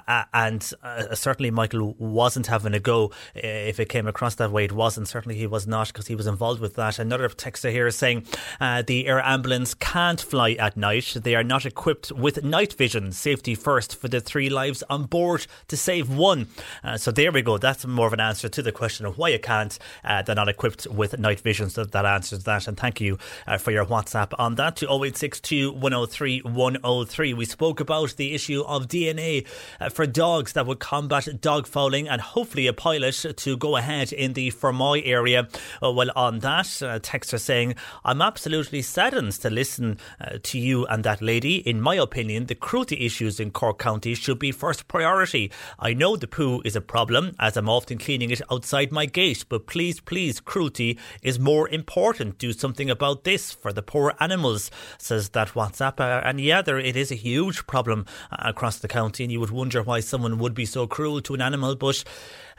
[0.08, 3.06] Uh, and uh, certainly Michael wasn't having a go
[3.36, 4.64] uh, if it came across that way.
[4.64, 5.08] It wasn't.
[5.08, 6.98] Certainly he was not because he was involved with that.
[6.98, 8.26] Another texter here is saying
[8.60, 11.16] uh, the air ambulance can't fly at night.
[11.22, 13.12] They are not equipped with night vision.
[13.12, 16.48] Safety first for the three lives on board to save one.
[16.82, 17.58] Uh, so there we go.
[17.58, 19.78] That's more of an answer to the question of why it can't.
[20.02, 21.68] they're not equipped with night vision.
[21.68, 22.66] So that answers that.
[22.66, 23.18] And thank you
[23.58, 27.34] for your WhatsApp on that to 0862 103 103.
[27.34, 29.46] We spoke about the issue of DNA
[29.80, 34.12] uh, for dogs that would combat dog fouling and hopefully a pilot to go ahead
[34.12, 35.48] in the Fermoy area.
[35.82, 37.74] Uh, well, on that, uh, texter saying,
[38.04, 41.56] I'm absolutely saddened to listen uh, to you and that lady.
[41.56, 45.50] In my opinion, the cruelty issues in Cork County should be first priority.
[45.78, 49.44] I know the poo is a problem as I'm often cleaning it outside my gate,
[49.48, 52.38] but please, please, cruelty is more important.
[52.38, 56.00] Do something about this for the poor animals, says that WhatsApp.
[56.00, 59.82] And yeah, there it is a huge problem across the county, and you would wonder
[59.82, 62.04] why someone would be so cruel to an animal, but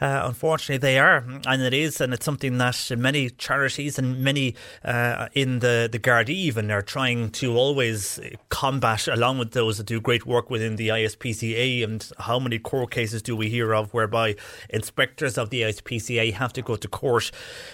[0.02, 4.56] uh, unfortunately they are, and it is, and it's something that many charities and many
[4.84, 8.19] uh, in the the Garda even are trying to always
[8.49, 11.84] combat, along with those that do great work within the ISPCA.
[11.84, 14.36] And how many court cases do we hear of whereby
[14.69, 17.32] inspectors of the ISPCA have to go to court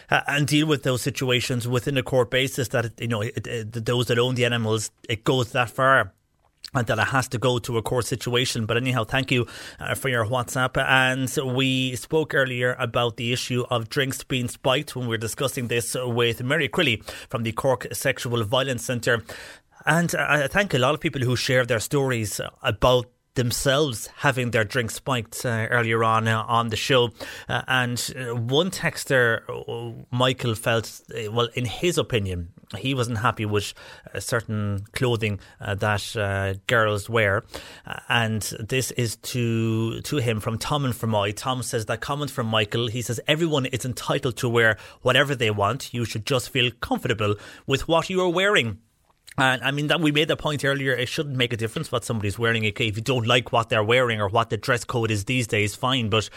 [0.09, 3.85] uh, and deal with those situations within a court basis that you know it, it,
[3.85, 6.13] those that own the animals it goes that far
[6.73, 8.65] and that it has to go to a court situation.
[8.65, 9.47] But anyhow, thank you
[9.79, 10.77] uh, for your WhatsApp.
[10.77, 15.67] And we spoke earlier about the issue of drinks being spiked when we were discussing
[15.67, 19.23] this with Mary Crilly from the Cork Sexual Violence Centre.
[19.85, 23.05] And I thank a lot of people who share their stories about
[23.37, 27.11] themselves having their drink spiked uh, earlier on uh, on the show.
[27.47, 33.19] Uh, and uh, one texter, uh, Michael, felt, uh, well, in his opinion, he wasn't
[33.19, 33.73] happy with
[34.13, 37.43] uh, certain clothing uh, that uh, girls wear.
[38.09, 41.35] and this is to to him from Tom and Fermoy.
[41.35, 45.51] Tom says that comment from Michael, he says, everyone is entitled to wear whatever they
[45.51, 45.93] want.
[45.93, 47.35] You should just feel comfortable
[47.65, 48.79] with what you are wearing.
[49.37, 50.93] And I mean that we made the point earlier.
[50.93, 52.63] It shouldn't make a difference what somebody's wearing.
[52.63, 55.75] If you don't like what they're wearing or what the dress code is these days,
[55.75, 56.09] fine.
[56.09, 56.29] But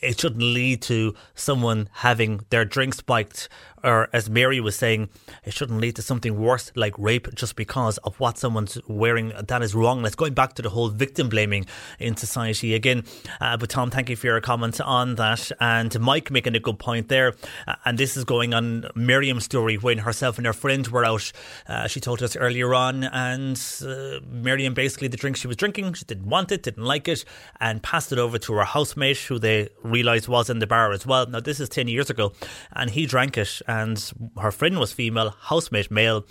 [0.00, 3.50] it shouldn't lead to someone having their drink spiked
[3.86, 5.08] or as Mary was saying,
[5.44, 9.32] it shouldn't lead to something worse like rape just because of what someone's wearing.
[9.46, 10.02] That is wrong.
[10.02, 11.66] Let's going back to the whole victim blaming
[12.00, 13.04] in society again.
[13.40, 15.52] Uh, but Tom, thank you for your comment on that.
[15.60, 17.34] And Mike making a good point there.
[17.68, 21.30] Uh, and this is going on Miriam's story when herself and her friend were out.
[21.68, 25.92] Uh, she told us earlier on, and uh, Miriam basically the drink she was drinking,
[25.94, 27.24] she didn't want it, didn't like it,
[27.60, 31.04] and passed it over to her housemate, who they realised was in the bar as
[31.06, 31.26] well.
[31.26, 32.32] Now this is ten years ago,
[32.72, 36.24] and he drank it and her friend was female, housemate male,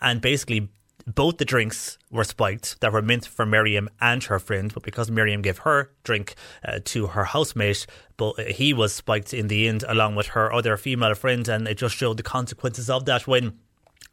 [0.00, 0.68] and basically
[1.06, 5.08] both the drinks were spiked that were meant for Miriam and her friend, but because
[5.08, 6.34] Miriam gave her drink
[6.64, 7.86] uh, to her housemate,
[8.16, 11.78] but he was spiked in the end along with her other female friend, and it
[11.78, 13.56] just showed the consequences of that when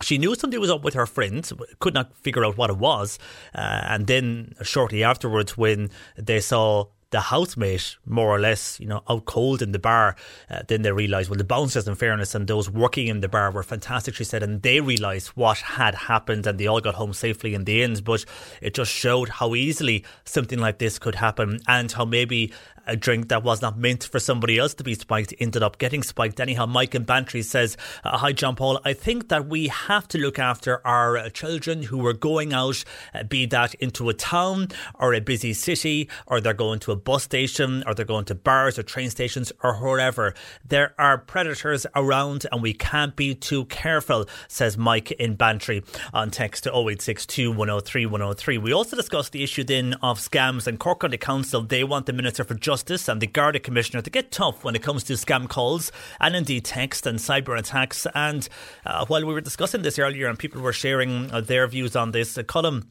[0.01, 1.49] she knew something was up with her friend,
[1.79, 3.19] could not figure out what it was.
[3.53, 9.03] Uh, and then shortly afterwards, when they saw the housemate, more or less, you know,
[9.07, 10.15] out cold in the bar.
[10.49, 13.51] Uh, then they realised, well, the bouncers, in fairness, and those working in the bar
[13.51, 17.13] were fantastic, she said, and they realised what had happened and they all got home
[17.13, 18.03] safely in the end.
[18.03, 18.25] But
[18.61, 22.51] it just showed how easily something like this could happen and how maybe
[22.85, 26.03] a drink that was not meant for somebody else to be spiked ended up getting
[26.03, 26.39] spiked.
[26.39, 28.79] Anyhow, Mike in Bantry says, uh, Hi, John Paul.
[28.83, 32.83] I think that we have to look after our uh, children who are going out,
[33.13, 34.69] uh, be that into a town
[34.99, 38.35] or a busy city, or they're going to a bus station, or they're going to
[38.35, 40.33] bars or train stations or wherever.
[40.65, 46.31] There are predators around and we can't be too careful, says Mike in Bantry on
[46.31, 48.57] text to 0862 103 103.
[48.57, 51.61] We also discussed the issue then of scams and Cork County Council.
[51.61, 54.83] They want the Minister for Justice and the Garda Commissioner to get tough when it
[54.83, 58.07] comes to scam calls and indeed text and cyber attacks.
[58.13, 58.47] And
[58.85, 62.11] uh, while we were discussing this earlier and people were sharing uh, their views on
[62.11, 62.85] this, uh, Colm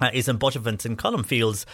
[0.00, 1.66] uh, is in Buttevant and Colm feels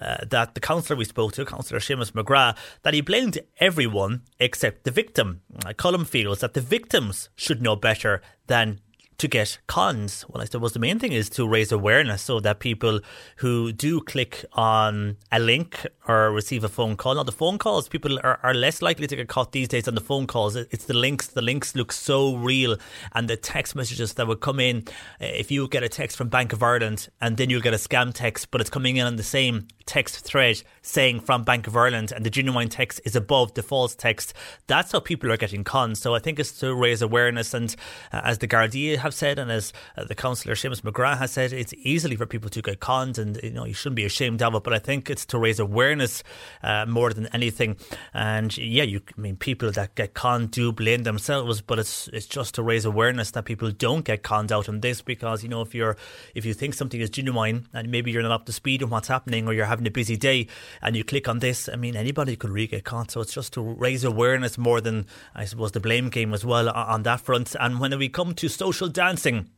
[0.00, 4.84] uh, that the councillor we spoke to, Councillor Seamus McGrath, that he blamed everyone except
[4.84, 5.42] the victim.
[5.64, 8.80] Uh, Colm feels that the victims should know better than
[9.20, 10.24] to get cons?
[10.28, 13.00] Well, I suppose the main thing is to raise awareness so that people
[13.36, 17.86] who do click on a link or receive a phone call, now the phone calls,
[17.86, 20.56] people are, are less likely to get caught these days on the phone calls.
[20.56, 21.26] It's the links.
[21.26, 22.78] The links look so real.
[23.12, 24.84] And the text messages that would come in,
[25.20, 28.14] if you get a text from Bank of Ireland and then you'll get a scam
[28.14, 32.12] text, but it's coming in on the same text thread saying from Bank of Ireland
[32.12, 34.32] and the genuine text is above the false text.
[34.68, 36.00] That's how people are getting cons.
[36.00, 37.52] So I think it's to raise awareness.
[37.52, 37.74] And
[38.12, 41.52] uh, as the Gardaí have said, and as uh, the councillor Seamus McGrath has said,
[41.52, 44.54] it's easily for people to get conned, and you know you shouldn't be ashamed of
[44.54, 44.62] it.
[44.62, 46.22] But I think it's to raise awareness
[46.62, 47.76] uh, more than anything.
[48.14, 52.26] And yeah, you I mean people that get conned do blame themselves, but it's it's
[52.26, 55.62] just to raise awareness that people don't get conned out on this because you know
[55.62, 55.96] if you're
[56.36, 59.08] if you think something is genuine and maybe you're not up to speed on what's
[59.08, 60.46] happening or you're having a busy day
[60.82, 63.10] and you click on this, I mean anybody could really get conned.
[63.10, 66.68] So it's just to raise awareness more than I suppose the blame game as well
[66.68, 67.54] on that front.
[67.58, 69.50] And when we come to social dancing.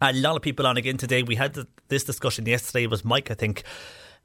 [0.00, 1.24] A lot of people on again today.
[1.24, 1.58] We had
[1.88, 2.84] this discussion yesterday.
[2.84, 3.64] It was Mike, I think,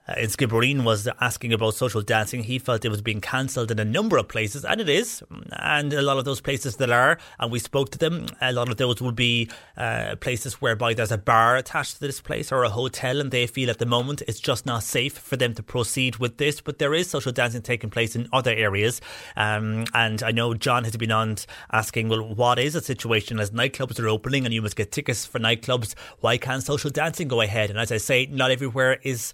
[0.08, 2.44] uh, in Skibbereen was asking about social dancing.
[2.44, 5.24] He felt it was being cancelled in a number of places, and it is.
[5.54, 8.70] And a lot of those places that are, and we spoke to them, a lot
[8.70, 12.64] of those would be uh, places whereby there's a bar attached to this place or
[12.64, 15.64] a hotel, and they feel at the moment it's just not safe for them to
[15.64, 16.60] proceed with this.
[16.60, 19.00] But there is social dancing taking place in other areas.
[19.38, 21.38] Um, and I know John has been on
[21.72, 25.26] asking, well, what is the situation as nightclubs are opening and you must get tickets
[25.26, 25.96] for nightclubs?
[26.20, 27.70] Why can't social dancing go ahead?
[27.70, 29.34] And as I say, not everywhere is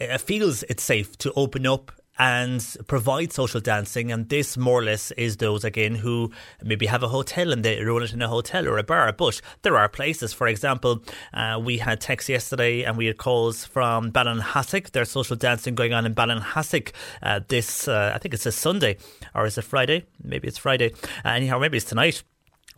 [0.00, 4.10] uh, feels it's safe to open up and provide social dancing.
[4.10, 6.32] And this more or less is those again who
[6.62, 9.12] maybe have a hotel and they run it in a hotel or a bar.
[9.12, 11.02] But there are places, for example,
[11.34, 14.92] uh, we had texts yesterday and we had calls from Ballinhassig.
[14.92, 16.92] There's social dancing going on in Ballinhassig
[17.22, 18.96] uh, this, uh, I think it's a Sunday
[19.34, 20.04] or is it Friday?
[20.22, 20.92] Maybe it's Friday.
[21.24, 22.22] Uh, anyhow, maybe it's tonight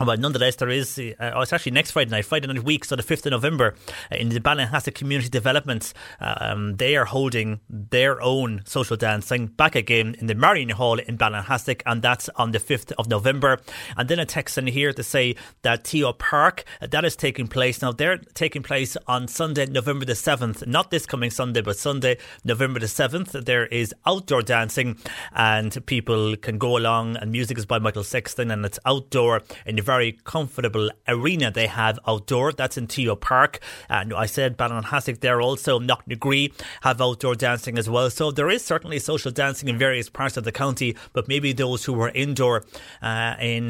[0.01, 0.97] Well, nonetheless, there is.
[0.97, 3.75] Uh, oh, it's actually next Friday night, Friday night week, so the fifth of November,
[4.13, 5.93] uh, in the Ballinhassig Community Development.
[6.21, 11.19] Um, they are holding their own social dancing back again in the Marion Hall in
[11.19, 13.59] Ballinhassig, and that's on the fifth of November.
[13.97, 17.49] And then a text in here to say that Teo Park uh, that is taking
[17.49, 17.91] place now.
[17.91, 22.79] They're taking place on Sunday, November the seventh, not this coming Sunday, but Sunday, November
[22.79, 23.33] the seventh.
[23.33, 24.97] There is outdoor dancing,
[25.35, 29.75] and people can go along, and music is by Michael Sexton, and it's outdoor in
[29.89, 32.53] very comfortable arena they have outdoor.
[32.53, 33.61] That's in Teo Park.
[33.89, 35.81] And I said Ballinhassig there also.
[35.81, 36.53] Knocknagree
[36.83, 38.11] have outdoor dancing as well.
[38.11, 41.87] So there is certainly social dancing in various parts of the county, but maybe those
[41.87, 42.65] who were indoor
[43.01, 43.65] uh, in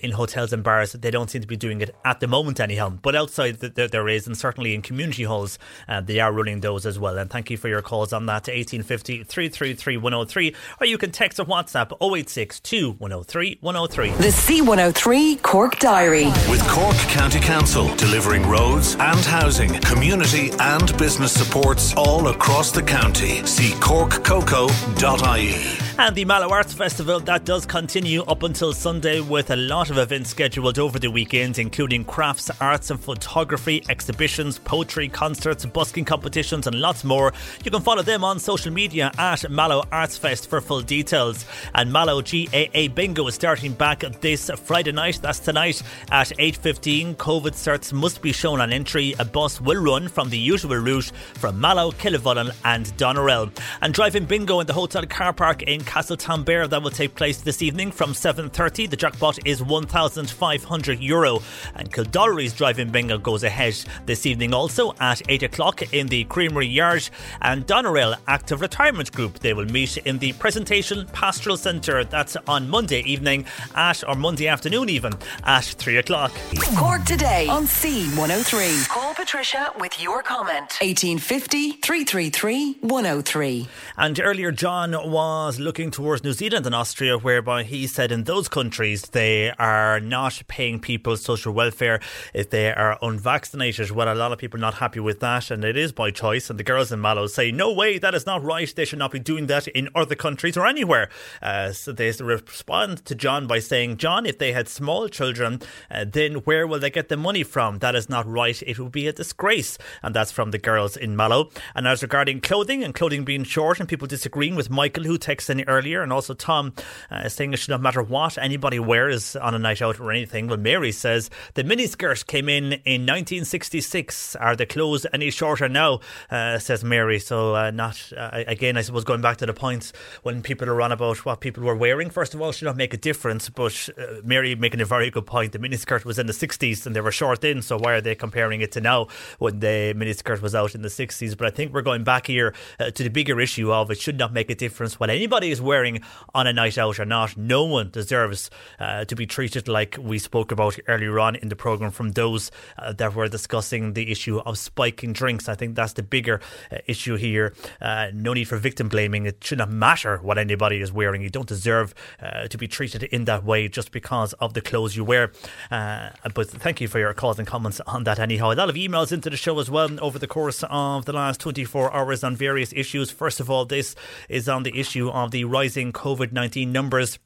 [0.00, 2.88] in hotels and bars, they don't seem to be doing it at the moment anyhow.
[2.90, 6.98] But outside there is, and certainly in community halls, uh, they are running those as
[6.98, 7.16] well.
[7.18, 11.38] And thank you for your calls on that 1850 333 103, or you can text
[11.38, 14.10] or WhatsApp 0862 103 103.
[14.10, 16.28] The C103 Cork Diary.
[16.48, 22.82] With Cork County Council delivering roads and housing, community and business supports all across the
[22.82, 23.44] county.
[23.44, 25.91] See corkcoco.ie.
[25.98, 29.98] And the Mallow Arts Festival that does continue up until Sunday with a lot of
[29.98, 36.66] events scheduled over the weekend, including crafts, arts and photography, exhibitions, poetry, concerts, busking competitions,
[36.66, 37.32] and lots more.
[37.62, 41.44] You can follow them on social media at Mallow Arts Fest for full details.
[41.74, 45.20] And Mallow GAA Bingo is starting back this Friday night.
[45.22, 47.16] That's tonight at 8.15.
[47.16, 49.14] COVID certs must be shown on entry.
[49.18, 53.54] A bus will run from the usual route from Mallow, Killavullen and Doneraile.
[53.82, 57.62] And driving bingo in the hotel car park in Castletownbere that will take place this
[57.62, 58.88] evening from 7.30.
[58.90, 61.40] The jackpot is 1,500 euro.
[61.74, 63.74] And Kildorrery's driving bingo goes ahead
[64.06, 67.08] this evening also at 8 o'clock in the Creamery Yard.
[67.40, 72.04] And Doneraile Active Retirement Group, they will meet in the Presentation Pastoral Centre.
[72.04, 75.12] That's on Monday evening at, or Monday afternoon even,
[75.44, 76.32] at 3 o'clock.
[76.76, 78.88] Cork today on C103.
[78.88, 80.76] Call Patricia with your comment.
[80.80, 83.68] 1850 333 103.
[83.96, 88.46] And earlier, John was looking towards New Zealand and Austria, whereby he said in those
[88.46, 91.98] countries they are not paying people social welfare
[92.34, 93.90] if they are unvaccinated.
[93.90, 96.50] Well, a lot of people are not happy with that, and it is by choice.
[96.50, 98.72] And the girls in Mallow say, no way, that is not right.
[98.74, 101.08] They should not be doing that in other countries or anywhere.
[101.40, 106.04] Uh, so they respond to John by saying, John, if they had small children, uh,
[106.04, 107.78] then where will they get the money from?
[107.78, 108.62] That is not right.
[108.62, 109.78] It would be a disgrace.
[110.02, 111.50] And that's from the girls in Mallow.
[111.74, 115.58] And as regarding clothing and clothing being short and people disagreeing with Michael, who texted
[115.60, 116.72] in earlier, and also Tom
[117.10, 120.48] uh, saying it should not matter what anybody wears on a night out or anything.
[120.48, 124.36] Well, Mary says the miniskirt came in in 1966.
[124.36, 126.00] Are the clothes any shorter now?
[126.30, 127.18] Uh, says Mary.
[127.18, 130.80] So, uh, not uh, again, I suppose going back to the point when people are
[130.82, 133.48] on about what people were wearing, first of all, should not make a difference.
[133.48, 135.52] But uh, Mary making a very good point.
[135.52, 138.14] The miniskirt was in the 60s and they were short in, so why are they
[138.14, 139.08] comparing it to now
[139.38, 141.36] when the miniskirt was out in the 60s?
[141.36, 144.18] But I think we're going back here uh, to the bigger issue of it should
[144.18, 146.00] not make a difference what anybody is wearing
[146.34, 147.36] on a night out or not.
[147.36, 148.50] No one deserves
[148.80, 152.50] uh, to be treated like we spoke about earlier on in the programme from those
[152.78, 155.48] uh, that were discussing the issue of spiking drinks.
[155.48, 156.40] I think that's the bigger
[156.72, 157.54] uh, issue here.
[157.80, 159.26] Uh, no need for victim blaming.
[159.26, 161.22] It should not matter what anybody is wearing.
[161.22, 164.96] You don't deserve uh, to be treated in that way just because of the clothes
[164.96, 165.32] you wear.
[165.70, 168.52] Uh, but thank you for your calls and comments on that anyhow.
[168.52, 171.40] A lot of emails into the show as well over the course of the last
[171.40, 173.10] 24 hours on various issues.
[173.10, 173.94] First of all, this
[174.28, 177.18] is on the issue of the rising COVID 19 numbers.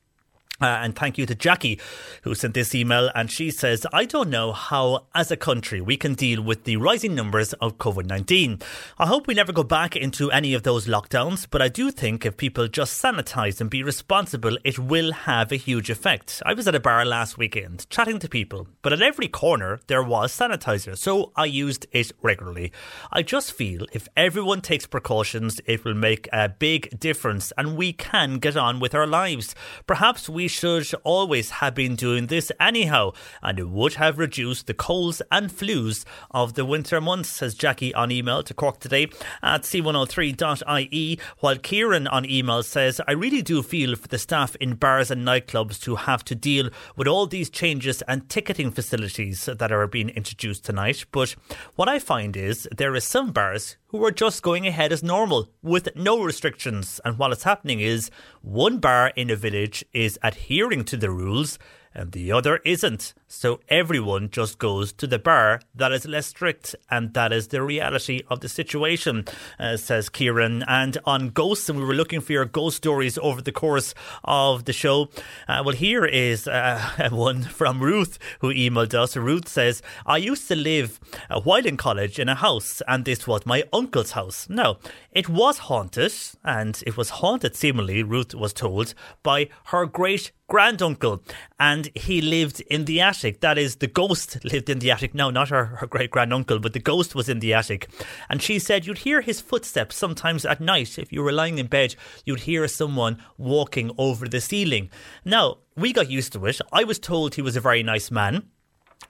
[0.60, 1.78] Uh, and thank you to Jackie
[2.22, 3.10] who sent this email.
[3.14, 6.76] And she says, I don't know how, as a country, we can deal with the
[6.76, 8.60] rising numbers of COVID 19.
[8.98, 12.24] I hope we never go back into any of those lockdowns, but I do think
[12.24, 16.42] if people just sanitize and be responsible, it will have a huge effect.
[16.44, 20.02] I was at a bar last weekend chatting to people, but at every corner there
[20.02, 22.72] was sanitizer, so I used it regularly.
[23.12, 27.92] I just feel if everyone takes precautions, it will make a big difference and we
[27.92, 29.54] can get on with our lives.
[29.86, 33.12] Perhaps we should always have been doing this anyhow,
[33.42, 37.94] and it would have reduced the colds and flus of the winter months, says Jackie
[37.94, 39.08] on email to Cork today
[39.42, 41.18] at c103.ie.
[41.40, 45.26] While Kieran on email says, I really do feel for the staff in bars and
[45.26, 50.10] nightclubs to have to deal with all these changes and ticketing facilities that are being
[50.10, 51.04] introduced tonight.
[51.12, 51.36] But
[51.74, 55.48] what I find is there are some bars who are just going ahead as normal
[55.62, 57.00] with no restrictions.
[57.04, 58.10] And what is happening is
[58.42, 61.58] one bar in a village is adhering to the rules
[61.96, 63.14] and the other isn't.
[63.26, 67.62] So everyone just goes to the bar that is less strict, and that is the
[67.62, 69.24] reality of the situation,
[69.58, 70.62] uh, says Kieran.
[70.68, 74.66] And on ghosts, and we were looking for your ghost stories over the course of
[74.66, 75.08] the show.
[75.48, 79.16] Uh, well, here is uh, one from Ruth who emailed us.
[79.16, 81.00] Ruth says, I used to live
[81.30, 84.48] uh, while in college in a house, and this was my uncle's house.
[84.48, 84.78] Now,
[85.16, 86.12] it was haunted,
[86.44, 91.22] and it was haunted, seemingly, Ruth was told, by her great granduncle,
[91.58, 93.40] and he lived in the attic.
[93.40, 95.14] That is, the ghost lived in the attic.
[95.14, 97.88] No, not her, her great granduncle, but the ghost was in the attic.
[98.28, 100.98] And she said you'd hear his footsteps sometimes at night.
[100.98, 104.90] If you were lying in bed, you'd hear someone walking over the ceiling.
[105.24, 106.60] Now, we got used to it.
[106.74, 108.50] I was told he was a very nice man.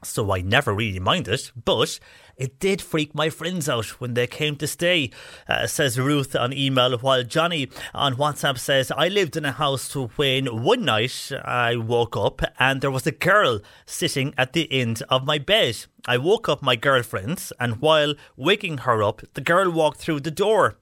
[0.04, 1.98] So I never really minded, but
[2.36, 5.10] it did freak my friends out when they came to stay,
[5.48, 6.98] uh, says Ruth on email.
[6.98, 11.76] While Johnny on WhatsApp says, I lived in a house to when one night I
[11.76, 15.86] woke up and there was a girl sitting at the end of my bed.
[16.08, 20.30] I woke up my girlfriend, and while waking her up, the girl walked through the
[20.30, 20.76] door.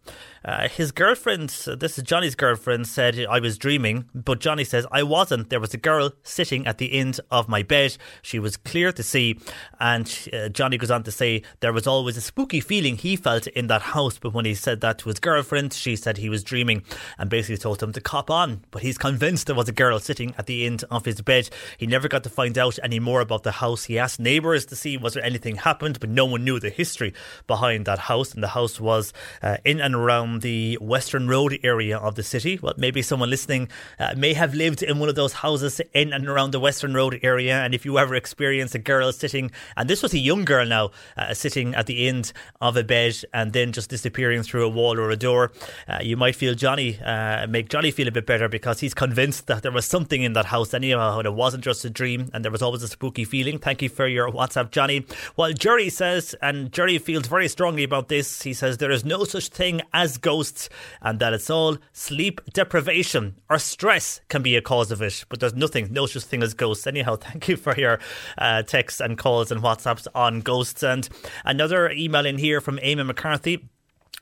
[0.44, 5.02] Uh, his girlfriend, this is Johnny's girlfriend, said I was dreaming, but Johnny says I
[5.02, 5.48] wasn't.
[5.48, 7.96] There was a girl sitting at the end of my bed.
[8.20, 9.38] She was clear to see,
[9.80, 13.46] and uh, Johnny goes on to say there was always a spooky feeling he felt
[13.48, 14.18] in that house.
[14.18, 16.82] But when he said that to his girlfriend, she said he was dreaming
[17.18, 18.62] and basically told him to cop on.
[18.70, 21.50] But he's convinced there was a girl sitting at the end of his bed.
[21.78, 23.84] He never got to find out any more about the house.
[23.84, 27.14] He asked neighbours to see was there anything happened, but no one knew the history
[27.46, 28.32] behind that house.
[28.34, 29.12] And the house was
[29.42, 32.58] uh, in and around the Western Road area of the city.
[32.62, 33.68] Well, maybe someone listening
[33.98, 37.20] uh, may have lived in one of those houses in and around the Western Road
[37.22, 37.60] area.
[37.62, 40.90] And if you ever experienced a girl sitting, and this was a young girl now,
[41.16, 44.98] uh, sitting at the end of a bed and then just disappearing through a wall
[44.98, 45.52] or a door,
[45.88, 49.46] uh, you might feel Johnny, uh, make Johnny feel a bit better because he's convinced
[49.46, 52.44] that there was something in that house anyhow, and it wasn't just a dream, and
[52.44, 53.58] there was always a spooky feeling.
[53.58, 55.06] Thank you for your WhatsApp, Johnny.
[55.34, 59.24] While Jerry says, and Jerry feels very strongly about this, he says there is no
[59.24, 60.68] such thing as ghosts
[61.02, 65.40] and that it's all sleep deprivation or stress can be a cause of it, but
[65.40, 66.86] there's nothing, no such thing as ghosts.
[66.86, 67.98] Anyhow, thank you for your
[68.38, 70.82] uh, texts and calls and WhatsApps on ghosts.
[70.82, 71.08] And
[71.44, 73.68] another email in here from Amy McCarthy.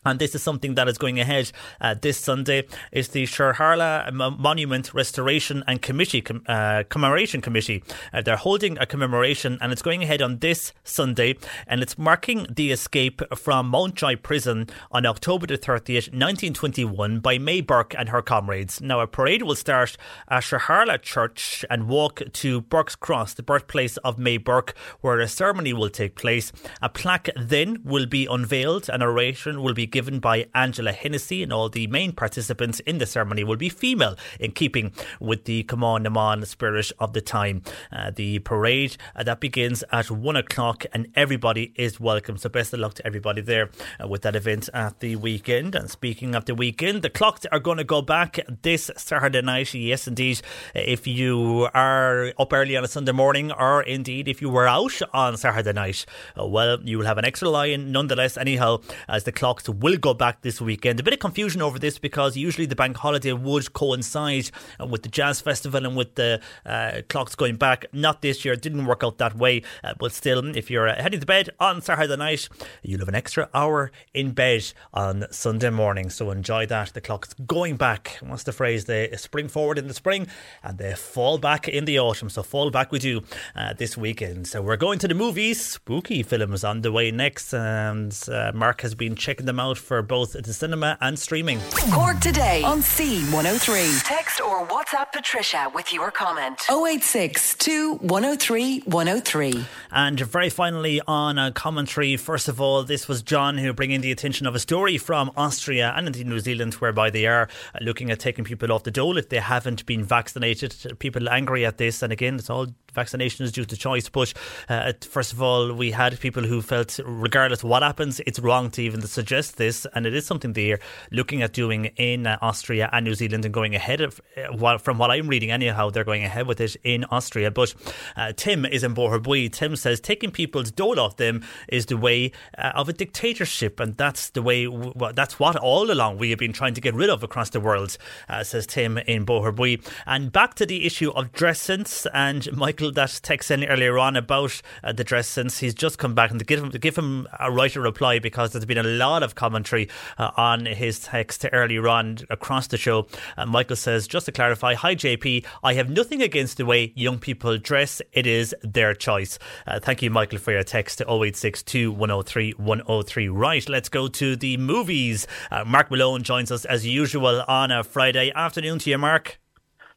[0.05, 2.66] And this is something that is going ahead uh, this Sunday.
[2.90, 7.85] Is the Sherharla Monument Restoration and Committee uh, Commemoration Committee.
[8.12, 11.36] Uh, they're holding a commemoration, and it's going ahead on this Sunday,
[11.66, 17.60] and it's marking the escape from Mountjoy Prison on October the 30th, 1921, by May
[17.60, 18.81] Burke and her comrades.
[18.81, 19.97] Now, a parade will start
[20.28, 25.28] at Sherharla Church and walk to Burke's Cross, the birthplace of May Burke, where a
[25.28, 26.52] ceremony will take place.
[26.81, 31.53] A plaque then will be unveiled, an oration will be given by Angela Hennessy, and
[31.53, 36.03] all the main participants in the ceremony will be female, in keeping with the Cumann
[36.03, 37.63] na mBan spirit of the time.
[37.91, 42.37] Uh, the parade uh, that begins at one o'clock, and everybody is welcome.
[42.37, 43.71] So best of luck to everybody there
[44.03, 45.75] uh, with that event at the weekend.
[45.75, 49.75] And speaking of the weekend, the clocks are going to go back this Saturday night.
[49.75, 50.43] Yes, indeed.
[50.75, 55.01] If you are up early on a Sunday morning, or indeed if you were out
[55.13, 56.07] on Saturday night,
[56.39, 58.37] uh, well, you will have an extra line nonetheless.
[58.37, 58.79] Anyhow,
[59.09, 61.01] as the clocks will go back this weekend.
[61.01, 65.09] A bit of confusion over this because usually the bank holiday would coincide with the
[65.09, 67.86] jazz festival and with the uh, clocks going back.
[67.93, 69.62] Not this year, it didn't work out that way.
[69.82, 72.49] Uh, but still, if you're uh, heading to bed on Saturday night,
[72.82, 76.11] you'll have an extra hour in bed on Sunday morning.
[76.11, 76.93] So enjoy that.
[76.93, 78.19] The clock's going back.
[78.20, 78.85] What's the phrase?
[78.85, 80.27] They spring forward in the spring
[80.62, 82.28] and they fall back in the autumn.
[82.28, 83.23] So fall back we do
[83.57, 84.47] uh, this weekend.
[84.47, 85.65] So we're going to the movies.
[85.65, 87.53] Spooky films on the way next.
[87.55, 91.60] And uh, Mark has been checking them out for both the cinema and streaming.
[91.93, 94.02] Cork today on C103.
[94.05, 96.60] Text or WhatsApp Patricia with your comment.
[96.70, 97.56] 086
[98.01, 99.64] 103 103.
[99.90, 104.12] And very finally, on a commentary, first of all, this was John who bringing the
[104.12, 107.48] attention of a story from Austria and indeed New Zealand, whereby they are
[107.80, 110.74] looking at taking people off the dole if they haven't been vaccinated.
[110.98, 114.09] People angry at this, and again, it's all vaccination is due to choice.
[114.09, 114.32] But
[114.69, 118.70] uh, first of all, we had people who felt, regardless of what happens, it's wrong
[118.73, 122.89] to even suggest this, and it is something they're looking at doing in uh, Austria
[122.93, 124.20] and New Zealand and going ahead of.
[124.36, 127.51] Uh, from what I'm reading, anyhow, they're going ahead with it in Austria.
[127.51, 127.74] But
[128.16, 129.52] uh, Tim is in Boherbue.
[129.52, 133.97] Tim says taking people's dole off them is the way uh, of a dictatorship, and
[133.97, 134.66] that's the way.
[134.66, 137.60] Well, that's what all along we have been trying to get rid of across the
[137.60, 137.97] world,
[138.28, 139.85] uh, says Tim in Boherbue.
[140.06, 142.82] And back to the issue of dress sense and Michael.
[142.83, 146.33] Michael that text in earlier on about uh, the dress since he's just come back
[146.33, 149.23] and to give him, to give him a right reply because there's been a lot
[149.23, 149.89] of commentary
[150.19, 153.07] uh, on his text earlier on across the show.
[153.37, 157.21] Uh, Michael says, just to clarify, hi JP, I have nothing against the way young
[157.21, 158.03] people dress.
[158.13, 159.39] It is their choice.
[159.65, 163.29] Uh, thank you, Michael, for your text to 0862 103 103.
[163.29, 165.29] Right, let's go to the movies.
[165.53, 169.41] Uh, Mark Malone joins us as usual on a Friday afternoon to you, Mark.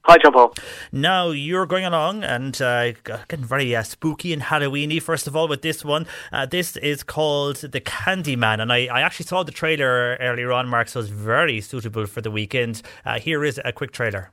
[0.07, 0.53] Hi, John Paul.
[0.91, 2.91] Now you're going along and uh,
[3.27, 5.01] getting very uh, spooky and Halloweeny.
[5.01, 9.01] First of all, with this one, uh, this is called The Candyman, and I, I,
[9.01, 12.83] actually saw the trailer earlier on, Mark, so it's very suitable for the weekend.
[13.03, 14.29] Uh, here is a quick trailer.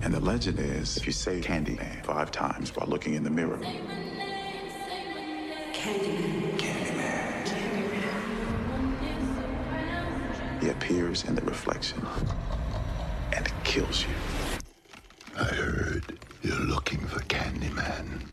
[0.00, 3.58] And the legend is, if you say Candyman five times while looking in the mirror,
[5.72, 8.98] Candyman, Candyman, Candyman,
[10.60, 12.04] he appears in the reflection
[13.32, 14.10] and kills you.
[15.40, 18.24] I heard you're looking for Candyman.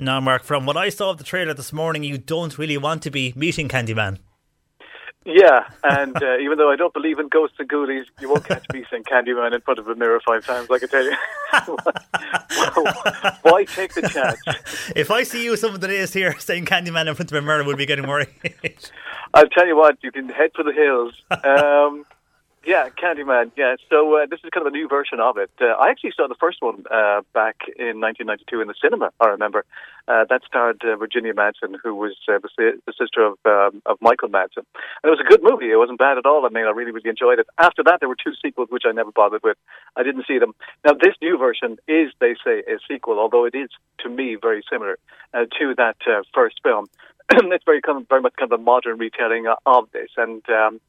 [0.00, 3.02] Now, Mark, from what I saw of the trailer this morning, you don't really want
[3.02, 4.18] to be meeting Candyman.
[5.30, 8.64] Yeah, and uh, even though I don't believe in ghosts and ghoulies, you won't catch
[8.72, 11.14] me saying Candyman in front of a mirror five times, I can tell you.
[13.42, 14.40] Why take the chance?
[14.96, 17.42] If I see you some of the days here saying Candyman in front of a
[17.42, 18.28] mirror, we'll be getting worried.
[19.34, 21.12] I'll tell you what, you can head for the hills.
[21.44, 22.06] Um,
[22.64, 23.52] yeah, Candyman.
[23.56, 25.50] Yeah, so uh, this is kind of a new version of it.
[25.60, 29.10] Uh, I actually saw the first one uh, back in 1992 in the cinema.
[29.20, 29.64] I remember
[30.06, 33.98] uh, that starred uh, Virginia Madsen, who was uh, the, the sister of um, of
[34.00, 34.64] Michael Madsen,
[35.02, 35.70] and it was a good movie.
[35.70, 36.44] It wasn't bad at all.
[36.46, 37.46] I mean, I really really enjoyed it.
[37.58, 39.56] After that, there were two sequels which I never bothered with.
[39.96, 40.54] I didn't see them.
[40.84, 43.70] Now, this new version is, they say, a sequel, although it is
[44.00, 44.98] to me very similar
[45.34, 45.96] to that
[46.34, 46.86] first film.
[47.30, 50.80] it's very kind of, very much kind of a modern retelling of this, and um,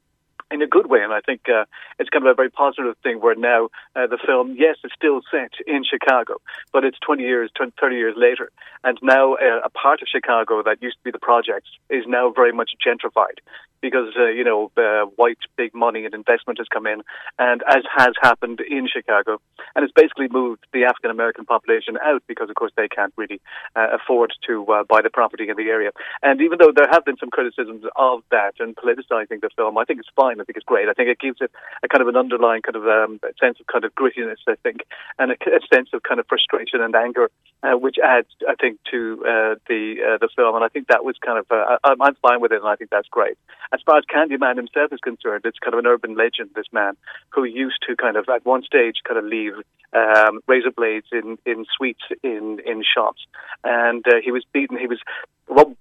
[0.50, 1.00] in a good way.
[1.02, 1.64] And I think uh,
[1.98, 5.20] it's kind of a very positive thing where now uh, the film, yes, it's still
[5.30, 6.40] set in Chicago,
[6.72, 8.50] but it's 20 years, 20, 30 years later.
[8.84, 12.32] And now uh, a part of Chicago that used to be the projects is now
[12.34, 13.38] very much gentrified
[13.80, 17.02] because, uh, you know, uh, white big money and investment has come in,
[17.38, 19.40] and as has happened in Chicago.
[19.74, 23.40] And it's basically moved the African American population out because, of course, they can't really
[23.76, 25.90] uh, afford to uh, buy the property in the area.
[26.22, 29.84] And even though there have been some criticisms of that and politicizing the film, I
[29.84, 30.40] think it's fine.
[30.40, 30.88] I think it's great.
[30.88, 31.50] I think it gives it
[31.82, 34.82] a kind of an underlying kind of um, sense of kind of grittiness, I think,
[35.18, 37.30] and a, a sense of kind of frustration and anger,
[37.62, 40.56] uh, which adds, I think, to uh, the the film.
[40.56, 41.46] And I think that was kind of
[41.84, 43.36] I'm fine with it, and I think that's great.
[43.72, 46.50] As far as Candyman himself is concerned, it's kind of an urban legend.
[46.54, 46.96] This man
[47.30, 49.54] who used to kind of at one stage kind of leave
[49.92, 53.26] um, razor blades in in sweets in in shops,
[53.64, 54.78] and uh, he was beaten.
[54.78, 55.00] He was
[55.48, 55.76] well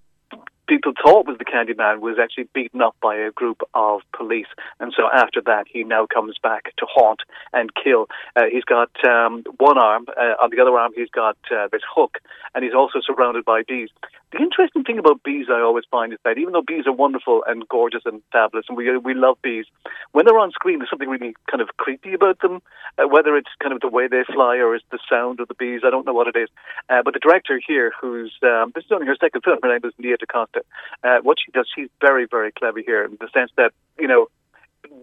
[0.69, 4.47] people thought was the Candyman was actually beaten up by a group of police,
[4.79, 7.21] and so after that he now comes back to haunt
[7.51, 8.05] and kill.
[8.35, 11.81] Uh, he's got um, one arm, uh, on the other arm he's got uh, this
[11.93, 12.19] hook,
[12.53, 13.89] and he's also surrounded by bees.
[14.31, 17.43] The interesting thing about bees, I always find, is that even though bees are wonderful
[17.47, 19.65] and gorgeous and fabulous, and we we love bees,
[20.11, 22.61] when they're on screen, there's something really kind of creepy about them.
[22.99, 25.55] Uh, whether it's kind of the way they fly or it's the sound of the
[25.55, 26.49] bees, I don't know what it is.
[26.89, 29.81] Uh, but the director here, who's um, this is only her second film, her name
[29.83, 30.58] is Nia DaCosta.
[31.03, 34.27] Uh, what she does, she's very very clever here in the sense that you know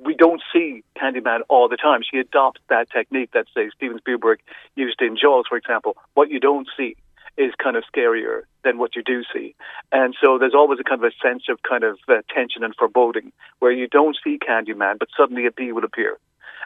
[0.05, 2.01] we don't see Candyman all the time.
[2.09, 4.41] She adopts that technique that, say, Steven Spielberg
[4.75, 5.97] used in Jaws, for example.
[6.15, 6.97] What you don't see
[7.37, 9.55] is kind of scarier than what you do see.
[9.93, 12.75] And so there's always a kind of a sense of kind of uh, tension and
[12.75, 16.19] foreboding where you don't see Candyman, but suddenly a bee will appear.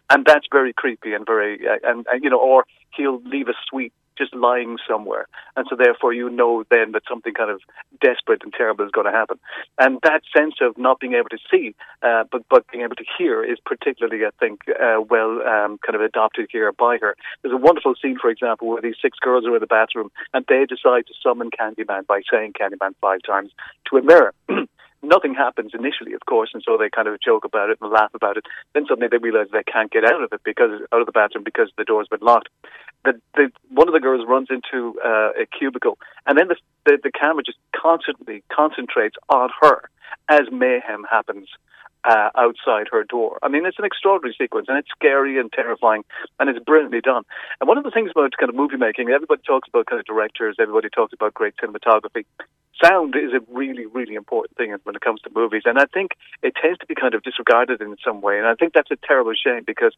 [0.08, 2.64] And that's very creepy and very, uh, and, and, you know, or
[2.96, 5.26] he'll leave a sweet just lying somewhere.
[5.56, 7.60] And so therefore you know then that something kind of
[8.00, 9.38] desperate and terrible is going to happen.
[9.78, 13.04] And that sense of not being able to see, uh, but, but being able to
[13.18, 17.16] hear is particularly, I think, uh, well um, kind of adopted here by her.
[17.42, 20.44] There's a wonderful scene, for example, where these six girls are in the bathroom and
[20.48, 23.50] they decide to summon Candyman by saying Candyman five times
[23.88, 24.34] to a mirror.
[25.02, 28.10] nothing happens initially, of course, and so they kind of joke about it and laugh
[28.14, 28.44] about it.
[28.74, 31.44] Then suddenly they realize they can't get out of it because out of the bathroom
[31.44, 32.48] because the door's been locked.
[33.04, 36.98] The, the one of the girls runs into uh, a cubicle, and then the, the
[37.02, 39.88] the camera just constantly concentrates on her
[40.28, 41.48] as mayhem happens
[42.04, 43.38] uh, outside her door.
[43.42, 46.04] I mean, it's an extraordinary sequence, and it's scary and terrifying,
[46.38, 47.24] and it's brilliantly done.
[47.60, 50.06] And one of the things about kind of movie making, everybody talks about kind of
[50.06, 52.24] directors, everybody talks about great cinematography.
[52.82, 56.12] Sound is a really, really important thing when it comes to movies, and I think
[56.42, 58.38] it tends to be kind of disregarded in some way.
[58.38, 59.92] And I think that's a terrible shame because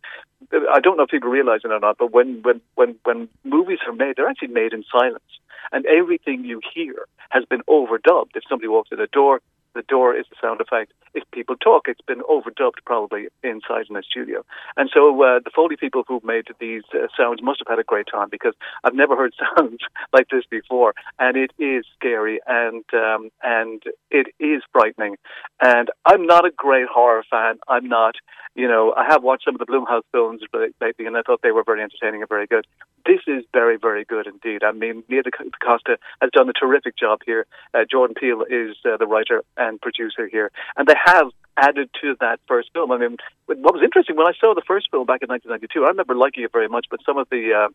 [0.53, 3.79] I don't know if people realize it or not, but when when when when movies
[3.87, 5.23] are made, they're actually made in silence,
[5.71, 8.35] and everything you hear has been overdubbed.
[8.35, 9.41] If somebody walks in a door,
[9.75, 10.93] The door is the sound effect.
[11.15, 14.45] If people talk, it's been overdubbed probably inside in a studio.
[14.77, 17.85] And so uh, the Foley people who made these uh, sounds must have had a
[17.85, 18.55] great time because
[18.85, 19.81] I've never heard sounds
[20.13, 25.17] like this before, and it is scary and um, and it is frightening.
[25.61, 27.59] And I'm not a great horror fan.
[27.69, 28.17] I'm not.
[28.55, 31.53] You know, I have watched some of the Blumhouse films lately, and I thought they
[31.53, 32.67] were very entertaining and very good.
[33.07, 34.63] This is very, very good indeed.
[34.63, 35.23] I mean, Nia
[35.65, 37.47] Costa has done a terrific job here.
[37.73, 42.17] Uh, Jordan Peele is uh, the writer and producer here, and they have added to
[42.21, 42.93] that first film.
[42.93, 43.17] I mean,
[43.47, 46.45] what was interesting when I saw the first film back in 1992, I remember liking
[46.45, 47.69] it very much, but some of the uh,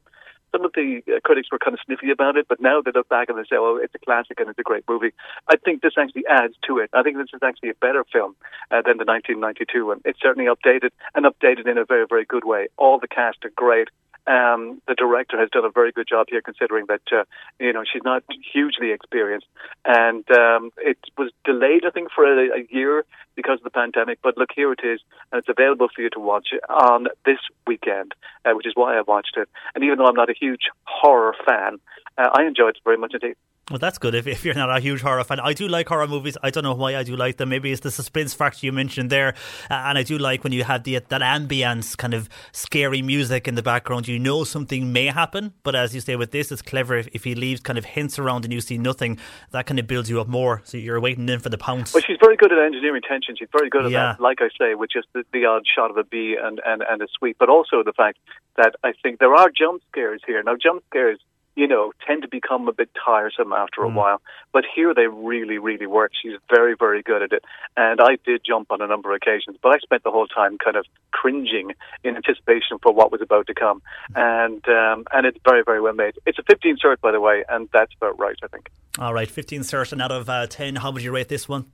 [0.51, 3.09] some of the uh, critics were kind of sniffy about it, but now they look
[3.09, 5.11] back and they say, "Oh, it's a classic and it's a great movie."
[5.49, 6.89] I think this actually adds to it.
[6.93, 8.35] I think this is actually a better film
[8.71, 10.01] uh, than the 1992 one.
[10.05, 12.67] It's certainly updated and updated in a very, very good way.
[12.77, 13.89] All the cast are great.
[14.27, 17.23] Um, the director has done a very good job here, considering that uh,
[17.59, 18.23] you know she's not
[18.53, 19.47] hugely experienced,
[19.85, 23.05] and um, it was delayed, I think, for a, a, year
[23.35, 24.19] because of the pandemic.
[24.21, 24.99] But look, here it is,
[25.31, 28.13] and it's available for you to watch on this weekend,
[28.43, 29.47] uh, which is why I watched it.
[29.73, 31.79] And even though I'm not a huge horror fan,
[32.17, 33.35] uh, I enjoyed it very much indeed.
[33.69, 34.15] Well, that's good.
[34.15, 36.37] If, if you're not a huge horror fan, I do like horror movies.
[36.41, 37.49] I don't know why I do like them.
[37.49, 39.35] Maybe it's the suspense factor you mentioned there,
[39.69, 43.45] uh, and I do like when you have the that ambience, kind of scary music
[43.45, 44.07] in the background.
[44.07, 46.95] You know something may happen, but as you say with this, it's clever.
[46.95, 49.19] If, if he leaves kind of hints around and you see nothing,
[49.51, 50.61] that kind of builds you up more.
[50.63, 51.93] So you're waiting in for the pounce.
[51.93, 53.35] Well, she's very good at engineering tension.
[53.37, 54.13] She's very good at yeah.
[54.13, 54.21] that.
[54.21, 57.01] Like I say, with just the, the odd shot of a bee and, and and
[57.01, 58.17] a sweep, but also the fact
[58.55, 60.41] that I think there are jump scares here.
[60.41, 61.19] Now, jump scares
[61.57, 63.95] you know, tend to become a bit tiresome after a mm.
[63.95, 64.21] while.
[64.53, 66.11] But here they really, really work.
[66.21, 67.43] She's very, very good at it.
[67.75, 70.59] And I did jump on a number of occasions, but I spent the whole time
[70.63, 71.71] kind of cringing
[72.03, 73.81] in anticipation for what was about to come.
[74.15, 76.13] And um, and it's very, very well made.
[76.27, 78.69] It's a 15 cert, by the way, and that's about right, I think.
[78.99, 81.65] All right, 15 cert, and out of uh, 10, how would you rate this one?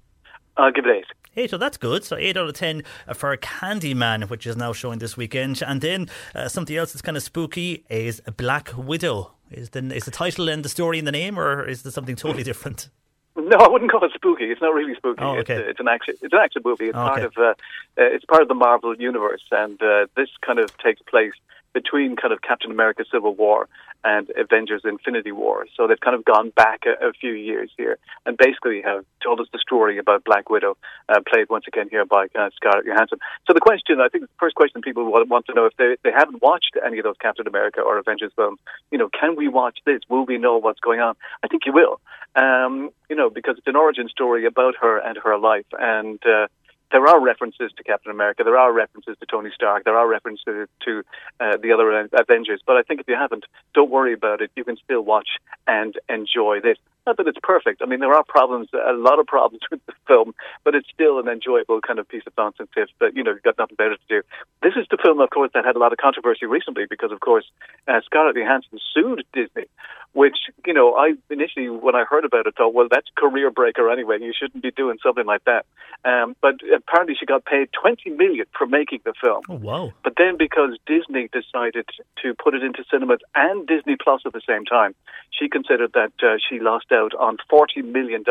[0.55, 1.05] I'll give it eight.
[1.35, 2.03] Eight, so that's good.
[2.03, 2.84] So eight out of ten
[3.15, 5.64] for Candyman, which is now showing this weekend.
[5.65, 9.31] And then uh, something else that's kind of spooky is Black Widow.
[9.53, 12.15] Is the is the title and the story in the name, or is there something
[12.15, 12.89] totally different?
[13.35, 14.45] No, I wouldn't call it spooky.
[14.51, 15.23] It's not really spooky.
[15.23, 15.55] Oh, okay.
[15.55, 16.13] it's, it's, an action.
[16.21, 16.89] It's an action movie.
[16.89, 17.07] It's okay.
[17.07, 17.34] part of.
[17.35, 17.53] Uh, uh,
[17.97, 21.34] it's part of the Marvel universe, and uh, this kind of takes place
[21.73, 23.67] between kind of Captain America: Civil War
[24.03, 25.65] and Avengers Infinity War.
[25.75, 29.39] So they've kind of gone back a, a, few years here and basically have told
[29.39, 30.77] us the story about Black Widow,
[31.09, 33.19] uh, played once again here by uh, Scarlett Johansson.
[33.47, 36.11] So the question, I think the first question people want to know if they, they
[36.11, 38.59] haven't watched any of those Captain America or Avengers films,
[38.91, 40.01] you know, can we watch this?
[40.09, 41.15] Will we know what's going on?
[41.43, 42.01] I think you will,
[42.35, 45.65] um, you know, because it's an origin story about her and her life.
[45.80, 46.47] And, uh,
[46.94, 50.70] there are references to Captain America, there are references to Tony Stark, there are references
[50.86, 51.03] to
[51.40, 52.61] uh, the other Avengers.
[52.65, 54.52] But I think if you haven't, don't worry about it.
[54.56, 55.28] You can still watch
[55.68, 56.78] and enjoy this.
[57.05, 57.81] Not that it's perfect.
[57.81, 61.19] I mean, there are problems, a lot of problems with the film, but it's still
[61.19, 63.95] an enjoyable kind of piece of nonsense if that you know you've got nothing better
[63.95, 64.21] to do.
[64.61, 67.19] This is the film, of course, that had a lot of controversy recently because, of
[67.19, 67.45] course,
[67.88, 69.65] uh, Scarlett Johansson sued Disney,
[70.13, 73.89] which you know I initially when I heard about it thought, well, that's career breaker
[73.91, 74.19] anyway.
[74.21, 75.65] You shouldn't be doing something like that.
[76.05, 79.41] Um, but apparently, she got paid twenty million for making the film.
[79.49, 79.91] Oh wow!
[80.03, 81.88] But then because Disney decided
[82.21, 84.95] to put it into cinemas and Disney Plus at the same time,
[85.31, 88.24] she considered that uh, she lost out on $40 million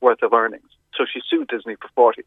[0.00, 0.64] worth of earnings.
[0.96, 2.22] So she sued Disney for 40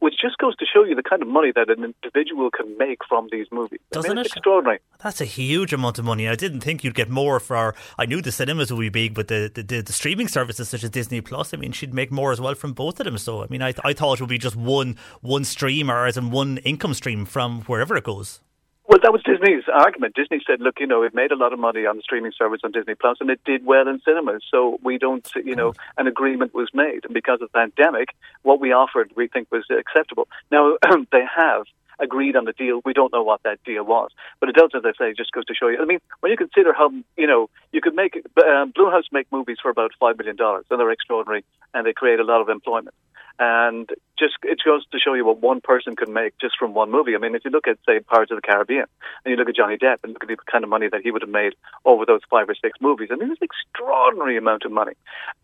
[0.00, 2.98] which just goes to show you the kind of money that an individual can make
[3.08, 3.80] from these movies.
[3.92, 4.26] Doesn't I mean, it?
[4.26, 4.80] extraordinary.
[5.02, 6.28] That's a huge amount of money.
[6.28, 7.56] I didn't think you'd get more for.
[7.56, 10.84] Our, I knew the cinemas would be big, but the, the, the, streaming services such
[10.84, 13.18] as Disney Plus, I mean, she'd make more as well from both of them.
[13.18, 16.16] So, I mean, I, I thought it would be just one one stream or as
[16.16, 18.40] in one income stream from wherever it goes.
[18.88, 20.14] Well, that was Disney's argument.
[20.14, 22.60] Disney said, "Look, you know, it made a lot of money on the streaming service
[22.62, 24.44] on Disney Plus, and it did well in cinemas.
[24.48, 28.10] So we don't, you know, an agreement was made, and because of the pandemic,
[28.42, 30.28] what we offered we think was acceptable.
[30.52, 30.76] Now
[31.10, 31.64] they have
[31.98, 32.80] agreed on the deal.
[32.84, 35.46] We don't know what that deal was, but it does, as I say, just goes
[35.46, 35.78] to show you.
[35.80, 39.58] I mean, when you consider how you know you could make um, Blumhouse make movies
[39.60, 41.44] for about five million dollars, and they're extraordinary,
[41.74, 42.94] and they create a lot of employment.
[43.38, 43.88] And
[44.18, 47.14] just it goes to show you what one person can make just from one movie.
[47.14, 48.86] I mean, if you look at say Pirates of the Caribbean,
[49.24, 51.10] and you look at Johnny Depp, and look at the kind of money that he
[51.10, 51.54] would have made
[51.84, 54.94] over those five or six movies, I mean, it's an extraordinary amount of money.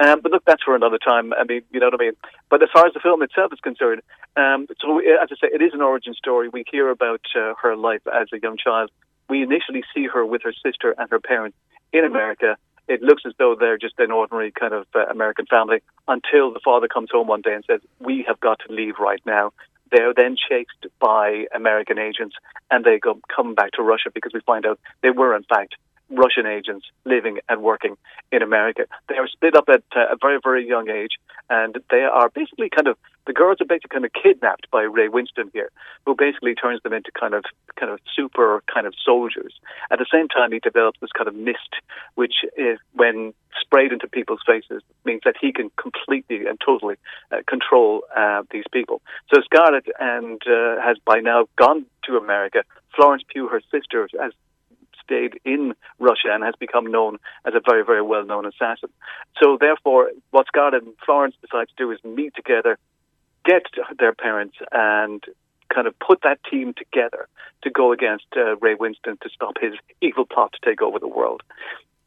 [0.01, 1.33] Um, but look, that's for another time.
[1.35, 2.17] I mean, you know what I mean.
[2.49, 4.01] But as far as the film itself is concerned,
[4.37, 6.49] um, so as I say, it is an origin story.
[6.49, 8.91] We hear about uh, her life as a young child.
[9.29, 11.57] We initially see her with her sister and her parents
[11.93, 12.57] in America
[12.89, 16.61] it looks as though they're just an ordinary kind of uh, American family until the
[16.65, 19.53] father comes home one day and says, "We have got to leave right now."
[19.91, 22.37] They're then chased by American agents,
[22.71, 25.77] and they go come back to Russia because we find out they were in fact
[26.13, 27.97] Russian agents living and working
[28.31, 28.87] in America.
[29.09, 31.13] They are split up at uh, a very, very young age,
[31.51, 35.09] and they are basically kind of the girls are basically kind of kidnapped by Ray
[35.09, 35.71] Winstone here,
[36.05, 37.45] who basically turns them into kind of
[37.77, 39.55] kind of super kind of soldiers.
[39.91, 41.77] At the same time, he develops this kind of mist,
[42.15, 46.97] which is when sprayed into people's faces means that he can completely and totally
[47.31, 49.01] uh, control uh, these people.
[49.33, 52.65] So Scarlett and uh, has by now gone to America.
[52.97, 54.33] Florence Pugh, her sister, has
[55.13, 58.89] stayed in Russia and has become known as a very, very well known assassin.
[59.43, 62.79] So, therefore, what Scarlett and Florence decide to do is meet together,
[63.45, 63.63] get
[63.99, 65.23] their parents, and
[65.73, 67.29] kind of put that team together
[67.63, 71.09] to go against uh, Ray Winstone to stop his evil plot to take over the
[71.09, 71.43] world.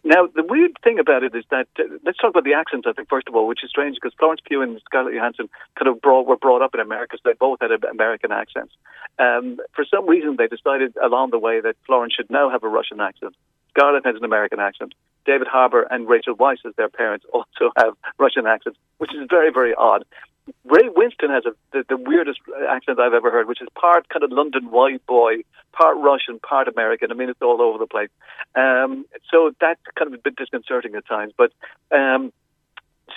[0.07, 2.86] Now, the weird thing about it is that uh, let's talk about the accents.
[2.88, 5.49] I think first of all, which is strange because Florence Pugh and Scarlett Johansson
[5.80, 8.76] kind of brought, were brought up in America, so they both had American accents.
[9.18, 12.68] Um, for some reason, they decided along the way that Florence should now have a
[12.68, 13.36] Russian accent.
[13.72, 14.94] Scarlett has an American accent.
[15.26, 19.52] David Harbour and Rachel Weisz, as their parents, also have Russian accents, which is very,
[19.52, 20.06] very odd.
[20.63, 22.39] Ray Winstone has a, the, the weirdest
[22.69, 25.38] accent I've ever heard, which is part kind of London white boy,
[25.73, 27.11] part Russian, part American.
[27.11, 28.09] I mean, it's all over the place.
[28.55, 31.34] Um, so that's kind of a bit disconcerting at times.
[31.35, 31.51] But
[31.95, 32.31] um,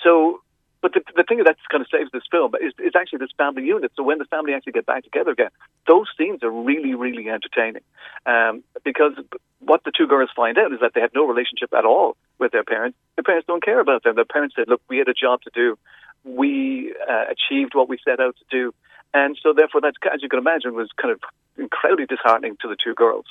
[0.03, 0.41] so,
[0.81, 3.65] but the, the thing that kind of saves this film is, is actually this family
[3.65, 3.93] unit.
[3.97, 5.51] So when the family actually get back together again,
[5.87, 7.83] those scenes are really, really entertaining.
[8.25, 9.13] Um, because
[9.61, 12.53] what the two girls find out is that they have no relationship at all with
[12.53, 12.97] their parents.
[13.17, 14.15] Their parents don't care about them.
[14.15, 15.77] Their parents said, "Look, we had a job to do."
[16.37, 18.75] We uh, achieved what we set out to do.
[19.15, 21.21] And so, therefore, that, as you can imagine, was kind of
[21.57, 23.25] incredibly disheartening to the two girls.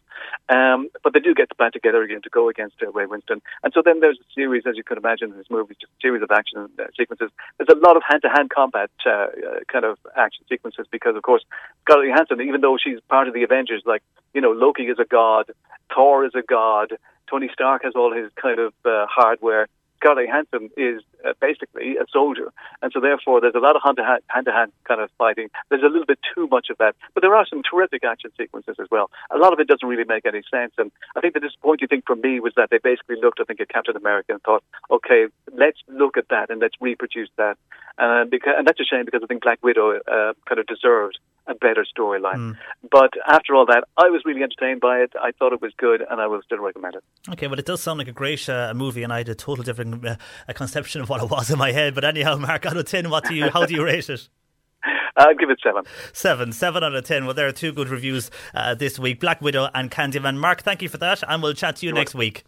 [0.50, 3.42] Um, but they do get back together again to go against uh, Ray Winstone.
[3.64, 6.02] And so then there's a series, as you can imagine, in this movie, just a
[6.02, 7.30] series of action uh, sequences.
[7.58, 9.28] There's a lot of hand-to-hand combat uh, uh,
[9.72, 11.46] kind of action sequences because, of course,
[11.84, 14.04] Scarlett Johansson, even though she's part of the Avengers, like,
[14.34, 15.52] you know, Loki is a god,
[15.94, 16.94] Thor is a god,
[17.30, 19.68] Tony Stark has all his kind of uh, hardware.
[19.98, 24.22] Scarlett Johansson is uh, basically a soldier, and so therefore there's a lot of hand-to-hand,
[24.28, 25.50] hand-to-hand kind of fighting.
[25.70, 28.76] There's a little bit too much of that, but there are some terrific action sequences
[28.80, 29.10] as well.
[29.32, 32.04] A lot of it doesn't really make any sense, and I think the disappointing thing
[32.06, 35.28] for me was that they basically looked, I think, at Captain America and thought, okay,
[35.54, 37.58] let's look at that and let's reproduce that,
[37.98, 41.20] uh, because, and that's a shame because I think Black Widow uh, kind of deserved
[41.50, 42.36] a better storyline.
[42.36, 42.58] Mm.
[42.92, 45.14] But after all that, I was really entertained by it.
[45.22, 47.04] I thought it was good, and I will still recommend it.
[47.32, 49.64] Okay, well, it does sound like a great uh, movie, and I had a total
[49.64, 50.18] different uh,
[50.54, 51.96] conception of what it was in my head.
[51.96, 53.50] But anyhow, Mark, out of ten, what do you?
[53.50, 54.28] How do you rate it?
[55.18, 55.84] I'd give it seven.
[56.14, 56.52] Seven.
[56.52, 57.26] Seven out of ten.
[57.26, 60.38] Well, there are two good reviews uh, this week Black Widow and Candyman.
[60.38, 62.44] Mark, thank you for that, and we'll chat to you You're next week.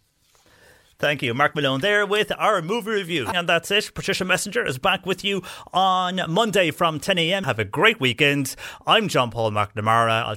[0.98, 1.32] Thank you.
[1.32, 3.26] Mark Malone there with our movie review.
[3.26, 3.90] And that's it.
[3.94, 5.42] Patricia Messenger is back with you
[5.72, 7.44] on Monday from 10 a.m.
[7.44, 8.54] Have a great weekend.
[8.86, 10.24] I'm John Paul McNamara.
[10.24, 10.36] I'll